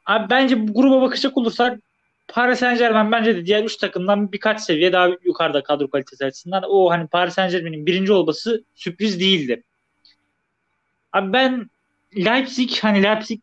Abi 0.06 0.30
bence 0.30 0.68
bu 0.68 0.74
gruba 0.74 1.02
bakacak 1.02 1.38
olursak 1.38 1.80
Paris 2.28 2.60
Saint 2.60 2.80
Germain 2.80 3.12
bence 3.12 3.36
de 3.36 3.46
diğer 3.46 3.64
üç 3.64 3.78
takımdan 3.78 4.32
birkaç 4.32 4.62
seviye 4.62 4.94
daha 4.94 5.10
yukarıda 5.24 5.64
kadro 5.64 5.90
kalitesi 5.90 6.26
açısından. 6.26 6.64
O 6.68 6.90
hani 6.90 7.08
Paris 7.08 7.34
Saint 7.34 7.52
Germain'in 7.52 7.86
birinci 7.86 8.14
olması 8.14 8.64
sürpriz 8.76 9.20
değildi. 9.20 9.64
Abi 11.14 11.34
ben 11.34 11.70
Leipzig 12.18 12.72
hani 12.82 13.04
Leipzig 13.04 13.40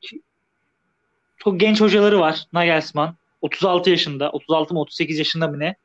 çok 1.36 1.60
genç 1.60 1.80
hocaları 1.80 2.20
var. 2.20 2.46
Nagelsmann. 2.52 3.16
36 3.40 3.90
yaşında. 3.90 4.30
36 4.30 4.74
mı 4.74 4.80
38 4.80 5.18
yaşında 5.18 5.48
mı 5.48 5.58
ne? 5.58 5.76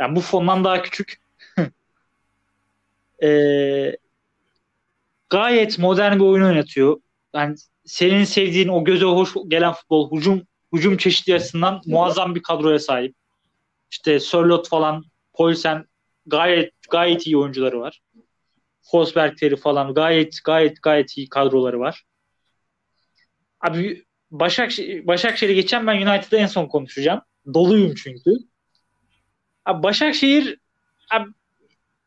Yani 0.00 0.16
bu 0.16 0.20
fondan 0.20 0.64
daha 0.64 0.82
küçük. 0.82 1.20
Ee, 3.22 3.96
gayet 5.30 5.78
modern 5.78 6.14
bir 6.16 6.24
oyun 6.24 6.44
oynatıyor. 6.44 7.00
Yani 7.34 7.56
senin 7.84 8.24
sevdiğin 8.24 8.68
o 8.68 8.84
göze 8.84 9.04
hoş 9.04 9.34
gelen 9.48 9.72
futbol, 9.72 10.16
hücum 10.16 10.42
hücum 10.72 10.96
çeşitli 10.96 11.34
açısından 11.34 11.80
muazzam 11.86 12.34
bir 12.34 12.42
kadroya 12.42 12.78
sahip. 12.78 13.14
İşte 13.90 14.20
Sörlot 14.20 14.68
falan, 14.68 15.04
Poulsen 15.32 15.84
gayet 16.26 16.72
gayet 16.90 17.26
iyi 17.26 17.36
oyuncuları 17.36 17.80
var. 17.80 18.00
Forsberg'leri 18.80 19.56
falan 19.56 19.94
gayet 19.94 20.38
gayet 20.44 20.82
gayet 20.82 21.18
iyi 21.18 21.28
kadroları 21.28 21.80
var. 21.80 22.04
Abi 23.60 24.04
Başakşehir, 24.30 25.06
Başakşehir'e 25.06 25.54
geçen 25.54 25.86
ben 25.86 26.06
United'da 26.06 26.36
en 26.36 26.46
son 26.46 26.66
konuşacağım. 26.66 27.20
Doluyum 27.54 27.94
çünkü. 27.94 28.30
Abi 29.64 29.82
Başakşehir 29.82 30.58
abi 31.10 31.30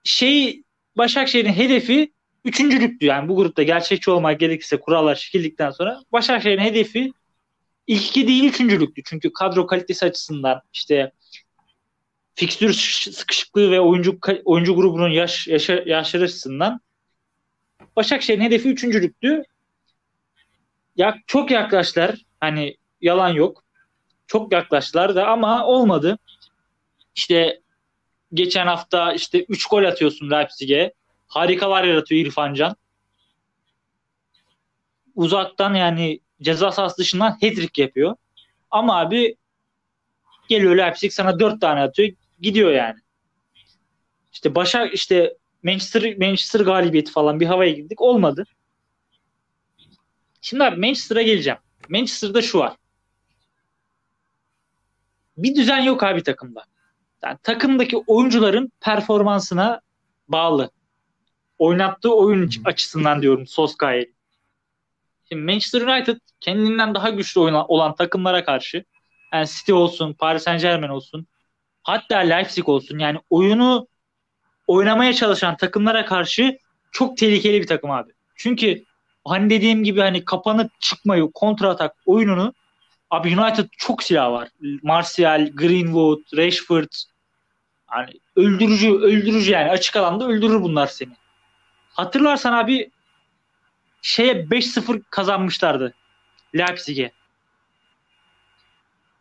şey 0.04 0.64
Başakşehir'in 0.98 1.54
hedefi 1.54 2.14
üçüncülüktü 2.46 3.06
yani 3.06 3.30
bu 3.30 3.36
grupta 3.36 3.64
gerçekçi 3.64 4.12
olmak 4.12 4.40
gerekirse 4.40 4.80
kurallar 4.80 5.16
şekildikten 5.16 5.72
sonra 5.72 6.02
Başakşehir'in 6.12 6.64
hedefi 6.64 7.12
ilk 7.88 8.06
iki 8.06 8.28
değil 8.28 8.44
üçüncülüktü. 8.44 9.02
Çünkü 9.06 9.34
kadro 9.34 9.68
kalitesi 9.68 10.06
açısından 10.06 10.62
işte 10.74 11.12
fikstür 12.36 12.74
sıkışıklığı 13.12 13.72
ve 13.72 13.80
oyuncu 13.80 14.20
oyuncu 14.46 14.76
grubunun 14.76 15.10
yaş, 15.10 15.48
yaş 15.48 15.70
yaşları 15.86 16.24
açısından 16.24 16.82
Başakşehir'in 17.96 18.44
hedefi 18.44 18.70
üçüncülüktü. 18.70 19.44
Ya 20.96 21.18
çok 21.28 21.52
yaklaştılar. 21.52 22.26
Hani 22.40 22.78
yalan 23.02 23.30
yok. 23.30 23.64
Çok 24.28 24.54
yaklaştılar 24.54 25.16
da 25.16 25.28
ama 25.28 25.66
olmadı. 25.66 26.18
İşte 27.16 27.61
geçen 28.34 28.68
hafta 28.68 29.14
işte 29.14 29.46
3 29.50 29.68
gol 29.68 29.84
atıyorsun 29.84 30.32
Leipzig'e. 30.32 30.94
Harikalar 31.28 31.84
yaratıyor 31.84 32.26
İrfan 32.26 32.54
Can. 32.54 32.76
Uzaktan 35.16 35.74
yani 35.74 36.20
ceza 36.42 36.72
sahası 36.72 36.98
dışından 36.98 37.32
hat-trick 37.32 37.82
yapıyor. 37.82 38.16
Ama 38.72 39.00
abi 39.00 39.36
geliyor 40.50 40.78
Leipzig 40.78 41.12
sana 41.12 41.40
4 41.40 41.62
tane 41.62 41.82
atıyor. 41.82 42.10
Gidiyor 42.42 42.72
yani. 42.72 43.00
İşte 44.34 44.56
Başak 44.56 44.94
işte 44.94 45.38
Manchester 45.64 46.18
Manchester 46.18 46.60
galibiyeti 46.60 47.12
falan 47.12 47.40
bir 47.40 47.46
havaya 47.46 47.72
girdik. 47.72 48.02
Olmadı. 48.02 48.46
Şimdi 50.42 50.64
abi 50.64 50.80
Manchester'a 50.80 51.22
geleceğim. 51.22 51.60
Manchester'da 51.90 52.42
şu 52.42 52.60
var. 52.60 52.76
Bir 55.38 55.56
düzen 55.56 55.80
yok 55.80 56.04
abi 56.04 56.24
takımda. 56.24 56.71
Yani 57.24 57.38
takımdaki 57.44 57.98
oyuncuların 57.98 58.72
performansına 58.80 59.82
bağlı. 60.28 60.72
Oynattığı 61.60 62.16
oyun 62.16 62.52
açısından 62.66 63.22
diyorum 63.22 63.48
Soskay'ı. 63.48 64.12
Şimdi 65.30 65.42
Manchester 65.42 65.82
United 65.82 66.18
kendinden 66.40 66.96
daha 66.96 67.10
güçlü 67.10 67.40
olan 67.40 67.96
takımlara 67.96 68.44
karşı 68.44 68.84
yani 69.34 69.48
City 69.48 69.74
olsun, 69.74 70.14
Paris 70.14 70.44
Saint 70.44 70.62
Germain 70.62 70.90
olsun 70.90 71.28
hatta 71.84 72.18
Leipzig 72.18 72.70
olsun 72.70 73.00
yani 73.00 73.20
oyunu 73.30 73.88
oynamaya 74.68 75.14
çalışan 75.14 75.58
takımlara 75.58 76.06
karşı 76.06 76.58
çok 76.92 77.18
tehlikeli 77.18 77.62
bir 77.62 77.68
takım 77.68 77.92
abi. 77.92 78.12
Çünkü 78.36 78.84
hani 79.26 79.50
dediğim 79.50 79.84
gibi 79.84 80.00
hani 80.00 80.26
kapanıp 80.26 80.72
çıkmayı, 80.80 81.32
kontra 81.34 81.70
atak 81.70 81.96
oyununu 82.06 82.54
abi 83.10 83.40
United 83.40 83.66
çok 83.78 84.04
silah 84.04 84.32
var. 84.32 84.50
Martial, 84.84 85.52
Greenwood, 85.54 86.38
Rashford 86.38 86.90
hani 87.92 88.12
öldürücü, 88.36 88.92
öldürücü 88.92 89.52
yani 89.52 89.72
açık 89.72 89.96
alanda 89.96 90.28
öldürür 90.28 90.62
bunlar 90.62 90.88
seni. 90.88 91.16
Hatırlarsan 91.94 92.54
abi 92.54 92.92
şeye 94.02 94.34
5-0 94.34 95.02
kazanmışlardı 95.10 95.94
Leipzig'e. 96.56 97.12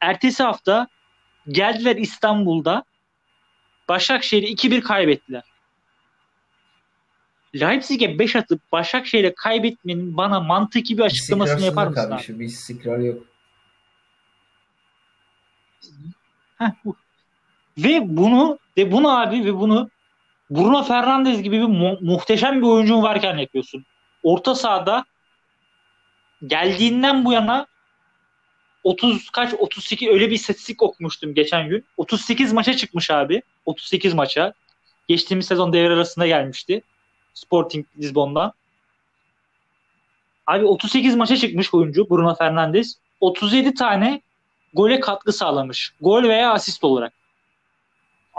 Ertesi 0.00 0.42
hafta 0.42 0.88
geldiler 1.48 1.96
İstanbul'da 1.96 2.84
Başakşehir'i 3.88 4.46
2-1 4.46 4.80
kaybettiler. 4.80 5.42
Leipzig'e 7.54 8.18
5 8.18 8.36
atıp 8.36 8.72
Başakşehir'e 8.72 9.34
kaybetmenin 9.34 10.16
bana 10.16 10.40
mantıki 10.40 10.98
bir 10.98 11.02
açıklamasını 11.02 11.64
yapar 11.64 11.86
mısın? 11.86 12.10
Abi? 12.10 12.40
Bir 12.40 12.44
istikrar 12.44 12.98
yok. 12.98 13.22
Heh, 16.58 16.70
bu. 16.84 16.96
Ve 17.84 18.16
bunu 18.16 18.58
ve 18.76 18.92
bunu 18.92 19.20
abi 19.20 19.44
ve 19.44 19.54
bunu 19.54 19.90
Bruno 20.50 20.82
Fernandes 20.82 21.42
gibi 21.42 21.58
bir 21.60 21.66
mu- 21.66 21.98
muhteşem 22.00 22.62
bir 22.62 22.66
oyuncun 22.66 23.02
varken 23.02 23.36
yapıyorsun. 23.36 23.84
Orta 24.22 24.54
sahada 24.54 25.04
geldiğinden 26.46 27.24
bu 27.24 27.32
yana 27.32 27.66
30 28.84 29.30
kaç 29.30 29.54
38 29.58 30.08
öyle 30.08 30.30
bir 30.30 30.34
istatistik 30.34 30.82
okumuştum 30.82 31.34
geçen 31.34 31.68
gün. 31.68 31.84
38 31.96 32.52
maça 32.52 32.76
çıkmış 32.76 33.10
abi. 33.10 33.42
38 33.66 34.14
maça. 34.14 34.52
Geçtiğimiz 35.08 35.46
sezon 35.46 35.72
devre 35.72 35.94
arasında 35.94 36.26
gelmişti. 36.26 36.82
Sporting 37.34 37.86
Lisbon'dan. 37.98 38.52
Abi 40.46 40.64
38 40.64 41.16
maça 41.16 41.36
çıkmış 41.36 41.74
oyuncu 41.74 42.10
Bruno 42.10 42.34
Fernandes. 42.34 42.96
37 43.20 43.74
tane 43.74 44.20
gole 44.74 45.00
katkı 45.00 45.32
sağlamış. 45.32 45.92
Gol 46.00 46.22
veya 46.22 46.52
asist 46.52 46.84
olarak. 46.84 47.19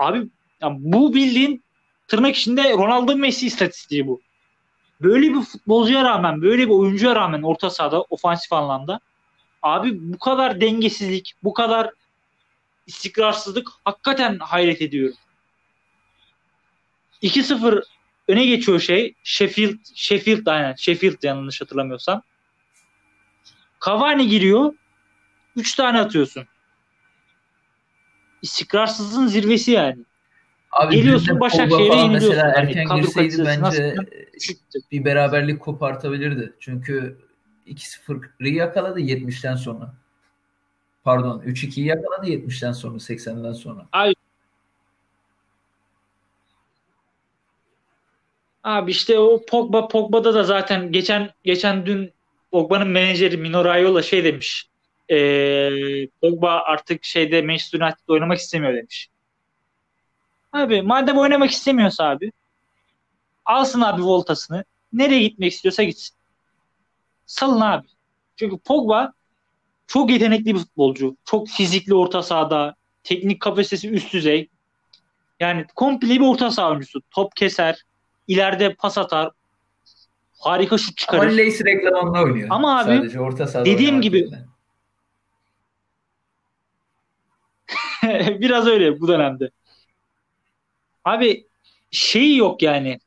Abi 0.02 0.28
yani 0.62 0.78
bu 0.80 1.14
bildiğin 1.14 1.64
tırnak 2.08 2.36
içinde 2.36 2.74
Ronaldo 2.74 3.16
Messi 3.16 3.48
istatistiği 3.48 4.08
bu. 4.08 4.22
Böyle 5.02 5.34
bir 5.34 5.42
futbolcuya 5.42 6.04
rağmen, 6.04 6.42
böyle 6.42 6.64
bir 6.64 6.74
oyuncuya 6.74 7.16
rağmen 7.16 7.42
orta 7.42 7.70
sahada 7.70 8.02
ofansif 8.02 8.54
anlamda 8.54 9.00
abi 9.62 10.14
bu 10.14 10.20
kadar 10.20 10.62
dengesizlik, 10.62 11.34
bu 11.44 11.54
kadar 11.54 11.90
istikrarsızlık 12.88 13.70
hakikaten 13.86 14.40
hayret 14.40 14.82
ediyorum. 14.82 15.16
2-0 17.24 17.84
öne 18.28 18.46
geçiyor 18.46 18.80
şey 18.80 19.16
Sheffield 19.24 19.78
Sheffield 19.96 20.46
aynen 20.46 20.76
Sheffield 20.76 21.24
yanlış 21.24 21.62
hatırlamıyorsam. 21.62 22.22
Cavani 23.86 24.28
giriyor. 24.28 24.74
3 25.56 25.76
tane 25.76 26.00
atıyorsun. 26.00 26.48
İstikrarsızlığın 28.42 29.28
zirvesi 29.28 29.72
yani. 29.72 29.98
Abi 30.72 30.96
Geliyorsun 30.96 31.40
Başakşehir'e 31.40 31.96
yeniliyorsun. 31.96 32.30
Mesela 32.30 32.54
hani 32.58 32.70
erken 32.70 32.86
hani, 32.86 33.02
girseydi 33.02 33.46
bence 33.46 33.96
bir 34.92 35.06
beraberlik 35.06 35.60
kopartabilirdi. 35.60 36.54
Çünkü 36.60 37.18
2-0'ı 37.68 38.48
yakaladı 38.48 39.00
70'ten 39.00 39.56
sonra. 39.56 39.94
Pardon 41.04 41.40
3-2'yi 41.40 41.86
yakaladı 41.86 42.28
70'ten 42.28 42.72
sonra 42.72 42.96
80'den 42.96 43.54
sonra. 43.54 43.88
Ay 43.92 44.14
Abi 48.64 48.92
işte 48.92 49.20
o 49.20 49.46
Pogba 49.46 49.88
Pogba'da 49.88 50.34
da 50.34 50.44
zaten 50.44 50.92
geçen 50.92 51.30
geçen 51.44 51.86
dün 51.86 52.14
Pogba'nın 52.52 52.88
menajeri 52.88 53.38
Mino 53.38 53.66
Raiola 53.66 54.02
şey 54.02 54.24
demiş. 54.24 54.71
Ee, 55.12 56.08
Pogba 56.22 56.52
artık 56.52 57.04
şeyde 57.04 57.42
Manchester 57.42 57.80
United'da 57.80 58.14
oynamak 58.14 58.38
istemiyor 58.38 58.74
demiş. 58.74 59.10
Abi 60.54 60.82
madem 60.82 61.18
oynamak 61.18 61.52
istemiyorsa 61.52 62.10
abi 62.10 62.32
alsın 63.46 63.82
abi 63.82 64.02
voltasını. 64.04 64.64
Nereye 64.94 65.22
gitmek 65.22 65.52
istiyorsa 65.52 65.84
gitsin. 65.84 66.16
Salın 67.26 67.62
abi. 67.62 67.88
Çünkü 68.36 68.58
Pogba 68.58 69.14
çok 69.88 70.12
yetenekli 70.12 70.56
bir 70.56 70.60
futbolcu. 70.60 71.16
Çok 71.26 71.50
fizikli 71.50 71.96
orta 71.96 72.24
sahada. 72.24 72.76
Teknik 73.04 73.40
kapasitesi 73.42 73.90
üst 73.90 74.14
düzey. 74.14 74.50
Yani 75.40 75.66
komple 75.76 76.10
bir 76.10 76.20
orta 76.20 76.52
saha 76.52 76.70
oyuncusu. 76.70 77.02
Top 77.12 77.36
keser. 77.36 77.84
ileride 78.28 78.74
pas 78.74 78.98
atar. 78.98 79.32
Harika 80.40 80.78
şut 80.78 80.98
çıkarır. 80.98 81.22
Ama 81.24 81.32
Lace 81.32 81.66
reklamında 81.66 82.22
oynuyor. 82.22 82.48
Ama 82.52 82.80
abi 82.80 82.98
Sadece 82.98 83.20
orta 83.20 83.66
dediğim 83.66 84.02
gibi 84.02 84.30
biraz 88.42 88.68
öyle 88.68 89.00
bu 89.02 89.08
dönemde. 89.08 89.52
Abi 91.06 91.48
şeyi 91.92 92.38
yok 92.38 92.62
yani. 92.62 93.00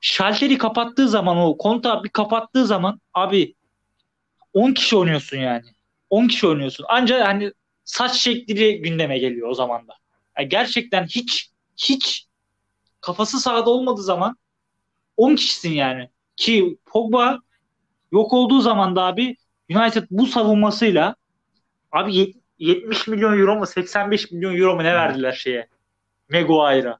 Şalteri 0.00 0.58
kapattığı 0.58 1.08
zaman 1.08 1.36
o 1.36 1.56
konta 1.58 2.04
bir 2.04 2.08
kapattığı 2.08 2.66
zaman 2.66 3.00
abi 3.14 3.54
10 4.54 4.72
kişi 4.72 4.96
oynuyorsun 4.96 5.38
yani. 5.38 5.64
10 6.10 6.28
kişi 6.28 6.46
oynuyorsun. 6.46 6.86
Ancak 6.88 7.26
hani 7.28 7.52
saç 7.84 8.14
şekli 8.14 8.82
gündeme 8.82 9.18
geliyor 9.18 9.48
o 9.48 9.54
zaman 9.54 9.88
da. 9.88 9.94
Yani 10.38 10.48
gerçekten 10.48 11.06
hiç 11.06 11.50
hiç 11.76 12.26
kafası 13.00 13.40
sahada 13.40 13.70
olmadığı 13.70 14.02
zaman 14.02 14.36
10 15.16 15.36
kişisin 15.36 15.72
yani. 15.72 16.10
Ki 16.36 16.78
Pogba 16.86 17.38
yok 18.12 18.32
olduğu 18.32 18.60
zaman 18.60 18.96
da 18.96 19.02
abi 19.02 19.36
United 19.70 20.06
bu 20.10 20.26
savunmasıyla 20.26 21.16
abi 21.92 22.34
70 22.60 23.08
milyon 23.08 23.38
euro 23.38 23.56
mu 23.56 23.66
85 23.66 24.30
milyon 24.30 24.56
euro 24.56 24.76
mu 24.76 24.84
ne 24.84 24.94
verdiler 24.94 25.32
şeye? 25.32 25.68
Maguire'a. 26.28 26.98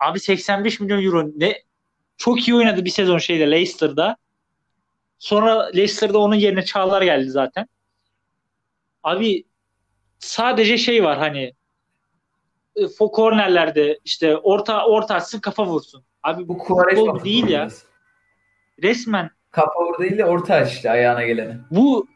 Abi 0.00 0.20
85 0.20 0.80
milyon 0.80 1.02
euro 1.02 1.30
ne 1.36 1.62
çok 2.16 2.48
iyi 2.48 2.54
oynadı 2.54 2.84
bir 2.84 2.90
sezon 2.90 3.18
şeyde 3.18 3.50
Leicester'da. 3.50 4.16
Sonra 5.18 5.66
Leicester'da 5.66 6.18
onun 6.18 6.34
yerine 6.34 6.64
Çağlar 6.64 7.02
geldi 7.02 7.30
zaten. 7.30 7.68
Abi 9.02 9.44
sadece 10.18 10.78
şey 10.78 11.04
var 11.04 11.18
hani 11.18 11.52
e, 12.76 12.86
kornerlerde 12.98 13.98
işte 14.04 14.36
orta 14.36 14.86
orta 14.86 15.14
atsın 15.14 15.40
kafa 15.40 15.66
vursun. 15.66 16.04
Abi 16.22 16.48
bu 16.48 16.58
futbol 16.58 17.24
değil 17.24 17.48
ya. 17.48 17.68
Resmen 18.82 19.30
kafa 19.50 19.80
vur 19.84 19.98
değil 19.98 20.18
de 20.18 20.24
orta 20.24 20.54
aç 20.54 20.72
işte 20.72 20.90
ayağına 20.90 21.24
geleni. 21.24 21.58
Bu 21.70 22.15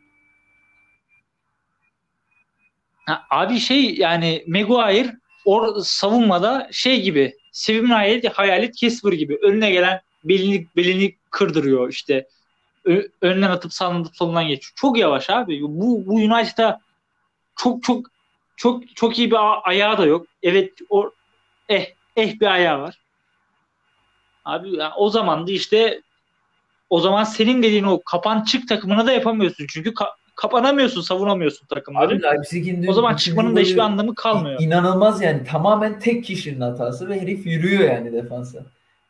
ha, 3.10 3.26
abi 3.30 3.60
şey 3.60 3.94
yani 3.96 4.44
Maguire 4.48 5.16
or 5.44 5.80
savunmada 5.84 6.68
şey 6.72 7.02
gibi 7.02 7.34
sevimli 7.52 7.92
hayalet, 7.92 8.32
hayalet 8.32 8.76
Casper 8.76 9.12
gibi 9.12 9.38
önüne 9.42 9.70
gelen 9.70 10.00
belini 10.24 10.68
belini 10.76 11.18
kırdırıyor 11.30 11.88
işte 11.90 12.28
önden 13.22 13.50
atıp 13.50 13.72
sağından 13.72 14.10
solundan 14.12 14.48
geçiyor. 14.48 14.72
Çok 14.76 14.98
yavaş 14.98 15.30
abi. 15.30 15.62
Bu 15.62 16.06
bu 16.06 16.14
United'da 16.14 16.80
çok 17.56 17.82
çok 17.82 18.06
çok 18.56 18.96
çok 18.96 19.18
iyi 19.18 19.30
bir 19.30 19.36
ayağı 19.70 19.98
da 19.98 20.06
yok. 20.06 20.26
Evet 20.42 20.72
o 20.90 21.12
eh 21.68 21.86
eh 22.16 22.40
bir 22.40 22.46
ayağı 22.46 22.80
var. 22.82 23.00
Abi 24.44 24.76
yani 24.76 24.94
o 24.96 25.10
zaman 25.10 25.46
da 25.46 25.50
işte 25.52 26.02
o 26.90 27.00
zaman 27.00 27.24
senin 27.24 27.62
dediğin 27.62 27.84
o 27.84 28.02
kapan 28.04 28.44
çık 28.44 28.68
takımını 28.68 29.06
da 29.06 29.12
yapamıyorsun. 29.12 29.66
Çünkü 29.70 29.90
ka- 29.90 30.14
kapanamıyorsun, 30.34 31.00
savunamıyorsun 31.00 31.66
takımları. 31.66 32.14
Abi 32.14 32.22
Leipzig'in 32.22 32.86
o 32.86 32.92
zaman 32.92 33.16
çıkmanın 33.16 33.56
da 33.56 33.60
hiçbir 33.60 33.78
anlamı 33.78 34.14
kalmıyor. 34.14 34.60
İnanılmaz 34.60 35.22
yani. 35.22 35.44
Tamamen 35.44 35.98
tek 35.98 36.24
kişinin 36.24 36.60
hatası 36.60 37.08
ve 37.08 37.20
herif 37.20 37.46
yürüyor 37.46 37.80
yani 37.80 38.12
defansa 38.12 38.58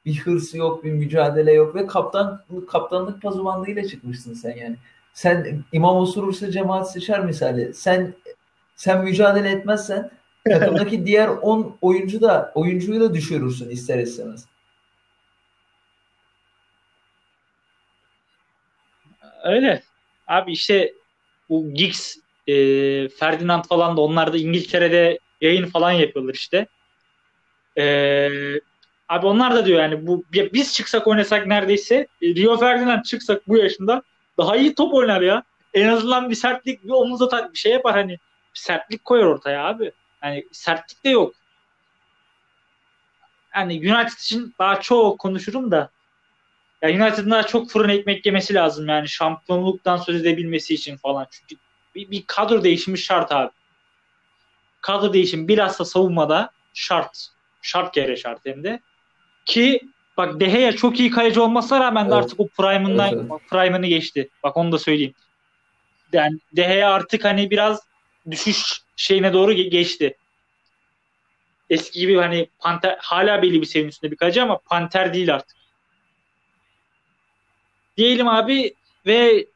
bir 0.06 0.18
hırsı 0.18 0.58
yok, 0.58 0.84
bir 0.84 0.92
mücadele 0.92 1.52
yok 1.52 1.74
ve 1.74 1.86
kaptan 1.86 2.44
kaptanlık 2.68 3.22
pazuvanlığıyla 3.22 3.88
çıkmışsın 3.88 4.34
sen 4.34 4.56
yani. 4.56 4.76
Sen 5.14 5.64
imam 5.72 5.96
osurursa 5.96 6.50
cemaat 6.50 6.92
seçer 6.92 7.24
misali. 7.24 7.74
Sen 7.74 8.14
sen 8.76 9.04
mücadele 9.04 9.50
etmezsen 9.50 10.10
takımdaki 10.48 11.06
diğer 11.06 11.28
10 11.28 11.76
oyuncu 11.80 12.20
da 12.20 12.52
oyuncuyu 12.54 13.00
da 13.00 13.14
düşürürsün 13.14 13.70
ister 13.70 13.98
istemez. 13.98 14.46
Öyle. 19.44 19.82
Abi 20.26 20.52
işte 20.52 20.92
bu 21.50 21.74
Giggs, 21.74 22.16
e, 22.46 22.54
Ferdinand 23.08 23.64
falan 23.64 23.96
da 23.96 24.00
onlar 24.00 24.32
da 24.32 24.36
İngiltere'de 24.36 25.18
yayın 25.40 25.66
falan 25.66 25.90
yapıyorlar 25.92 26.34
işte. 26.34 26.66
E, 27.78 28.28
Abi 29.10 29.26
onlar 29.26 29.54
da 29.54 29.66
diyor 29.66 29.80
yani 29.80 30.06
bu 30.06 30.24
biz 30.32 30.72
çıksak 30.72 31.06
oynasak 31.06 31.46
neredeyse 31.46 32.06
e, 32.22 32.26
Rio 32.26 32.56
Ferdinand 32.56 33.02
çıksak 33.02 33.48
bu 33.48 33.56
yaşında 33.56 34.02
daha 34.38 34.56
iyi 34.56 34.74
top 34.74 34.94
oynar 34.94 35.20
ya. 35.20 35.42
En 35.74 35.88
azından 35.88 36.30
bir 36.30 36.34
sertlik 36.34 36.84
bir 36.84 36.90
omuza 36.90 37.28
tak 37.28 37.52
bir 37.52 37.58
şey 37.58 37.72
yapar 37.72 37.94
hani 37.94 38.12
bir 38.54 38.58
sertlik 38.60 39.04
koyar 39.04 39.24
ortaya 39.24 39.64
abi. 39.64 39.92
Yani 40.22 40.46
sertlik 40.52 41.04
de 41.04 41.08
yok. 41.08 41.34
Yani 43.54 43.72
United 43.72 44.18
için 44.18 44.54
daha 44.58 44.80
çok 44.80 45.18
konuşurum 45.18 45.70
da 45.70 45.90
ya 46.82 46.90
United'ın 46.90 47.30
daha 47.30 47.42
çok 47.42 47.70
fırın 47.70 47.88
ekmek 47.88 48.26
yemesi 48.26 48.54
lazım 48.54 48.88
yani 48.88 49.08
şampiyonluktan 49.08 49.96
söz 49.96 50.20
edebilmesi 50.20 50.74
için 50.74 50.96
falan. 50.96 51.26
Çünkü 51.30 51.62
bir, 51.94 52.10
bir 52.10 52.24
kadro 52.26 52.64
değişimi 52.64 52.98
şart 52.98 53.32
abi. 53.32 53.50
Kadro 54.80 55.12
değişimi 55.12 55.48
bilhassa 55.48 55.84
savunmada 55.84 56.50
şart. 56.74 57.28
Şart 57.62 57.94
kere 57.94 58.16
şart 58.16 58.40
hem 58.44 58.64
de. 58.64 58.80
Ki 59.46 59.80
bak 60.16 60.40
De 60.40 60.76
çok 60.76 61.00
iyi 61.00 61.10
kaleci 61.10 61.40
olmasına 61.40 61.80
rağmen 61.80 62.02
evet. 62.02 62.12
de 62.12 62.16
artık 62.16 62.40
o 62.40 62.48
prime'ından 62.48 63.14
evet, 63.14 63.24
evet. 63.30 63.40
prime'ını 63.50 63.86
geçti. 63.86 64.28
Bak 64.42 64.56
onu 64.56 64.72
da 64.72 64.78
söyleyeyim. 64.78 65.14
Yani 66.12 66.38
De 66.56 66.86
artık 66.86 67.24
hani 67.24 67.50
biraz 67.50 67.80
düşüş 68.30 68.82
şeyine 68.96 69.32
doğru 69.32 69.52
geçti. 69.52 70.16
Eski 71.70 72.00
gibi 72.00 72.16
hani 72.16 72.48
panter 72.58 72.96
hala 73.00 73.42
belli 73.42 73.60
bir 73.60 73.66
seviyenin 73.66 73.88
üstünde 73.88 74.12
bir 74.12 74.16
kaleci 74.16 74.42
ama 74.42 74.58
panter 74.58 75.14
değil 75.14 75.34
artık. 75.34 75.59
Diyelim 78.00 78.28
abi 78.28 78.74
ve 79.06 79.46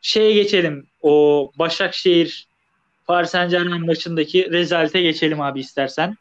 şeye 0.00 0.32
geçelim. 0.32 0.86
O 1.02 1.50
Başakşehir 1.58 2.46
Paris 3.06 3.30
Saint 3.30 3.50
Germain 3.50 3.86
maçındaki 3.86 4.50
rezalete 4.50 5.02
geçelim 5.02 5.40
abi 5.40 5.60
istersen. 5.60 6.16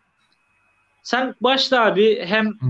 Sen 1.03 1.35
başla 1.41 1.85
abi 1.85 2.25
hem 2.25 2.45
Hı. 2.45 2.67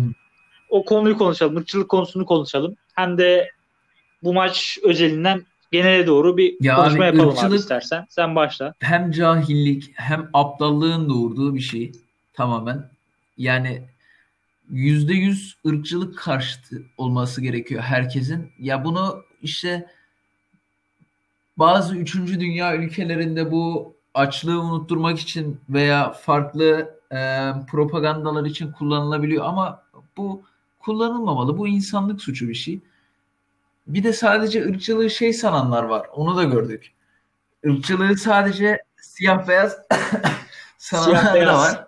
o 0.70 0.86
konuyu 0.86 1.18
konuşalım, 1.18 1.58
ırkçılık 1.58 1.90
konusunu 1.90 2.26
konuşalım. 2.26 2.76
Hem 2.96 3.18
de 3.18 3.52
bu 4.24 4.34
maç 4.34 4.78
özelinden 4.84 5.46
genele 5.72 6.08
doğru 6.08 6.38
bir 6.38 6.56
ya 6.62 6.76
konuşma 6.76 7.06
abi, 7.06 7.18
yapalım 7.18 7.46
abi 7.46 7.56
istersen. 7.56 8.06
Sen 8.10 8.36
başla. 8.36 8.74
Hem 8.80 9.12
cahillik 9.12 9.92
hem 9.94 10.30
aptallığın 10.34 11.10
doğurduğu 11.10 11.56
bir 11.56 11.62
şey 11.62 11.92
tamamen. 12.34 12.90
Yani 13.38 13.82
yüzde 14.70 15.14
yüz 15.14 15.58
ırkçılık 15.68 16.18
karşıtı 16.18 16.84
olması 16.98 17.42
gerekiyor 17.42 17.82
herkesin. 17.82 18.52
Ya 18.60 18.86
bunu 18.86 19.24
işte 19.42 19.88
bazı 21.58 21.96
üçüncü 21.96 22.40
dünya 22.40 22.76
ülkelerinde 22.76 23.52
bu 23.52 23.96
açlığı 24.14 24.62
unutturmak 24.62 25.20
için 25.20 25.60
veya 25.70 26.12
farklı 26.12 26.98
e, 27.12 27.52
propagandalar 27.72 28.46
için 28.46 28.72
kullanılabiliyor 28.72 29.46
ama 29.46 29.84
bu 30.18 30.42
kullanılmamalı. 30.80 31.58
Bu 31.58 31.68
insanlık 31.68 32.22
suçu 32.22 32.50
bir 32.50 32.56
şey. 32.56 32.80
Bir 33.88 34.04
de 34.04 34.14
sadece 34.14 34.66
ırkçılığı 34.66 35.10
şey 35.10 35.34
sananlar 35.34 35.84
var. 35.84 36.08
Onu 36.14 36.38
da 36.38 36.44
gördük. 36.44 36.94
Irkçılığı 37.64 38.18
sadece 38.18 38.84
siyah 39.02 39.48
beyaz 39.48 39.78
sananlar 40.78 41.48
da 41.48 41.58
var. 41.58 41.87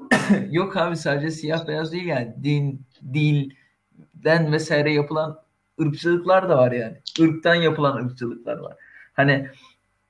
Yok 0.50 0.76
abi 0.76 0.96
sadece 0.96 1.30
siyah 1.30 1.66
beyaz 1.66 1.92
değil 1.92 2.06
yani. 2.06 2.34
Din, 2.42 2.86
dilden 3.12 4.52
vesaire 4.52 4.92
yapılan 4.92 5.42
ırkçılıklar 5.80 6.48
da 6.48 6.58
var 6.58 6.72
yani. 6.72 6.96
Irktan 7.18 7.54
yapılan 7.54 7.96
ırkçılıklar 7.96 8.58
var. 8.58 8.76
Hani 9.12 9.50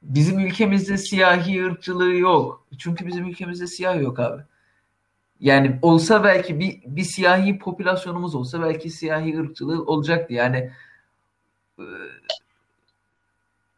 Bizim 0.03 0.39
ülkemizde 0.39 0.97
siyahi 0.97 1.65
ırkçılığı 1.65 2.15
yok. 2.15 2.67
Çünkü 2.79 3.07
bizim 3.07 3.29
ülkemizde 3.29 3.67
siyah 3.67 4.01
yok 4.01 4.19
abi. 4.21 4.43
Yani 5.41 5.79
olsa 5.83 6.25
belki 6.25 6.61
bir, 6.61 6.83
bir 6.87 7.05
siyahi 7.05 7.59
popülasyonumuz 7.59 8.35
olsa 8.35 8.63
belki 8.63 8.91
siyahi 8.91 9.39
ırkçılığı 9.41 9.85
olacaktı. 9.85 10.35
Yani 10.35 10.73
e, 11.79 11.85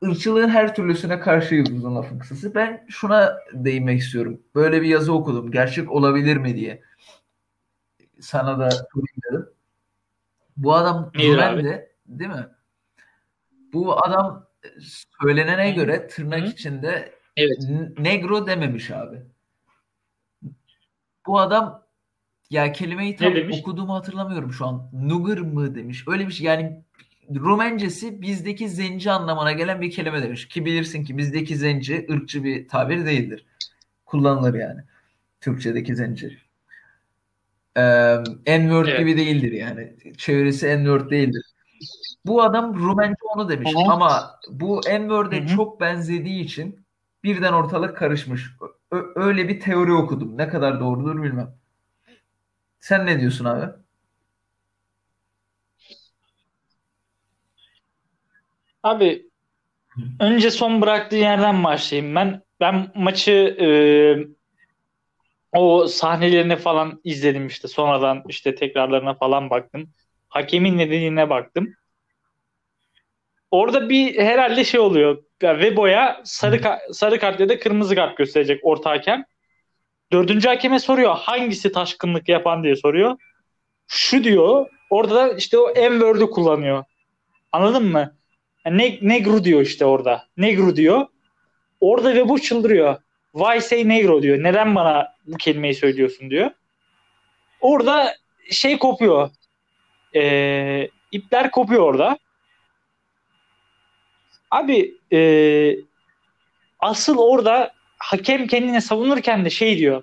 ırkçılığın 0.03 0.48
her 0.48 0.74
türlüsüne 0.74 1.20
karşıyız 1.20 1.70
uzun 1.70 1.96
lafın 1.96 2.18
kısası. 2.18 2.55
Ben 2.55 2.86
şuna 2.88 3.36
değinmek 3.53 4.00
istiyorum. 4.00 4.42
Böyle 4.55 4.82
bir 4.82 4.86
yazı 4.88 5.12
okudum. 5.12 5.50
Gerçek 5.50 5.90
olabilir 5.90 6.36
mi 6.36 6.57
diye. 6.57 6.82
sana 8.20 8.59
da 8.59 8.70
sorayım. 8.70 9.48
Bu 10.57 10.74
adam 10.74 11.11
Nedir 11.14 11.32
Rumendi 11.32 11.90
değil 12.07 12.30
mi? 12.30 12.46
Bu 13.72 14.05
adam 14.07 14.46
söylenene 15.22 15.70
göre 15.70 16.07
tırnak 16.07 16.40
Hı. 16.40 16.46
içinde 16.46 17.14
Evet. 17.36 17.59
negro 17.98 18.46
dememiş 18.46 18.90
abi. 18.90 19.22
Bu 21.26 21.40
adam 21.40 21.82
ya 22.50 22.72
kelimeyi 22.72 23.16
tam 23.16 23.32
okuduğumu 23.53 23.94
hatırlamıyorum 23.94 24.53
şu 24.53 24.66
an. 24.66 24.90
Nugger 24.92 25.38
mı 25.38 25.74
demiş. 25.74 26.05
Öyle 26.09 26.28
bir 26.28 26.32
şey 26.32 26.46
yani 26.46 26.82
Rumencesi 27.34 28.22
bizdeki 28.22 28.68
zenci 28.68 29.10
anlamına 29.10 29.52
gelen 29.52 29.80
bir 29.80 29.90
kelime 29.90 30.22
demiş. 30.22 30.48
Ki 30.48 30.64
bilirsin 30.64 31.04
ki 31.04 31.18
bizdeki 31.18 31.56
zenci 31.56 32.06
ırkçı 32.10 32.44
bir 32.44 32.68
tabir 32.68 33.06
değildir. 33.06 33.46
Kullanılır 34.06 34.54
yani. 34.54 34.80
Türkçedeki 35.40 35.96
zenci. 35.96 36.38
Ee, 37.76 38.16
N-word 38.46 38.86
Evet. 38.86 38.98
gibi 38.98 39.16
değildir 39.16 39.52
yani. 39.52 39.96
Çevirisi 40.18 40.66
N-word 40.66 41.10
değildir. 41.10 41.42
Bu 42.26 42.42
adam 42.42 42.74
Rumence 42.74 43.16
onu 43.34 43.48
demiş 43.48 43.74
hı. 43.74 43.92
ama 43.92 44.40
bu 44.50 44.80
N-word'e 44.86 45.46
çok 45.46 45.80
benzediği 45.80 46.44
için 46.44 46.86
birden 47.24 47.52
ortalık 47.52 47.96
karışmış. 47.96 48.50
Ö- 48.90 49.12
öyle 49.14 49.48
bir 49.48 49.60
teori 49.60 49.92
okudum. 49.92 50.38
Ne 50.38 50.48
kadar 50.48 50.80
doğrudur 50.80 51.22
bilmem. 51.22 51.54
Sen 52.80 53.06
ne 53.06 53.20
diyorsun 53.20 53.44
abi? 53.44 53.81
Abi 58.82 59.30
önce 60.20 60.50
son 60.50 60.80
bıraktığı 60.80 61.16
yerden 61.16 61.64
başlayayım. 61.64 62.14
Ben 62.14 62.42
ben 62.60 62.92
maçı 62.94 63.32
e, 63.60 63.68
o 65.58 65.86
sahnelerini 65.86 66.56
falan 66.56 67.00
izledim 67.04 67.46
işte. 67.46 67.68
Sonradan 67.68 68.22
işte 68.28 68.54
tekrarlarına 68.54 69.14
falan 69.14 69.50
baktım. 69.50 69.90
Hakemin 70.28 70.78
nedeniyle 70.78 71.30
baktım. 71.30 71.74
Orada 73.50 73.88
bir 73.88 74.18
herhalde 74.18 74.64
şey 74.64 74.80
oluyor. 74.80 75.22
Ya 75.42 75.58
Vebo'ya 75.58 76.20
sarı 76.24 76.56
ka- 76.56 76.92
sarı 76.92 77.18
kart 77.18 77.40
ya 77.40 77.48
da 77.48 77.58
kırmızı 77.58 77.94
kart 77.94 78.16
gösterecek 78.16 78.60
orta 78.62 78.90
hakem. 78.90 79.24
Dördüncü 80.12 80.48
hakeme 80.48 80.78
soruyor 80.78 81.16
hangisi 81.16 81.72
taşkınlık 81.72 82.28
yapan 82.28 82.64
diye 82.64 82.76
soruyor. 82.76 83.16
Şu 83.86 84.24
diyor. 84.24 84.66
Orada 84.90 85.14
da 85.14 85.32
işte 85.32 85.58
o 85.58 85.74
M-word'ü 85.74 86.30
kullanıyor. 86.30 86.84
Anladın 87.52 87.84
mı? 87.84 88.16
Ne, 88.66 88.98
negro 89.02 89.44
diyor 89.44 89.60
işte 89.60 89.84
orada. 89.84 90.26
Negro 90.36 90.76
diyor. 90.76 91.06
Orada 91.80 92.14
ve 92.14 92.28
bu 92.28 92.40
çıldırıyor. 92.40 92.96
Why 93.32 93.60
say 93.60 93.88
negro 93.88 94.22
diyor. 94.22 94.42
Neden 94.42 94.74
bana 94.74 95.14
bu 95.26 95.36
kelimeyi 95.36 95.74
söylüyorsun 95.74 96.30
diyor. 96.30 96.50
Orada 97.60 98.14
şey 98.50 98.78
kopuyor. 98.78 99.30
Ee, 100.14 100.88
ipler 101.12 101.50
kopuyor 101.50 101.82
orada. 101.82 102.18
Abi 104.50 104.94
ee, 105.12 105.76
asıl 106.80 107.18
orada 107.18 107.72
hakem 107.98 108.46
kendine 108.46 108.80
savunurken 108.80 109.44
de 109.44 109.50
şey 109.50 109.78
diyor. 109.78 110.02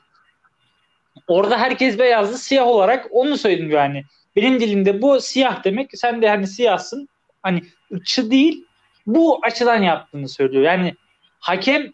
Orada 1.27 1.57
herkes 1.59 1.99
beyazdı 1.99 2.37
siyah 2.37 2.67
olarak 2.67 3.07
onu 3.11 3.37
söyledim 3.37 3.71
yani. 3.71 4.03
Benim 4.35 4.59
dilimde 4.59 5.01
bu 5.01 5.21
siyah 5.21 5.63
demek. 5.63 5.89
Sen 5.93 6.21
de 6.21 6.29
hani 6.29 6.47
siyahsın. 6.47 7.09
Hani 7.43 7.63
ırkçı 7.93 8.31
değil. 8.31 8.65
Bu 9.07 9.39
açıdan 9.45 9.81
yaptığını 9.81 10.29
söylüyor. 10.29 10.63
Yani 10.63 10.95
hakem 11.39 11.91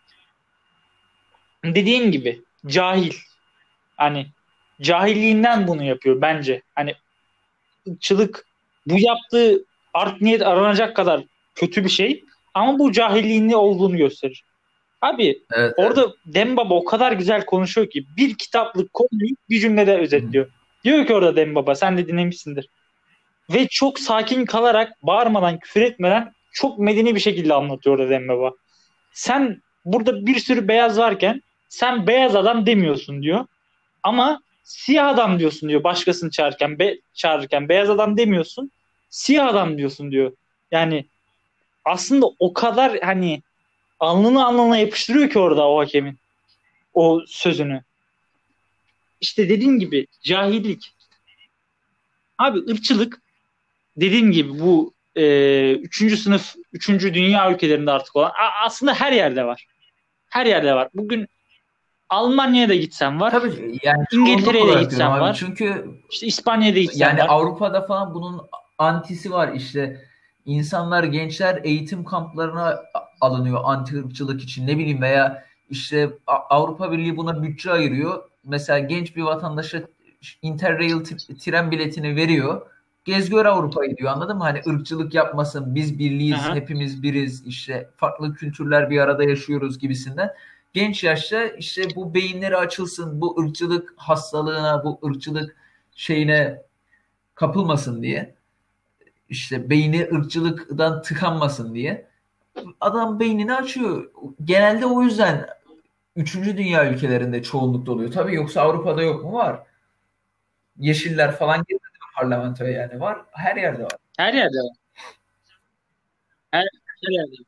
dediğin 1.64 2.12
gibi 2.12 2.41
cahil. 2.68 3.14
Hani 3.98 4.28
cahilliğinden 4.82 5.68
bunu 5.68 5.84
yapıyor 5.84 6.22
bence. 6.22 6.62
Hani 6.76 6.96
ırkçılık 7.88 8.46
bu 8.88 9.00
yaptığı 9.00 9.66
art 9.93 10.22
niyet 10.22 10.41
aranacak 10.41 10.96
kadar 10.96 11.24
kötü 11.56 11.84
bir 11.84 11.89
şey. 11.89 12.24
Ama 12.54 12.80
bu 12.80 12.91
cahilliğini 12.91 13.56
olduğunu 13.56 13.98
gösterir. 13.98 14.43
Abi 15.02 15.41
Evet. 15.52 15.74
Orada 15.78 16.14
Dembaba 16.26 16.74
o 16.74 16.84
kadar 16.84 17.12
güzel 17.12 17.46
konuşuyor 17.46 17.89
ki 17.89 18.06
bir 18.18 18.38
kitaplık 18.38 18.93
konuyu 18.93 19.36
bir 19.50 19.60
cümlede 19.60 19.98
özetliyor. 19.98 20.50
Diyor 20.84 21.08
ki 21.08 21.14
orada 21.14 21.36
Dembaba 21.36 21.76
sen 21.76 21.98
de 21.98 22.08
dinlemişsindir. 22.08 22.70
Ve 23.54 23.68
çok 23.68 24.00
sakin 24.00 24.46
kalarak 24.46 25.04
bağırmadan 25.04 25.60
küfür 25.60 25.82
etmeden 25.82 26.34
çok 26.52 26.80
medeni 26.80 27.16
bir 27.16 27.20
şekilde 27.20 27.54
anlatıyor 27.54 28.00
orada 28.00 28.10
Dembaba. 28.10 28.52
Sen 29.14 29.62
burada 29.86 30.26
bir 30.26 30.39
sürü 30.39 30.68
beyaz 30.68 30.98
varken 30.98 31.41
sen 31.70 32.08
beyaz 32.08 32.36
adam 32.36 32.66
demiyorsun 32.66 33.24
diyor. 33.24 33.46
Ama 34.04 34.41
siyah 34.64 35.08
adam 35.08 35.39
diyorsun 35.39 35.70
diyor 35.70 35.84
başkasını 35.84 36.32
çağırırken, 36.32 36.80
be, 36.80 36.98
çağırırken 37.14 37.70
beyaz 37.70 37.89
adam 37.89 38.18
demiyorsun. 38.18 38.72
Siyah 39.10 39.48
adam 39.48 39.78
diyorsun 39.78 40.12
diyor. 40.12 40.32
Yani 40.72 41.06
aslında 41.86 42.26
o 42.39 42.54
kadar 42.54 43.00
hani 43.00 43.41
alnını 44.00 44.46
alnına 44.46 44.78
yapıştırıyor 44.78 45.30
ki 45.30 45.39
orada 45.39 45.70
o 45.70 45.80
hakemin 45.80 46.18
o 46.93 47.22
sözünü. 47.28 47.84
İşte 49.22 49.50
dediğim 49.50 49.80
gibi 49.80 50.08
cahillik. 50.24 50.93
Abi 52.38 52.60
ırkçılık 52.72 53.22
dediğim 53.98 54.32
gibi 54.32 54.60
bu 54.60 54.93
e, 55.16 55.74
üçüncü 55.74 56.18
sınıf, 56.18 56.56
üçüncü 56.74 57.14
dünya 57.14 57.52
ülkelerinde 57.52 57.91
artık 57.91 58.16
olan 58.16 58.32
aslında 58.66 58.93
her 58.93 59.12
yerde 59.12 59.46
var. 59.46 59.66
Her 60.30 60.46
yerde 60.46 60.74
var. 60.74 60.89
Bugün 60.93 61.28
Almanya'ya 62.10 62.70
da 62.70 62.76
gitsen 62.76 63.20
var. 63.20 63.32
Tabii 63.32 63.80
yani 63.84 64.04
İngiltere'ye 64.12 64.76
de 64.76 64.84
gitsen 64.84 65.12
abi. 65.12 65.22
var. 65.22 65.34
Çünkü 65.34 65.86
İşte 66.12 66.28
İspanya'ya 66.28 66.76
da 66.76 66.80
gitsen 66.80 67.08
yani 67.08 67.20
var. 67.20 67.26
Avrupa'da 67.30 67.86
falan 67.86 68.14
bunun 68.14 68.41
antisi 68.78 69.32
var 69.32 69.54
işte 69.54 70.06
insanlar 70.46 71.04
gençler 71.04 71.60
eğitim 71.64 72.04
kamplarına 72.04 72.84
alınıyor 73.22 73.62
anti 73.64 74.00
ırkçılık 74.00 74.43
için 74.43 74.68
ne 74.68 74.78
bileyim 74.78 75.02
veya 75.02 75.46
işte 75.70 76.10
Avrupa 76.28 76.91
Birliği 76.91 77.18
buna 77.18 77.43
bütçe 77.43 77.72
ayırıyor. 77.72 78.24
Mesela 78.43 78.80
genç 78.80 79.16
bir 79.16 79.22
vatandaşa 79.22 79.82
Interrail 80.41 81.04
tren 81.39 81.72
biletini 81.72 82.16
veriyor. 82.16 82.62
Gez 83.06 83.30
gör 83.30 83.45
Avrupa'yı 83.45 83.97
diyor 83.97 84.12
anladın 84.12 84.38
mı? 84.38 84.43
Hani 84.43 84.62
ırkçılık 84.68 85.14
yapmasın 85.14 85.76
biz 85.76 85.99
birliğiz 85.99 86.36
Aha. 86.36 86.56
hepimiz 86.56 87.03
biriz 87.03 87.47
işte 87.47 87.89
farklı 87.97 88.36
kültürler 88.36 88.89
bir 88.89 88.99
arada 88.99 89.24
yaşıyoruz 89.24 89.80
gibisinden. 89.80 90.34
Genç 90.74 91.03
yaşta 91.03 91.45
işte 91.45 91.84
bu 91.95 92.14
beyinleri 92.14 92.58
açılsın 92.58 93.22
bu 93.22 93.41
ırkçılık 93.41 93.93
hastalığına 93.97 94.84
bu 94.84 94.99
ırkçılık 95.08 95.56
şeyine 95.95 96.62
kapılmasın 97.36 98.03
diye 98.03 98.36
işte 99.30 99.70
beyni 99.70 100.10
ırkçılıktan 100.14 101.01
tıkanmasın 101.01 101.76
diye 101.76 102.08
adam 102.82 103.20
beynini 103.20 103.53
açıyor. 103.53 104.12
Genelde 104.43 104.86
o 104.86 105.01
yüzden 105.01 105.47
üçüncü 106.16 106.58
dünya 106.58 106.91
ülkelerinde 106.91 107.43
çoğunlukta 107.43 107.91
oluyor. 107.91 108.12
Tabii 108.12 108.36
yoksa 108.36 108.62
Avrupa'da 108.62 109.01
yok 109.01 109.24
mu? 109.24 109.34
Var. 109.34 109.60
Yeşiller 110.80 111.36
falan 111.36 111.64
girmedi 111.70 111.95
mi 112.16 112.22
parlamentoya 112.22 112.72
yani? 112.72 112.99
Var. 112.99 113.18
Her 113.32 113.55
yerde 113.55 113.84
var. 113.84 113.97
Her 114.18 114.34
yerde 114.34 114.57
var. 114.57 114.78
Her, 116.51 116.63
her 116.86 117.11
yerde. 117.11 117.32
var. 117.32 117.45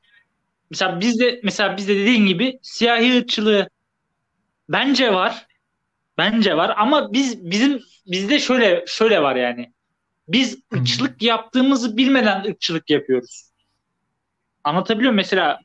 Mesela 0.69 0.99
bizde 0.99 1.39
mesela 1.43 1.77
bizde 1.77 1.95
dediğin 1.95 2.25
gibi 2.25 2.59
siyahi 2.61 3.17
ırkçılığı 3.17 3.69
bence 4.69 5.13
var. 5.13 5.47
Bence 6.17 6.57
var 6.57 6.73
ama 6.77 7.13
biz 7.13 7.51
bizim 7.51 7.81
bizde 8.05 8.39
şöyle 8.39 8.83
şöyle 8.87 9.21
var 9.21 9.35
yani. 9.35 9.73
Biz 10.27 10.59
ırkçılık 10.73 11.21
yaptığımızı 11.21 11.97
bilmeden 11.97 12.43
ırkçılık 12.43 12.89
yapıyoruz. 12.89 13.51
Anlatabiliyor 14.63 15.11
muyum? 15.11 15.15
Mesela 15.15 15.59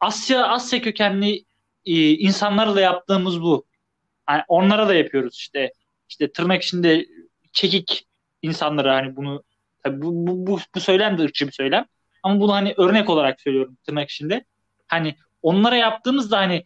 Asya 0.00 0.46
Asya 0.46 0.82
kökenli 0.82 1.44
e, 1.86 2.10
insanlarla 2.10 2.80
yaptığımız 2.80 3.42
bu. 3.42 3.66
Yani 4.30 4.42
onlara 4.48 4.88
da 4.88 4.94
yapıyoruz 4.94 5.36
işte. 5.36 5.72
İşte 6.08 6.32
tırnak 6.32 6.62
içinde 6.62 7.06
çekik 7.52 8.06
insanlara 8.42 8.94
hani 8.94 9.16
bunu 9.16 9.42
tabii 9.82 10.02
bu, 10.02 10.26
bu, 10.26 10.46
bu, 10.46 10.58
bu 10.74 10.80
söylem 10.80 11.18
de 11.18 11.22
ırkçı 11.22 11.46
bir 11.46 11.52
söylem. 11.52 11.84
Ama 12.22 12.40
bunu 12.40 12.52
hani 12.52 12.74
örnek 12.76 13.10
olarak 13.10 13.40
söylüyorum 13.40 13.76
tırnak 13.86 14.10
içinde. 14.10 14.44
Hani 14.88 15.16
onlara 15.42 15.76
yaptığımızda 15.76 16.38
hani 16.38 16.64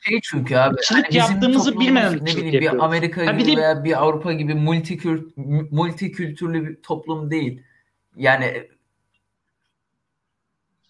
Şey 0.00 0.20
çünkü 0.22 0.56
abi 0.56 0.74
Irkçılık 0.74 1.04
hani 1.04 1.16
yaptığımızı 1.16 1.80
bilmeden 1.80 2.12
ne 2.12 2.26
bileyim 2.26 2.46
bir 2.46 2.52
yapıyoruz. 2.52 2.82
Amerika 2.82 3.26
Ha 3.26 3.38
bir 3.38 3.44
gibi 3.44 3.52
de- 3.52 3.60
veya 3.60 3.84
bir 3.84 4.02
Avrupa 4.02 4.32
gibi 4.32 4.54
multikür, 4.54 5.28
multikültürlü 5.70 6.68
bir 6.68 6.82
toplum 6.82 7.30
değil. 7.30 7.62
Yani 8.16 8.68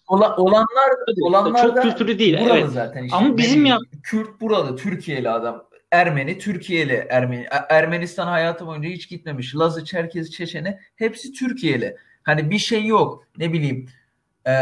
ola, 0.07 0.35
olanlar 0.35 0.89
olanlar 1.21 1.61
çok 1.61 1.81
kültürlü 1.81 2.19
değil. 2.19 2.39
buralı 2.41 2.57
Evet. 2.57 2.69
zaten 2.69 3.03
işte. 3.03 3.17
Ama 3.17 3.37
bizim 3.37 3.61
bileyim, 3.61 3.77
Kürt 4.03 4.41
buralı, 4.41 4.75
Türkiye'li 4.75 5.29
adam. 5.29 5.66
Ermeni, 5.91 6.37
Türkiye'li 6.37 7.07
Ermeni. 7.09 7.41
E- 7.43 7.73
Ermenistan 7.75 8.27
hayatı 8.27 8.67
boyunca 8.67 8.89
hiç 8.89 9.09
gitmemiş. 9.09 9.55
Lazı, 9.55 9.85
Çerkezi, 9.85 10.31
Çeçeni 10.31 10.79
hepsi 10.95 11.31
Türkiye'li. 11.33 11.97
Hani 12.23 12.49
bir 12.49 12.59
şey 12.59 12.85
yok. 12.85 13.23
Ne 13.37 13.53
bileyim 13.53 13.89
e, 14.47 14.53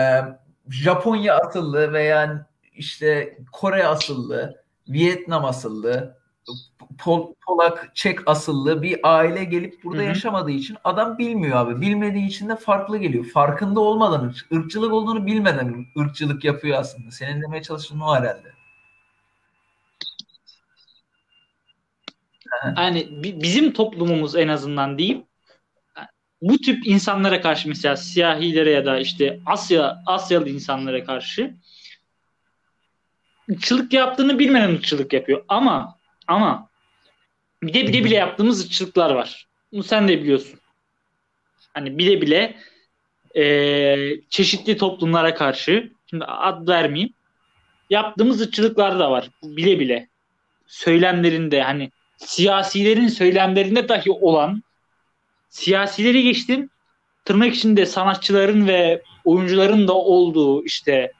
Japonya 0.69 1.37
asıllı 1.37 1.93
veya 1.93 2.47
işte 2.73 3.37
Kore 3.51 3.87
asıllı, 3.87 4.63
Vietnam 4.89 5.45
asıllı, 5.45 6.17
Pol, 6.97 7.33
Polak, 7.47 7.91
Çek 7.95 8.19
asıllı 8.25 8.81
bir 8.81 8.99
aile 9.03 9.43
gelip 9.43 9.83
burada 9.83 9.99
Hı 10.01 10.03
hı. 10.03 10.07
yaşamadığı 10.07 10.51
için 10.51 10.77
adam 10.83 11.17
bilmiyor 11.17 11.57
abi. 11.57 11.81
Bilmediği 11.81 12.27
için 12.27 12.49
de 12.49 12.55
farklı 12.55 12.97
geliyor. 12.97 13.25
Farkında 13.25 13.79
olmadan 13.79 14.29
ırk- 14.29 14.55
ırkçılık 14.57 14.93
olduğunu 14.93 15.25
bilmeden 15.25 15.85
ırkçılık 15.99 16.43
yapıyor 16.43 16.79
aslında. 16.79 17.11
Senin 17.11 17.41
demeye 17.41 17.63
çalıştığın 17.63 17.99
o 17.99 18.15
herhalde. 18.15 18.53
Yani 22.77 23.07
bi- 23.23 23.41
bizim 23.41 23.73
toplumumuz 23.73 24.35
en 24.35 24.47
azından 24.47 24.97
diyeyim 24.97 25.23
bu 26.41 26.57
tip 26.57 26.87
insanlara 26.87 27.41
karşı 27.41 27.69
mesela 27.69 27.95
siyahilere 27.97 28.71
ya 28.71 28.85
da 28.85 28.99
işte 28.99 29.39
Asya 29.45 29.97
Asyalı 30.05 30.49
insanlara 30.49 31.03
karşı 31.03 31.53
ırkçılık 33.51 33.93
yaptığını 33.93 34.39
bilmeden 34.39 34.69
ırkçılık 34.69 35.13
yapıyor. 35.13 35.45
Ama 35.47 35.97
ama 36.27 36.69
bir 37.63 37.73
bile 37.87 38.03
bile 38.05 38.15
yaptığımız 38.15 38.65
ırkçılıklar 38.65 39.11
var. 39.11 39.47
Bunu 39.71 39.83
sen 39.83 40.07
de 40.07 40.21
biliyorsun. 40.21 40.59
Hani 41.73 41.97
bile 41.97 42.21
bile 42.21 42.57
eee, 43.35 44.21
çeşitli 44.29 44.77
toplumlara 44.77 45.35
karşı 45.35 45.91
şimdi 46.09 46.25
ad 46.25 46.67
vermeyeyim 46.67 47.13
yaptığımız 47.89 48.41
ırkçılıklar 48.41 48.99
da 48.99 49.11
var. 49.11 49.29
Bile 49.43 49.79
bile 49.79 50.09
söylemlerinde 50.67 51.61
hani 51.61 51.91
siyasilerin 52.17 53.07
söylemlerinde 53.07 53.89
dahi 53.89 54.11
olan 54.11 54.63
siyasileri 55.49 56.23
geçtim 56.23 56.69
tırnak 57.25 57.55
içinde 57.55 57.85
sanatçıların 57.85 58.67
ve 58.67 59.01
oyuncuların 59.25 59.87
da 59.87 59.93
olduğu 59.93 60.65
işte 60.65 61.11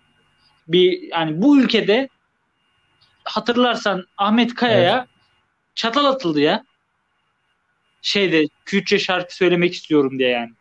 bir 0.67 1.01
yani 1.01 1.41
bu 1.41 1.59
ülkede 1.59 2.09
hatırlarsan 3.23 4.05
Ahmet 4.17 4.55
Kaya'ya 4.55 5.07
çatal 5.75 6.05
atıldı 6.05 6.39
ya. 6.39 6.63
Şeyde 8.01 8.47
Kürtçe 8.65 8.99
şarkı 8.99 9.35
söylemek 9.35 9.73
istiyorum 9.73 10.19
diye 10.19 10.29
yani. 10.29 10.51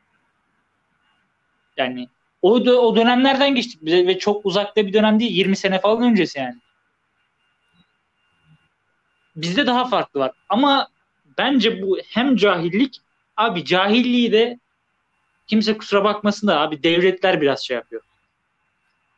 Yani 1.77 2.09
o, 2.43 2.53
o 2.55 2.97
dönemlerden 2.97 3.55
geçtik 3.55 3.85
bize 3.85 4.07
ve 4.07 4.19
çok 4.19 4.47
uzakta 4.47 4.87
bir 4.87 4.93
dönem 4.93 5.21
değil. 5.21 5.33
20 5.33 5.57
sene 5.57 5.81
falan 5.81 6.03
öncesi 6.03 6.39
yani. 6.39 6.57
Bizde 9.37 9.67
daha 9.67 9.85
farklı 9.85 10.21
var. 10.21 10.33
Ama 10.49 10.89
bence 11.39 11.83
bu 11.83 11.99
hem 12.09 12.37
cahillik 12.37 13.01
abi 13.37 13.65
cahilliği 13.65 14.33
de 14.33 14.59
kimse 15.47 15.79
kusura 15.79 16.05
bakmasın 16.05 16.47
da 16.47 16.61
abi 16.61 16.83
devletler 16.83 17.41
biraz 17.41 17.65
şey 17.65 17.75
yapıyor. 17.75 18.03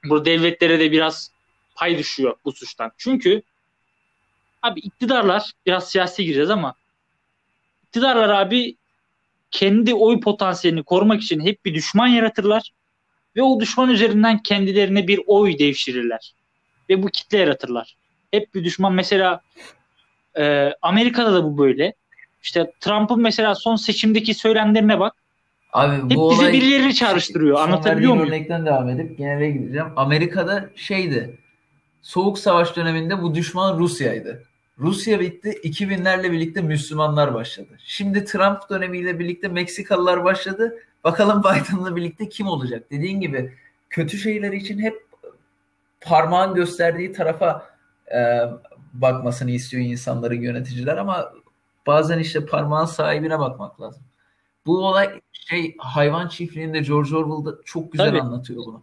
Bu 0.05 0.25
devletlere 0.25 0.81
de 0.81 0.93
biraz 0.93 1.31
pay 1.75 1.99
düşüyor 1.99 2.37
bu 2.45 2.53
suçtan. 2.53 2.93
Çünkü 2.99 3.43
abi 4.62 4.81
iktidarlar 4.81 5.53
biraz 5.67 5.91
siyasi 5.91 6.25
gireceğiz 6.25 6.51
ama 6.51 6.75
iktidarlar 7.87 8.29
abi 8.29 8.77
kendi 9.51 9.95
oy 9.95 10.21
potansiyelini 10.21 10.83
korumak 10.83 11.23
için 11.23 11.41
hep 11.41 11.64
bir 11.64 11.75
düşman 11.75 12.07
yaratırlar 12.07 12.73
ve 13.37 13.43
o 13.43 13.61
düşman 13.61 13.91
üzerinden 13.91 14.43
kendilerine 14.43 15.09
bir 15.09 15.21
oy 15.27 15.59
devşirirler. 15.59 16.35
Ve 16.89 17.03
bu 17.03 17.09
kitle 17.09 17.39
yaratırlar. 17.39 17.97
Hep 18.31 18.55
bir 18.55 18.64
düşman 18.64 18.93
mesela 18.93 19.41
e, 20.39 20.72
Amerika'da 20.82 21.32
da 21.32 21.45
bu 21.45 21.59
böyle. 21.59 21.95
İşte 22.43 22.72
Trump'ın 22.80 23.22
mesela 23.22 23.55
son 23.55 23.76
seçimdeki 23.76 24.34
söylemlerine 24.34 25.01
bak. 25.01 25.12
Abi 25.72 25.97
Hep 25.97 26.03
bu 26.03 26.09
bize 26.09 26.43
olay 26.43 26.53
birilerini 26.53 26.95
çağrıştırıyor. 26.95 27.61
Anlatabiliyor 27.61 28.12
muyum? 28.14 28.28
örnekten 28.28 28.66
devam 28.66 28.89
edip 28.89 29.18
genele 29.18 29.51
gideceğim. 29.51 29.89
Amerika'da 29.97 30.70
şeydi. 30.76 31.39
Soğuk 32.03 32.39
Savaş 32.39 32.76
döneminde 32.76 33.22
bu 33.22 33.34
düşman 33.34 33.78
Rusya'ydı. 33.78 34.43
Rusya 34.78 35.20
bitti. 35.20 35.59
2000'lerle 35.64 36.32
birlikte 36.32 36.61
Müslümanlar 36.62 37.34
başladı. 37.34 37.68
Şimdi 37.84 38.24
Trump 38.24 38.70
dönemiyle 38.70 39.18
birlikte 39.18 39.49
Meksikalılar 39.49 40.24
başladı. 40.24 40.74
Bakalım 41.05 41.41
Biden'la 41.41 41.97
birlikte 41.97 42.28
kim 42.28 42.47
olacak? 42.47 42.91
Dediğin 42.91 43.20
gibi 43.20 43.53
kötü 43.91 44.18
şeyler 44.18 44.53
için 44.53 44.78
hep 44.78 45.07
parmağın 46.01 46.55
gösterdiği 46.55 47.12
tarafa 47.12 47.66
e, 48.14 48.18
bakmasını 49.01 49.51
istiyor 49.51 49.82
insanların 49.84 50.40
yöneticiler 50.40 50.97
ama 50.97 51.32
bazen 51.86 52.18
işte 52.18 52.47
parmağın 52.47 52.86
sahibine 52.86 53.38
bakmak 53.38 53.80
lazım. 53.80 54.03
Bu 54.66 54.86
olay 54.86 55.20
şey 55.32 55.74
hayvan 55.78 56.28
çiftliğinde 56.28 56.80
George 56.80 57.16
Orwell'da 57.16 57.59
çok 57.64 57.92
güzel 57.92 58.09
Tabii. 58.09 58.20
anlatıyor 58.20 58.62
bunu. 58.66 58.82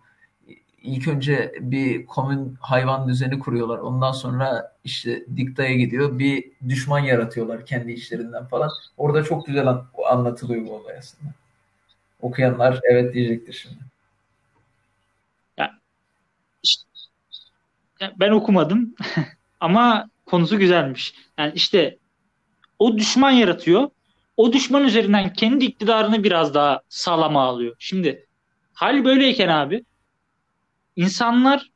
İlk 0.83 1.07
önce 1.07 1.55
bir 1.59 2.05
komün 2.05 2.57
hayvan 2.59 3.07
düzeni 3.07 3.39
kuruyorlar. 3.39 3.77
Ondan 3.77 4.11
sonra 4.11 4.75
işte 4.83 5.25
diktaya 5.37 5.73
gidiyor. 5.73 6.19
Bir 6.19 6.51
düşman 6.69 6.99
yaratıyorlar 6.99 7.65
kendi 7.65 7.91
içlerinden 7.91 8.45
falan. 8.45 8.69
Orada 8.97 9.23
çok 9.23 9.45
güzel 9.45 9.67
an- 9.67 9.87
anlatılıyor 10.09 10.65
bu 10.65 10.75
olay 10.75 10.97
aslında. 10.97 11.31
Okuyanlar 12.21 12.79
evet 12.83 13.13
diyecektir 13.13 13.53
şimdi. 13.53 13.83
Ya 15.57 15.73
Ben 18.19 18.31
okumadım 18.31 18.95
ama 19.63 20.09
konusu 20.25 20.59
güzelmiş. 20.59 21.13
Yani 21.37 21.51
işte 21.55 21.97
o 22.79 22.97
düşman 22.97 23.31
yaratıyor. 23.31 23.89
O 24.37 24.53
düşman 24.53 24.83
üzerinden 24.83 25.33
kendi 25.33 25.65
iktidarını 25.65 26.23
biraz 26.23 26.53
daha 26.53 26.81
sağlama 26.89 27.43
alıyor. 27.43 27.75
Şimdi 27.79 28.27
hal 28.73 29.05
böyleyken 29.05 29.47
abi 29.47 29.83
insanlar 30.95 31.69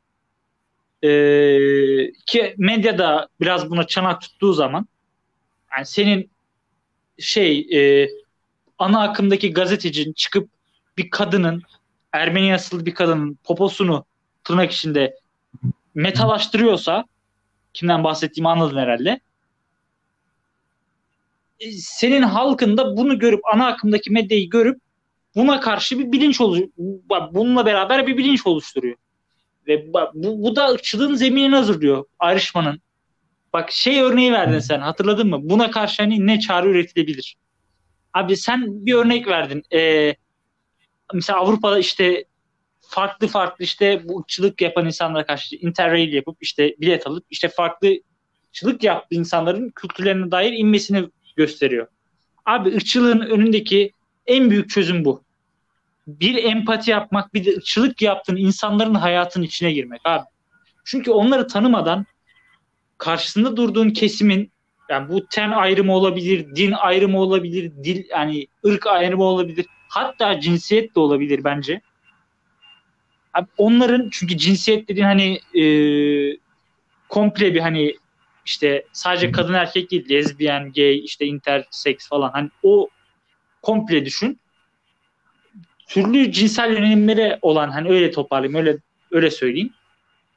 eee, 1.02 2.12
ki 2.26 2.54
medyada 2.58 3.28
biraz 3.40 3.70
buna 3.70 3.84
çanak 3.86 4.20
tuttuğu 4.20 4.52
zaman 4.52 4.86
yani 5.76 5.86
senin 5.86 6.30
şey 7.18 7.60
eee, 7.60 8.08
ana 8.78 9.02
akımdaki 9.02 9.52
gazetecinin 9.52 10.12
çıkıp 10.12 10.50
bir 10.96 11.10
kadının 11.10 11.62
Ermeni 12.12 12.54
asıllı 12.54 12.86
bir 12.86 12.94
kadının 12.94 13.38
poposunu 13.44 14.04
tırnak 14.44 14.72
içinde 14.72 15.14
metalaştırıyorsa 15.94 17.04
kimden 17.78 18.04
bahsettiğimi 18.04 18.48
anladın 18.48 18.76
herhalde. 18.76 19.20
E, 21.60 21.72
Senin 21.72 22.22
halkın 22.22 22.76
da 22.76 22.96
bunu 22.96 23.18
görüp 23.18 23.40
ana 23.52 23.66
akımdaki 23.66 24.12
medyayı 24.12 24.50
görüp 24.50 24.80
buna 25.36 25.60
karşı 25.60 25.98
bir 25.98 26.12
bilinç 26.12 26.40
oluş 26.40 26.60
bununla 27.32 27.66
beraber 27.66 28.06
bir 28.06 28.16
bilinç 28.16 28.46
oluşturuyor. 28.46 28.96
Ve 29.66 29.92
bu, 29.92 30.42
bu 30.42 30.56
da 30.56 30.68
ırkçılığın 30.68 31.14
zeminini 31.14 31.54
hazırlıyor 31.54 32.04
ayrışmanın. 32.18 32.80
Bak 33.52 33.72
şey 33.72 34.00
örneği 34.00 34.32
verdin 34.32 34.58
sen 34.58 34.80
hatırladın 34.80 35.28
mı? 35.28 35.38
Buna 35.42 35.70
karşı 35.70 36.02
hani 36.02 36.26
ne 36.26 36.40
çare 36.40 36.68
üretilebilir? 36.68 37.36
Abi 38.14 38.36
sen 38.36 38.86
bir 38.86 38.94
örnek 38.94 39.26
verdin. 39.26 39.62
Ee, 39.72 40.14
mesela 41.14 41.38
Avrupa'da 41.38 41.78
işte 41.78 42.24
farklı 42.88 43.26
farklı 43.28 43.64
işte 43.64 44.00
bu 44.04 44.20
ırkçılık 44.20 44.60
yapan 44.60 44.86
insanlara 44.86 45.26
karşı 45.26 45.56
interrail 45.56 46.12
yapıp 46.12 46.36
işte 46.40 46.74
bilet 46.80 47.06
alıp 47.06 47.24
işte 47.30 47.48
farklı 47.48 47.88
ırkçılık 48.46 48.82
yaptığı 48.82 49.14
insanların 49.14 49.70
kültürlerine 49.70 50.30
dair 50.30 50.52
inmesini 50.52 51.08
gösteriyor. 51.36 51.86
Abi 52.46 52.74
ırkçılığın 52.74 53.20
önündeki 53.20 53.92
en 54.26 54.50
büyük 54.50 54.70
çözüm 54.70 55.04
bu. 55.04 55.22
Bir 56.06 56.44
empati 56.44 56.90
yapmak, 56.90 57.34
bir 57.34 57.44
de 57.44 57.56
ırkçılık 57.56 58.02
yaptığın 58.02 58.36
insanların 58.36 58.94
hayatının 58.94 59.44
içine 59.44 59.72
girmek 59.72 60.00
abi. 60.04 60.24
Çünkü 60.84 61.10
onları 61.10 61.46
tanımadan 61.46 62.06
karşısında 62.98 63.56
durduğun 63.56 63.90
kesimin 63.90 64.52
yani 64.88 65.08
bu 65.08 65.26
ten 65.26 65.50
ayrımı 65.50 65.94
olabilir, 65.94 66.56
din 66.56 66.72
ayrımı 66.72 67.20
olabilir, 67.20 67.72
dil 67.84 68.04
yani 68.10 68.46
ırk 68.66 68.86
ayrımı 68.86 69.24
olabilir. 69.24 69.66
Hatta 69.88 70.40
cinsiyet 70.40 70.94
de 70.94 71.00
olabilir 71.00 71.44
bence. 71.44 71.80
Onların 73.58 74.08
çünkü 74.12 74.36
cinsiyet 74.36 74.88
dediğin 74.88 75.06
hani 75.06 75.40
e, 75.54 75.64
komple 77.08 77.54
bir 77.54 77.60
hani 77.60 77.94
işte 78.46 78.84
sadece 78.92 79.32
kadın 79.32 79.54
erkek 79.54 79.90
değil 79.90 80.10
lezbiyen, 80.10 80.72
gay, 80.72 80.98
işte 81.04 81.26
intersex 81.26 82.08
falan 82.08 82.30
hani 82.30 82.50
o 82.62 82.88
komple 83.62 84.04
düşün. 84.04 84.40
Türlü 85.88 86.32
cinsel 86.32 86.72
yönelimlere 86.72 87.38
olan 87.42 87.70
hani 87.70 87.88
öyle 87.88 88.10
toparlayayım 88.10 88.58
öyle 88.58 88.78
öyle 89.10 89.30
söyleyeyim. 89.30 89.72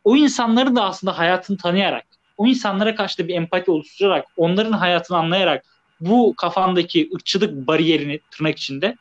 O 0.04 0.16
insanları 0.16 0.76
da 0.76 0.84
aslında 0.84 1.18
hayatını 1.18 1.58
tanıyarak, 1.58 2.06
o 2.38 2.48
insanlara 2.48 2.96
karşı 2.96 3.18
da 3.18 3.28
bir 3.28 3.36
empati 3.36 3.72
oluşturarak, 3.72 4.26
onların 4.38 4.72
hayatını 4.72 5.18
anlayarak 5.18 5.66
bu 6.00 6.34
kafandaki 6.38 7.10
ırkçılık 7.16 7.68
bariyerini 7.68 8.20
tırnak 8.32 8.58
içinde 8.58 8.98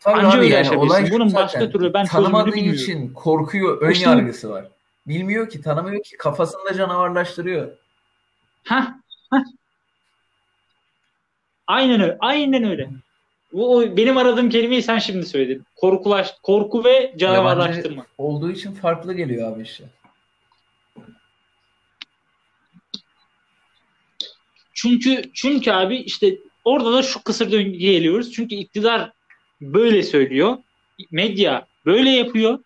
Tabii 0.00 0.18
Anca 0.20 0.38
abi 0.38 0.44
öyle 0.44 0.54
yani 0.54 0.76
olay 0.76 1.10
Bunun 1.10 1.34
başka 1.34 1.70
türlü 1.70 1.94
ben 1.94 2.06
tanımadığı 2.06 2.52
bilmiyorum. 2.52 2.74
için 2.80 3.12
korkuyor, 3.12 3.80
ön 3.82 3.90
İşte- 3.90 4.10
yargısı 4.10 4.50
var. 4.50 4.64
Bilmiyor 5.06 5.48
ki, 5.48 5.60
tanımıyor 5.60 6.02
ki, 6.02 6.16
kafasında 6.16 6.74
canavarlaştırıyor. 6.74 7.76
Ha, 8.64 8.94
Aynen 11.66 12.00
öyle. 12.00 12.16
Aynen 12.20 12.64
öyle. 12.64 12.90
Bu 13.52 13.76
o, 13.76 13.96
benim 13.96 14.16
aradığım 14.16 14.50
kelimeyi 14.50 14.82
sen 14.82 14.98
şimdi 14.98 15.26
söyledin. 15.26 15.64
Korkulaş, 15.76 16.34
korku 16.42 16.84
ve 16.84 17.14
canavarlaştırma. 17.18 18.06
Olduğu 18.18 18.50
için 18.50 18.72
farklı 18.74 19.14
geliyor 19.14 19.52
abi 19.52 19.62
işte. 19.62 19.84
Çünkü 24.74 25.22
çünkü 25.34 25.70
abi 25.72 25.96
işte 25.96 26.38
orada 26.64 26.92
da 26.92 27.02
şu 27.02 27.22
kısır 27.22 27.52
döngüye 27.52 27.92
geliyoruz. 27.92 28.32
Çünkü 28.32 28.54
iktidar 28.54 29.12
böyle 29.60 30.02
söylüyor. 30.02 30.56
Medya 31.10 31.66
böyle 31.86 32.10
yapıyor. 32.10 32.58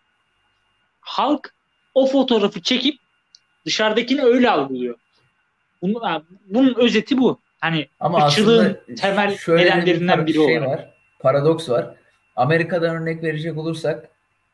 Halk 1.01 1.53
o 1.93 2.07
fotoğrafı 2.07 2.61
çekip 2.61 2.95
dışarıdakini 3.65 4.21
öyle 4.21 4.49
algılıyor. 4.49 4.95
Bunun, 5.81 6.25
bunun 6.47 6.75
özeti 6.75 7.17
bu. 7.17 7.39
Hani 7.61 7.87
Ama 7.99 8.25
ırkçılığın 8.25 8.79
temel 8.97 9.37
nedenlerinden 9.47 10.27
biri 10.27 10.33
şey 10.33 10.57
olarak. 10.57 10.79
Var, 10.79 10.93
paradoks 11.19 11.69
var. 11.69 11.95
Amerika'dan 12.35 12.95
örnek 12.95 13.23
verecek 13.23 13.57
olursak 13.57 14.09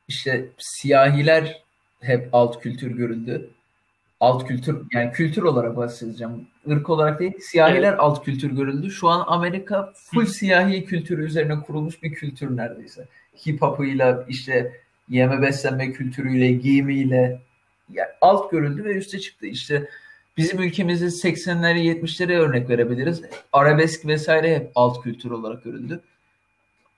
işte 0.07 0.49
siyahiler 0.57 1.61
hep 2.01 2.29
alt 2.33 2.59
kültür 2.59 2.91
görüldü. 2.91 3.49
Alt 4.19 4.47
kültür 4.47 4.81
yani 4.93 5.11
kültür 5.11 5.43
olarak 5.43 5.77
bahsedeceğim. 5.77 6.47
Irk 6.65 6.89
olarak 6.89 7.19
değil 7.19 7.33
siyahiler 7.39 7.89
evet. 7.89 7.99
alt 7.99 8.25
kültür 8.25 8.51
görüldü. 8.51 8.91
Şu 8.91 9.09
an 9.09 9.23
Amerika 9.27 9.93
full 9.95 10.25
siyahi 10.25 10.85
kültürü 10.85 11.25
üzerine 11.25 11.59
kurulmuş 11.59 12.03
bir 12.03 12.13
kültür 12.13 12.57
neredeyse. 12.57 13.07
Hip 13.45 13.61
hop'ıyla 13.61 14.25
işte 14.27 14.81
yeme 15.09 15.41
beslenme 15.41 15.91
kültürüyle, 15.91 16.51
giyimiyle 16.51 17.41
yani 17.93 18.09
alt 18.21 18.51
görüldü 18.51 18.83
ve 18.83 18.95
üste 18.95 19.19
çıktı. 19.19 19.45
İşte 19.45 19.89
bizim 20.37 20.61
ülkemizde 20.61 21.05
80'leri 21.05 21.77
70'lere 21.77 22.33
örnek 22.37 22.69
verebiliriz. 22.69 23.21
Arabesk 23.53 24.05
vesaire 24.05 24.55
hep 24.55 24.71
alt 24.75 25.03
kültür 25.03 25.31
olarak 25.31 25.63
görüldü. 25.63 26.01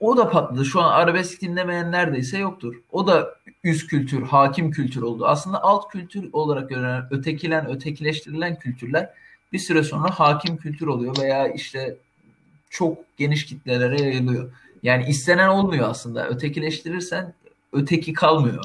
O 0.00 0.16
da 0.16 0.30
patladı. 0.30 0.64
Şu 0.64 0.80
an 0.80 0.92
arabesk 0.92 1.40
dinlemeyen 1.40 1.92
neredeyse 1.92 2.38
yoktur. 2.38 2.74
O 2.92 3.06
da 3.06 3.34
üst 3.64 3.86
kültür, 3.86 4.22
hakim 4.22 4.70
kültür 4.70 5.02
oldu. 5.02 5.26
Aslında 5.26 5.62
alt 5.62 5.88
kültür 5.92 6.32
olarak 6.32 6.68
görülen, 6.68 7.06
ötekilen, 7.10 7.70
ötekileştirilen 7.70 8.58
kültürler 8.58 9.10
bir 9.54 9.58
süre 9.58 9.82
sonra 9.82 10.10
hakim 10.20 10.56
kültür 10.56 10.86
oluyor 10.86 11.16
veya 11.18 11.48
işte 11.48 11.96
çok 12.70 12.98
geniş 13.16 13.46
kitlelere 13.46 14.02
yayılıyor. 14.02 14.52
Yani 14.82 15.04
istenen 15.08 15.48
olmuyor 15.48 15.90
aslında. 15.90 16.28
Ötekileştirirsen 16.28 17.34
öteki 17.72 18.12
kalmıyor. 18.12 18.64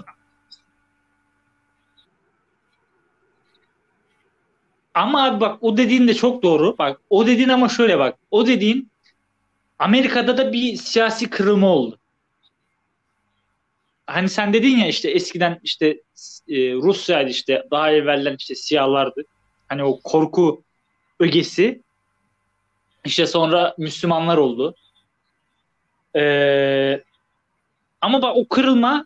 Ama 4.93 5.25
abi 5.25 5.41
bak 5.41 5.63
o 5.63 5.77
dediğin 5.77 6.07
de 6.07 6.13
çok 6.13 6.43
doğru. 6.43 6.75
Bak 6.77 7.01
o 7.09 7.27
dediğin 7.27 7.49
ama 7.49 7.69
şöyle 7.69 7.99
bak. 7.99 8.17
O 8.31 8.47
dediğin 8.47 8.91
Amerika'da 9.79 10.37
da 10.37 10.53
bir 10.53 10.75
siyasi 10.75 11.29
kırılma 11.29 11.67
oldu. 11.67 11.97
Hani 14.07 14.29
sen 14.29 14.53
dedin 14.53 14.77
ya 14.77 14.87
işte 14.87 15.11
eskiden 15.11 15.59
işte 15.63 15.87
e, 16.47 16.73
Rusya'ydı 16.73 17.29
işte 17.29 17.67
daha 17.71 17.91
evvelden 17.91 18.35
işte 18.39 18.55
siyahlardı. 18.55 19.23
Hani 19.67 19.83
o 19.83 19.99
korku 20.03 20.63
ögesi 21.19 21.81
işte 23.05 23.27
sonra 23.27 23.75
Müslümanlar 23.77 24.37
oldu. 24.37 24.75
Ee, 26.15 27.03
ama 28.01 28.21
bak 28.21 28.37
o 28.37 28.47
kırılma 28.47 29.05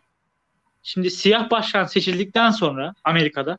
şimdi 0.84 1.12
siyah 1.12 1.50
başkan 1.50 1.86
seçildikten 1.86 2.52
sonra 2.52 2.94
Amerika'da 3.04 3.58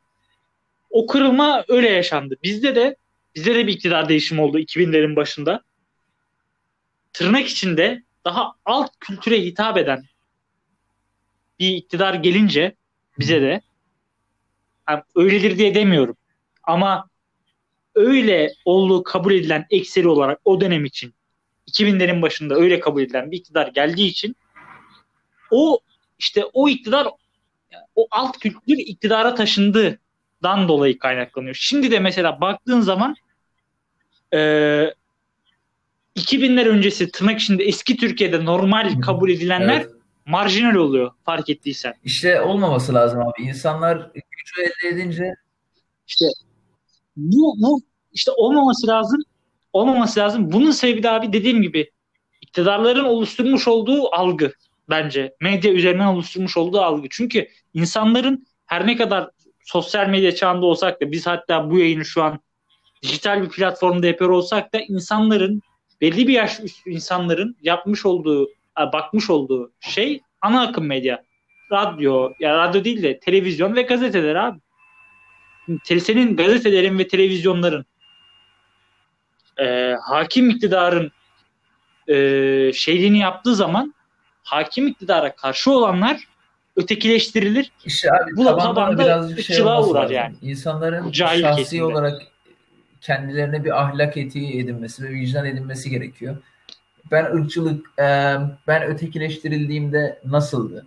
o 0.89 1.07
kırılma 1.07 1.65
öyle 1.67 1.89
yaşandı. 1.89 2.35
Bizde 2.43 2.75
de 2.75 2.95
bizde 3.35 3.55
de 3.55 3.67
bir 3.67 3.73
iktidar 3.73 4.09
değişimi 4.09 4.41
oldu 4.41 4.59
2000'lerin 4.59 5.15
başında. 5.15 5.61
Tırnak 7.13 7.47
içinde 7.47 8.03
daha 8.25 8.53
alt 8.65 8.91
kültüre 8.99 9.41
hitap 9.41 9.77
eden 9.77 10.03
bir 11.59 11.69
iktidar 11.75 12.13
gelince 12.13 12.75
bize 13.19 13.41
de 13.41 13.61
yani 14.89 15.03
öyledir 15.15 15.57
diye 15.57 15.75
demiyorum. 15.75 16.17
Ama 16.63 17.09
öyle 17.95 18.53
olduğu 18.65 19.03
kabul 19.03 19.33
edilen 19.33 19.65
ekseri 19.69 20.07
olarak 20.07 20.39
o 20.45 20.61
dönem 20.61 20.85
için 20.85 21.13
2000'lerin 21.71 22.21
başında 22.21 22.55
öyle 22.55 22.79
kabul 22.79 23.01
edilen 23.01 23.31
bir 23.31 23.37
iktidar 23.37 23.67
geldiği 23.67 24.07
için 24.07 24.35
o 25.51 25.79
işte 26.19 26.45
o 26.53 26.69
iktidar 26.69 27.07
o 27.95 28.07
alt 28.11 28.39
kültür 28.39 28.77
iktidara 28.77 29.35
taşındığından 29.35 30.67
dolayı 30.67 30.99
kaynaklanıyor. 30.99 31.55
Şimdi 31.59 31.91
de 31.91 31.99
mesela 31.99 32.41
baktığın 32.41 32.81
zaman 32.81 33.15
e, 34.33 34.37
2000'ler 36.15 36.67
öncesi 36.67 37.11
tırnak 37.11 37.39
içinde 37.39 37.63
eski 37.63 37.97
Türkiye'de 37.97 38.45
normal 38.45 39.01
kabul 39.01 39.29
edilenler 39.29 39.81
evet. 39.81 39.91
marjinal 40.25 40.75
oluyor 40.75 41.11
fark 41.25 41.49
ettiysen. 41.49 41.93
İşte 42.03 42.41
olmaması 42.41 42.93
lazım 42.93 43.19
abi. 43.19 43.43
İnsanlar 43.43 44.11
gücü 44.13 44.61
elde 44.61 44.95
edince 44.95 45.33
işte 46.07 46.25
bu, 47.15 47.55
bu 47.57 47.81
işte 48.13 48.31
olmaması 48.31 48.87
lazım. 48.87 49.21
Olmaması 49.73 50.19
lazım. 50.19 50.51
Bunun 50.51 50.71
sebebi 50.71 51.03
de 51.03 51.09
abi 51.09 51.33
dediğim 51.33 51.61
gibi 51.61 51.91
iktidarların 52.41 53.03
oluşturmuş 53.05 53.67
olduğu 53.67 54.15
algı 54.15 54.51
bence. 54.89 55.35
Medya 55.41 55.71
üzerinden 55.71 56.07
oluşturmuş 56.07 56.57
olduğu 56.57 56.81
algı. 56.81 57.07
Çünkü 57.11 57.47
insanların 57.73 58.47
her 58.65 58.87
ne 58.87 58.95
kadar 58.95 59.29
sosyal 59.63 60.07
medya 60.07 60.35
çağında 60.35 60.65
olsak 60.65 61.01
da 61.01 61.11
biz 61.11 61.27
hatta 61.27 61.71
bu 61.71 61.79
yayını 61.79 62.05
şu 62.05 62.23
an 62.23 62.39
dijital 63.03 63.43
bir 63.43 63.49
platformda 63.49 64.07
yapıyor 64.07 64.29
olsak 64.29 64.73
da 64.73 64.79
insanların 64.79 65.61
belli 66.01 66.27
bir 66.27 66.33
yaş 66.33 66.59
üstü 66.59 66.89
insanların 66.89 67.57
yapmış 67.61 68.05
olduğu 68.05 68.49
bakmış 68.93 69.29
olduğu 69.29 69.71
şey 69.79 70.21
ana 70.41 70.61
akım 70.61 70.85
medya. 70.85 71.23
Radyo, 71.71 72.31
ya 72.39 72.57
radyo 72.57 72.83
değil 72.83 73.03
de 73.03 73.19
televizyon 73.19 73.75
ve 73.75 73.81
gazeteler 73.81 74.35
abi. 74.35 74.59
Senin 75.83 76.35
gazetelerin 76.35 76.99
ve 76.99 77.07
televizyonların 77.07 77.85
e, 79.59 79.95
hakim 80.01 80.49
iktidarın 80.49 81.11
e, 82.07 82.15
şeyliğini 82.73 83.19
yaptığı 83.19 83.55
zaman 83.55 83.93
hakim 84.43 84.87
iktidara 84.87 85.35
karşı 85.35 85.71
olanlar 85.71 86.27
ötekileştirilir. 86.75 87.71
İşte 87.85 88.09
abi, 88.11 88.35
bu 88.37 88.45
da 88.45 88.57
tabanda 88.57 89.19
ırkçılığa 89.19 89.81
şey 89.81 89.91
uğrar 89.91 90.09
yani. 90.09 90.35
İnsanların 90.41 91.11
Cahil 91.11 91.41
şahsi 91.41 91.63
kesimde. 91.63 91.83
olarak 91.83 92.21
kendilerine 93.01 93.63
bir 93.63 93.81
ahlak 93.81 94.17
etiği 94.17 94.59
edinmesi 94.59 95.03
ve 95.03 95.09
vicdan 95.09 95.45
edinmesi 95.45 95.89
gerekiyor. 95.89 96.37
Ben 97.11 97.25
ırkçılık, 97.25 97.99
e, 97.99 98.37
ben 98.67 98.83
ötekileştirildiğimde 98.83 100.19
nasıldı? 100.25 100.85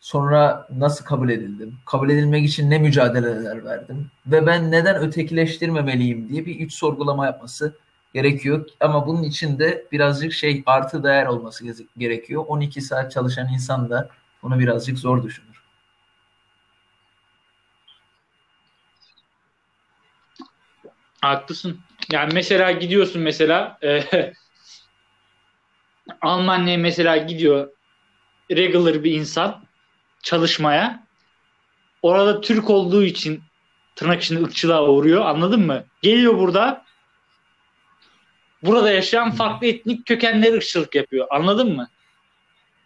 Sonra 0.00 0.66
nasıl 0.76 1.04
kabul 1.04 1.30
edildim? 1.30 1.78
Kabul 1.86 2.10
edilmek 2.10 2.48
için 2.48 2.70
ne 2.70 2.78
mücadeleler 2.78 3.64
verdim? 3.64 4.10
Ve 4.26 4.46
ben 4.46 4.70
neden 4.70 4.96
ötekileştirmemeliyim 4.96 6.28
diye 6.28 6.46
bir 6.46 6.60
iç 6.60 6.72
sorgulama 6.74 7.26
yapması 7.26 7.76
gerekiyor. 8.14 8.68
Ama 8.80 9.06
bunun 9.06 9.22
için 9.22 9.58
de 9.58 9.86
birazcık 9.92 10.32
şey 10.32 10.62
artı 10.66 11.04
değer 11.04 11.26
olması 11.26 11.64
gerekiyor. 11.98 12.44
12 12.48 12.80
saat 12.80 13.12
çalışan 13.12 13.48
insan 13.48 13.90
da 13.90 14.08
bunu 14.42 14.58
birazcık 14.58 14.98
zor 14.98 15.22
düşünür. 15.22 15.62
Haklısın. 21.20 21.80
Yani 22.12 22.34
mesela 22.34 22.72
gidiyorsun 22.72 23.22
mesela 23.22 23.78
e, 23.82 24.02
Almanya'ya 26.20 26.78
mesela 26.78 27.16
gidiyor 27.16 27.68
regular 28.50 29.04
bir 29.04 29.12
insan 29.12 29.69
çalışmaya. 30.22 31.06
Orada 32.02 32.40
Türk 32.40 32.70
olduğu 32.70 33.04
için 33.04 33.42
tırnak 33.96 34.22
içinde 34.22 34.42
ırkçılığa 34.42 34.88
uğruyor. 34.88 35.26
Anladın 35.26 35.66
mı? 35.66 35.84
Geliyor 36.02 36.38
burada 36.38 36.84
burada 38.62 38.90
yaşayan 38.92 39.30
farklı 39.30 39.66
etnik 39.66 40.06
kökenleri 40.06 40.56
ırkçılık 40.56 40.94
yapıyor. 40.94 41.26
Anladın 41.30 41.76
mı? 41.76 41.88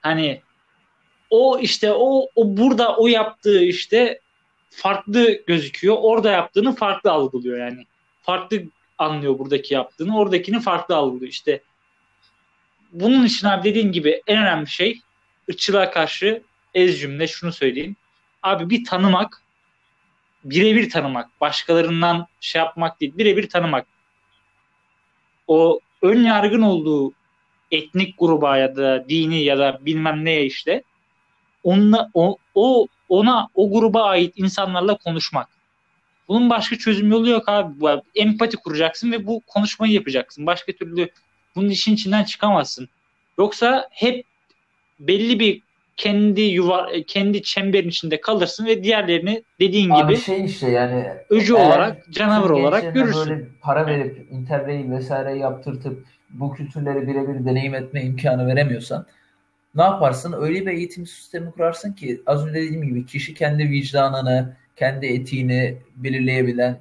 Hani 0.01 0.43
o 1.31 1.59
işte 1.59 1.93
o, 1.93 2.29
o 2.37 2.57
burada 2.57 2.97
o 2.97 3.07
yaptığı 3.07 3.65
işte 3.65 4.21
farklı 4.71 5.43
gözüküyor. 5.47 5.97
Orada 6.01 6.31
yaptığını 6.31 6.75
farklı 6.75 7.11
algılıyor 7.11 7.59
yani 7.59 7.87
farklı 8.23 8.63
anlıyor 8.99 9.39
buradaki 9.39 9.75
yaptığını. 9.75 10.19
Oradakini 10.19 10.61
farklı 10.61 10.97
algılıyor. 10.97 11.31
İşte 11.31 11.63
bunun 12.93 13.25
için 13.25 13.47
abi 13.47 13.69
dediğin 13.69 13.93
gibi 13.93 14.23
en 14.27 14.39
önemli 14.39 14.67
şey 14.67 15.01
ırkçılığa 15.51 15.91
karşı 15.91 16.43
ez 16.75 17.01
cümle 17.01 17.27
şunu 17.27 17.53
söyleyeyim. 17.53 17.97
Abi 18.43 18.71
bir 18.71 18.85
tanımak 18.85 19.45
birebir 20.45 20.91
tanımak. 20.91 21.41
Başkalarından 21.41 22.27
şey 22.41 22.59
yapmak 22.59 23.01
değil. 23.01 23.13
Birebir 23.19 23.49
tanımak. 23.49 23.87
O 25.47 25.81
ön 26.03 26.23
yargın 26.25 26.63
olduğu 26.63 27.13
etnik 27.71 28.19
gruba 28.19 28.57
ya 28.57 28.77
da 28.77 29.09
dini 29.09 29.43
ya 29.43 29.59
da 29.59 29.79
bilmem 29.81 30.25
neye 30.25 30.47
işte 30.47 30.83
onunla, 31.63 32.11
o, 32.15 32.37
o 32.55 32.87
ona 33.09 33.49
o 33.55 33.71
gruba 33.71 34.03
ait 34.03 34.33
insanlarla 34.37 34.97
konuşmak. 34.97 35.49
Bunun 36.29 36.51
başka 36.51 36.79
çözüm 36.79 37.11
yolu 37.11 37.31
yok 37.31 37.49
abi. 37.49 38.03
Empati 38.15 38.57
kuracaksın 38.57 39.13
ve 39.13 39.27
bu 39.27 39.41
konuşmayı 39.47 39.93
yapacaksın. 39.93 40.47
Başka 40.47 40.73
türlü 40.73 41.09
bunun 41.55 41.69
işin 41.69 41.95
içinden 41.95 42.25
çıkamazsın. 42.25 42.89
Yoksa 43.39 43.89
hep 43.91 44.25
belli 45.01 45.39
bir 45.41 45.63
kendi 45.97 46.41
yuva 46.41 46.89
kendi 47.07 47.43
çemberin 47.43 47.89
içinde 47.89 48.21
kalırsın 48.21 48.67
ve 48.67 48.85
diğerlerini 48.85 49.45
dediğin 49.61 49.91
Abi 49.91 50.13
gibi 50.13 50.23
şey 50.23 50.45
işte 50.45 50.71
yani 50.71 51.07
öcü 51.31 51.55
olarak, 51.55 52.13
canavar 52.13 52.51
olarak 52.51 52.95
görürsün. 52.95 53.31
böyle 53.31 53.45
para 53.61 53.87
verip 53.87 54.27
interrail 54.31 54.91
vesaire 54.91 55.39
yaptırtıp 55.39 56.05
bu 56.31 56.55
kültürleri 56.55 57.07
birebir 57.07 57.45
deneyim 57.45 57.75
etme 57.75 58.03
imkanı 58.03 58.47
veremiyorsan 58.47 59.07
ne 59.75 59.83
yaparsın? 59.83 60.35
Öyle 60.41 60.67
bir 60.67 60.73
eğitim 60.73 61.07
sistemi 61.07 61.51
kurarsın 61.51 61.93
ki 61.93 62.23
az 62.27 62.47
önce 62.47 62.55
dediğim 62.55 62.83
gibi 62.83 63.07
kişi 63.07 63.35
kendi 63.35 63.71
vicdanını, 63.71 64.57
kendi 64.77 65.07
etiğini 65.07 65.79
belirleyebilen 65.97 66.79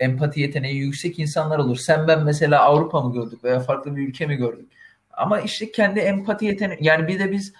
empati 0.00 0.40
yeteneği 0.40 0.76
yüksek 0.76 1.18
insanlar 1.18 1.58
olur. 1.58 1.76
Sen 1.76 2.08
ben 2.08 2.24
mesela 2.24 2.62
Avrupa 2.62 3.00
mı 3.00 3.12
gördük 3.12 3.44
veya 3.44 3.60
farklı 3.60 3.96
bir 3.96 4.08
ülke 4.08 4.26
mi 4.26 4.36
gördük? 4.36 4.68
Ama 5.12 5.40
işte 5.40 5.72
kendi 5.72 6.00
empati 6.00 6.44
yeteneği 6.44 6.78
yani 6.82 7.08
bir 7.08 7.18
de 7.18 7.32
biz 7.32 7.52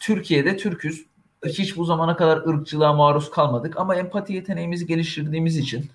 Türkiye'de 0.00 0.56
Türküz. 0.56 1.06
Hiç 1.46 1.76
bu 1.76 1.84
zamana 1.84 2.16
kadar 2.16 2.36
ırkçılığa 2.36 2.92
maruz 2.92 3.30
kalmadık 3.30 3.76
ama 3.76 3.96
empati 3.96 4.32
yeteneğimizi 4.32 4.86
geliştirdiğimiz 4.86 5.56
için 5.56 5.90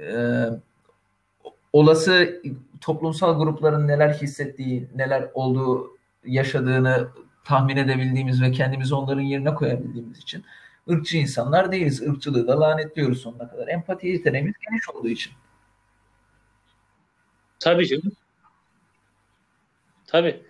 e, 0.00 0.44
olası 1.72 2.42
toplumsal 2.80 3.38
grupların 3.38 3.88
neler 3.88 4.14
hissettiği, 4.14 4.88
neler 4.94 5.30
olduğu, 5.34 5.96
yaşadığını 6.24 7.08
tahmin 7.44 7.76
edebildiğimiz 7.76 8.42
ve 8.42 8.52
kendimizi 8.52 8.94
onların 8.94 9.22
yerine 9.22 9.54
koyabildiğimiz 9.54 10.18
için 10.18 10.44
ırkçı 10.90 11.16
insanlar 11.16 11.72
değiliz. 11.72 12.02
Irkçılığı 12.02 12.48
da 12.48 12.60
lanetliyoruz 12.60 13.20
sonuna 13.20 13.48
kadar. 13.48 13.68
Empati 13.68 14.08
yeteneğimiz 14.08 14.54
geniş 14.70 14.88
olduğu 14.88 15.08
için. 15.08 15.32
Tabii 17.58 17.86
canım. 17.86 18.12
Tabii. 20.06 20.42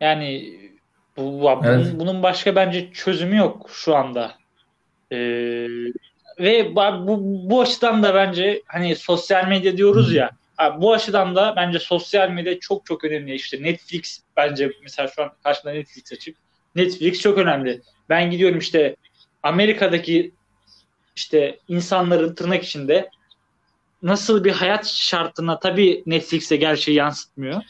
Yani 0.00 0.54
bu, 1.16 1.40
bu- 1.40 1.60
Evet. 1.64 1.86
bunun, 1.86 2.00
bunun 2.00 2.22
başka 2.22 2.56
bence 2.56 2.92
çözümü 2.92 3.36
yok 3.36 3.70
şu 3.72 3.96
anda. 3.96 4.34
Ee, 5.12 5.16
ve 6.38 6.74
bu, 6.76 7.18
bu 7.50 7.60
açıdan 7.60 8.02
da 8.02 8.14
bence 8.14 8.62
hani 8.66 8.96
sosyal 8.96 9.48
medya 9.48 9.76
diyoruz 9.76 10.14
ya 10.14 10.30
bu 10.78 10.92
açıdan 10.92 11.36
da 11.36 11.54
bence 11.56 11.78
sosyal 11.78 12.30
medya 12.30 12.60
çok 12.60 12.86
çok 12.86 13.04
önemli. 13.04 13.34
İşte 13.34 13.62
Netflix 13.62 14.20
bence 14.36 14.70
mesela 14.82 15.08
şu 15.08 15.22
an 15.22 15.30
karşımda 15.42 15.72
Netflix 15.72 16.12
açık. 16.12 16.36
Netflix 16.76 17.20
çok 17.20 17.38
önemli. 17.38 17.80
Ben 18.08 18.30
gidiyorum 18.30 18.58
işte 18.58 18.96
Amerika'daki 19.42 20.32
işte 21.16 21.58
insanların 21.68 22.34
tırnak 22.34 22.64
içinde 22.64 23.10
nasıl 24.02 24.44
bir 24.44 24.52
hayat 24.52 24.86
şartına 24.86 25.58
tabii 25.58 26.02
Netflix'e 26.06 26.56
gerçeği 26.56 26.96
yansıtmıyor. 26.96 27.62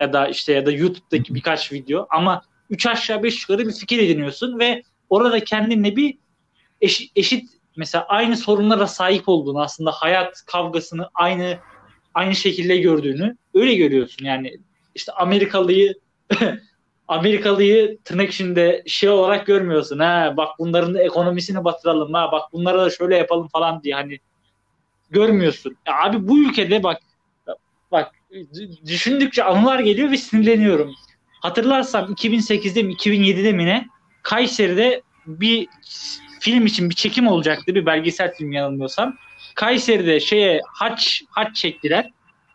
Ya 0.00 0.12
da 0.12 0.28
işte 0.28 0.52
ya 0.52 0.66
da 0.66 0.70
YouTube'daki 0.72 1.34
birkaç 1.34 1.72
video 1.72 2.06
ama 2.10 2.42
üç 2.72 2.86
aşağı 2.86 3.22
beş 3.22 3.42
yukarı 3.42 3.68
bir 3.68 3.72
fikir 3.72 3.98
ediniyorsun 3.98 4.58
ve 4.58 4.82
orada 5.10 5.40
kendinle 5.40 5.96
bir 5.96 6.18
eşit, 6.80 7.12
eşit 7.16 7.50
mesela 7.76 8.04
aynı 8.08 8.36
sorunlara 8.36 8.86
sahip 8.86 9.28
olduğunu 9.28 9.62
aslında 9.62 9.90
hayat 9.90 10.42
kavgasını 10.46 11.08
aynı 11.14 11.58
aynı 12.14 12.34
şekilde 12.34 12.76
gördüğünü 12.76 13.36
öyle 13.54 13.74
görüyorsun. 13.74 14.24
Yani 14.24 14.58
işte 14.94 15.12
Amerikalıyı 15.12 15.94
Amerikalıyı 17.08 17.98
tırnak 18.04 18.30
içinde 18.30 18.82
şey 18.86 19.08
olarak 19.08 19.46
görmüyorsun. 19.46 19.98
Ha 19.98 20.34
bak 20.36 20.48
bunların 20.58 20.94
ekonomisini 20.94 21.64
batıralım 21.64 22.12
ha 22.12 22.32
bak 22.32 22.52
bunlara 22.52 22.84
da 22.84 22.90
şöyle 22.90 23.16
yapalım 23.16 23.48
falan 23.48 23.82
diye 23.82 23.94
hani 23.94 24.18
görmüyorsun. 25.10 25.76
Ya 25.86 26.02
abi 26.04 26.28
bu 26.28 26.38
ülkede 26.38 26.82
bak 26.82 27.02
bak 27.92 28.12
düşündükçe 28.86 29.44
anılar 29.44 29.80
geliyor 29.80 30.10
ve 30.10 30.16
sinirleniyorum. 30.16 30.94
Hatırlarsam 31.42 32.12
2008'de 32.12 32.82
mi 32.82 32.92
2007'de 32.92 33.52
mi 33.52 33.66
ne 33.66 33.86
Kayseri'de 34.22 35.02
bir 35.26 35.68
film 36.40 36.66
için 36.66 36.90
bir 36.90 36.94
çekim 36.94 37.26
olacaktı. 37.26 37.74
Bir 37.74 37.86
belgesel 37.86 38.34
film 38.34 38.52
yanılmıyorsam. 38.52 39.16
Kayseri'de 39.54 40.20
şeye 40.20 40.60
haç 40.66 41.22
haç 41.30 41.56
çektiler. 41.56 42.10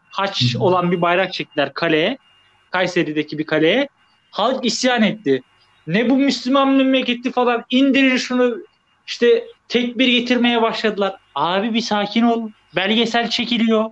Haç 0.10 0.56
olan 0.60 0.92
bir 0.92 1.02
bayrak 1.02 1.34
çektiler 1.34 1.74
kaleye. 1.74 2.18
Kayseri'deki 2.72 3.38
bir 3.38 3.44
kaleye. 3.44 3.90
Halk 4.32 4.66
isyan 4.66 5.04
etti. 5.04 5.42
Ne 5.88 6.10
bu 6.10 6.18
Müslüman 6.18 6.70
memleketi 6.70 7.32
falan 7.32 7.66
indirin 7.70 8.18
şunu 8.18 8.58
işte 9.08 9.44
tekbir 9.68 10.08
getirmeye 10.08 10.62
başladılar. 10.62 11.16
Abi 11.36 11.74
bir 11.74 11.82
sakin 11.82 12.24
ol. 12.24 12.50
Belgesel 12.76 13.30
çekiliyor. 13.30 13.86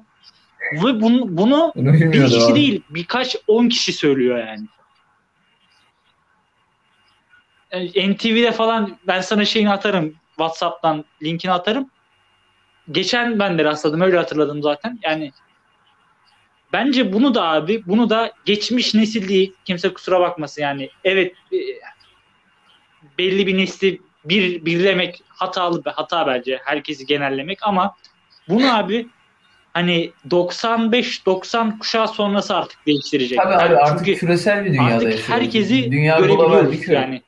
Ve 0.74 1.02
bunu, 1.02 1.38
bunu 1.38 1.72
Bunu 1.76 1.94
bir 1.94 2.26
kişi 2.26 2.44
abi. 2.44 2.56
değil 2.56 2.82
birkaç 2.90 3.36
on 3.48 3.70
kişi 3.70 3.94
söylüyor 3.94 4.38
yani. 4.40 4.66
Yani 7.74 8.14
NTV'de 8.14 8.52
falan 8.52 8.98
ben 9.08 9.22
sana 9.22 9.46
şeyini 9.46 9.72
atarım. 9.72 10.16
Whatsapp'tan 10.30 11.06
linkini 11.24 11.52
atarım. 11.52 11.90
Geçen 12.92 13.40
ben 13.40 13.58
de 13.58 13.64
rastladım. 13.64 14.02
Öyle 14.02 14.18
hatırladım 14.18 14.62
zaten. 14.62 15.00
Yani 15.04 15.32
bence 16.74 17.14
bunu 17.14 17.36
da 17.36 17.44
abi 17.44 17.84
bunu 17.88 18.10
da 18.10 18.32
geçmiş 18.46 18.94
nesil 18.94 19.28
değil. 19.30 19.54
Kimse 19.66 19.94
kusura 19.94 20.20
bakmasın 20.20 20.62
yani. 20.62 20.90
Evet 21.04 21.34
e, 21.54 21.58
belli 23.18 23.48
bir 23.48 23.58
nesli 23.58 24.02
bir 24.26 24.66
birlemek 24.66 25.24
hatalı 25.28 25.82
hata 25.86 26.28
bence. 26.28 26.60
Herkesi 26.66 27.06
genellemek 27.06 27.60
ama 27.62 27.96
bunu 28.50 28.76
abi 28.78 29.08
hani 29.74 30.12
95-90 30.30 31.80
kuşağı 31.80 32.08
sonrası 32.08 32.56
artık 32.56 32.86
değiştirecek. 32.86 33.38
Tabii 33.40 33.54
Yani 33.54 33.64
abi 33.64 33.78
artık 33.78 34.06
çünkü 34.06 34.20
küresel 34.20 34.66
bir 34.66 34.70
dünyada 34.74 34.94
artık 34.96 35.04
yaşıyoruz. 35.12 35.30
herkesi 35.30 35.92
Dünya 35.92 36.20
global 36.20 36.44
bir 36.46 36.50
görebiliyoruz 36.52 36.86
köy. 36.86 36.96
yani. 36.96 37.22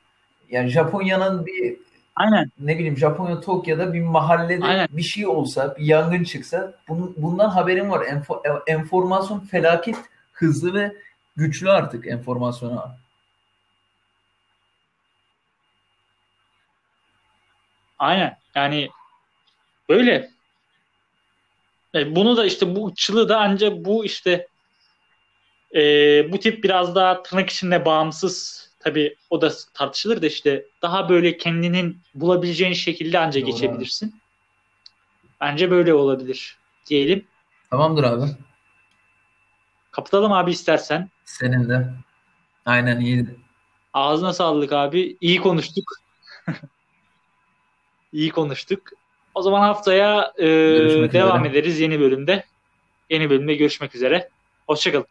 Yani 0.50 0.68
Japonya'nın 0.68 1.46
bir 1.46 1.76
Aynen. 2.18 2.50
ne 2.58 2.78
bileyim 2.78 2.96
Japonya 2.96 3.40
Tokyo'da 3.40 3.92
bir 3.92 4.00
mahallede 4.00 4.64
Aynen. 4.64 4.88
bir 4.90 5.02
şey 5.02 5.26
olsa, 5.26 5.76
bir 5.76 5.84
yangın 5.84 6.24
çıksa 6.24 6.74
bunun, 6.88 7.14
bundan 7.16 7.48
haberin 7.48 7.90
var. 7.90 8.06
Enfo, 8.06 8.42
e, 8.44 8.72
enformasyon 8.72 9.40
felaket 9.40 9.96
hızlı 10.32 10.74
ve 10.74 10.92
güçlü 11.36 11.70
artık 11.70 12.06
enformasyona. 12.06 12.96
Aynen. 17.98 18.36
Yani 18.54 18.88
böyle. 19.88 20.30
E, 21.94 22.16
bunu 22.16 22.36
da 22.36 22.44
işte 22.46 22.76
bu 22.76 22.88
ırkçılığı 22.88 23.28
da 23.28 23.40
ancak 23.40 23.84
bu 23.84 24.04
işte 24.04 24.46
e, 25.74 25.80
bu 26.32 26.40
tip 26.40 26.64
biraz 26.64 26.94
daha 26.94 27.22
tırnak 27.22 27.50
içinde 27.50 27.84
bağımsız 27.84 28.67
tabii 28.80 29.16
o 29.30 29.40
da 29.40 29.52
tartışılır 29.74 30.22
da 30.22 30.26
işte 30.26 30.64
daha 30.82 31.08
böyle 31.08 31.36
kendinin 31.36 32.00
bulabileceğin 32.14 32.72
şekilde 32.72 33.18
anca 33.18 33.40
Doğru 33.40 33.50
geçebilirsin. 33.50 34.20
Bence 35.40 35.70
böyle 35.70 35.94
olabilir 35.94 36.58
diyelim. 36.86 37.26
Tamamdır 37.70 38.04
abi. 38.04 38.24
Kapatalım 39.90 40.32
abi 40.32 40.50
istersen. 40.50 41.08
Senin 41.24 41.68
de. 41.68 41.88
Aynen 42.66 43.00
iyiydi. 43.00 43.36
Ağzına 43.94 44.32
sağlık 44.32 44.72
abi. 44.72 45.16
İyi 45.20 45.40
konuştuk. 45.40 45.84
İyi 48.12 48.30
konuştuk. 48.30 48.82
O 49.34 49.42
zaman 49.42 49.60
haftaya 49.60 50.32
e, 50.38 50.46
Görüşmek 50.46 51.12
devam 51.12 51.44
üzere. 51.44 51.58
ederiz 51.58 51.80
yeni 51.80 52.00
bölümde. 52.00 52.44
Yeni 53.10 53.30
bölümde 53.30 53.54
görüşmek 53.54 53.94
üzere. 53.94 54.28
Hoşçakalın. 54.66 55.06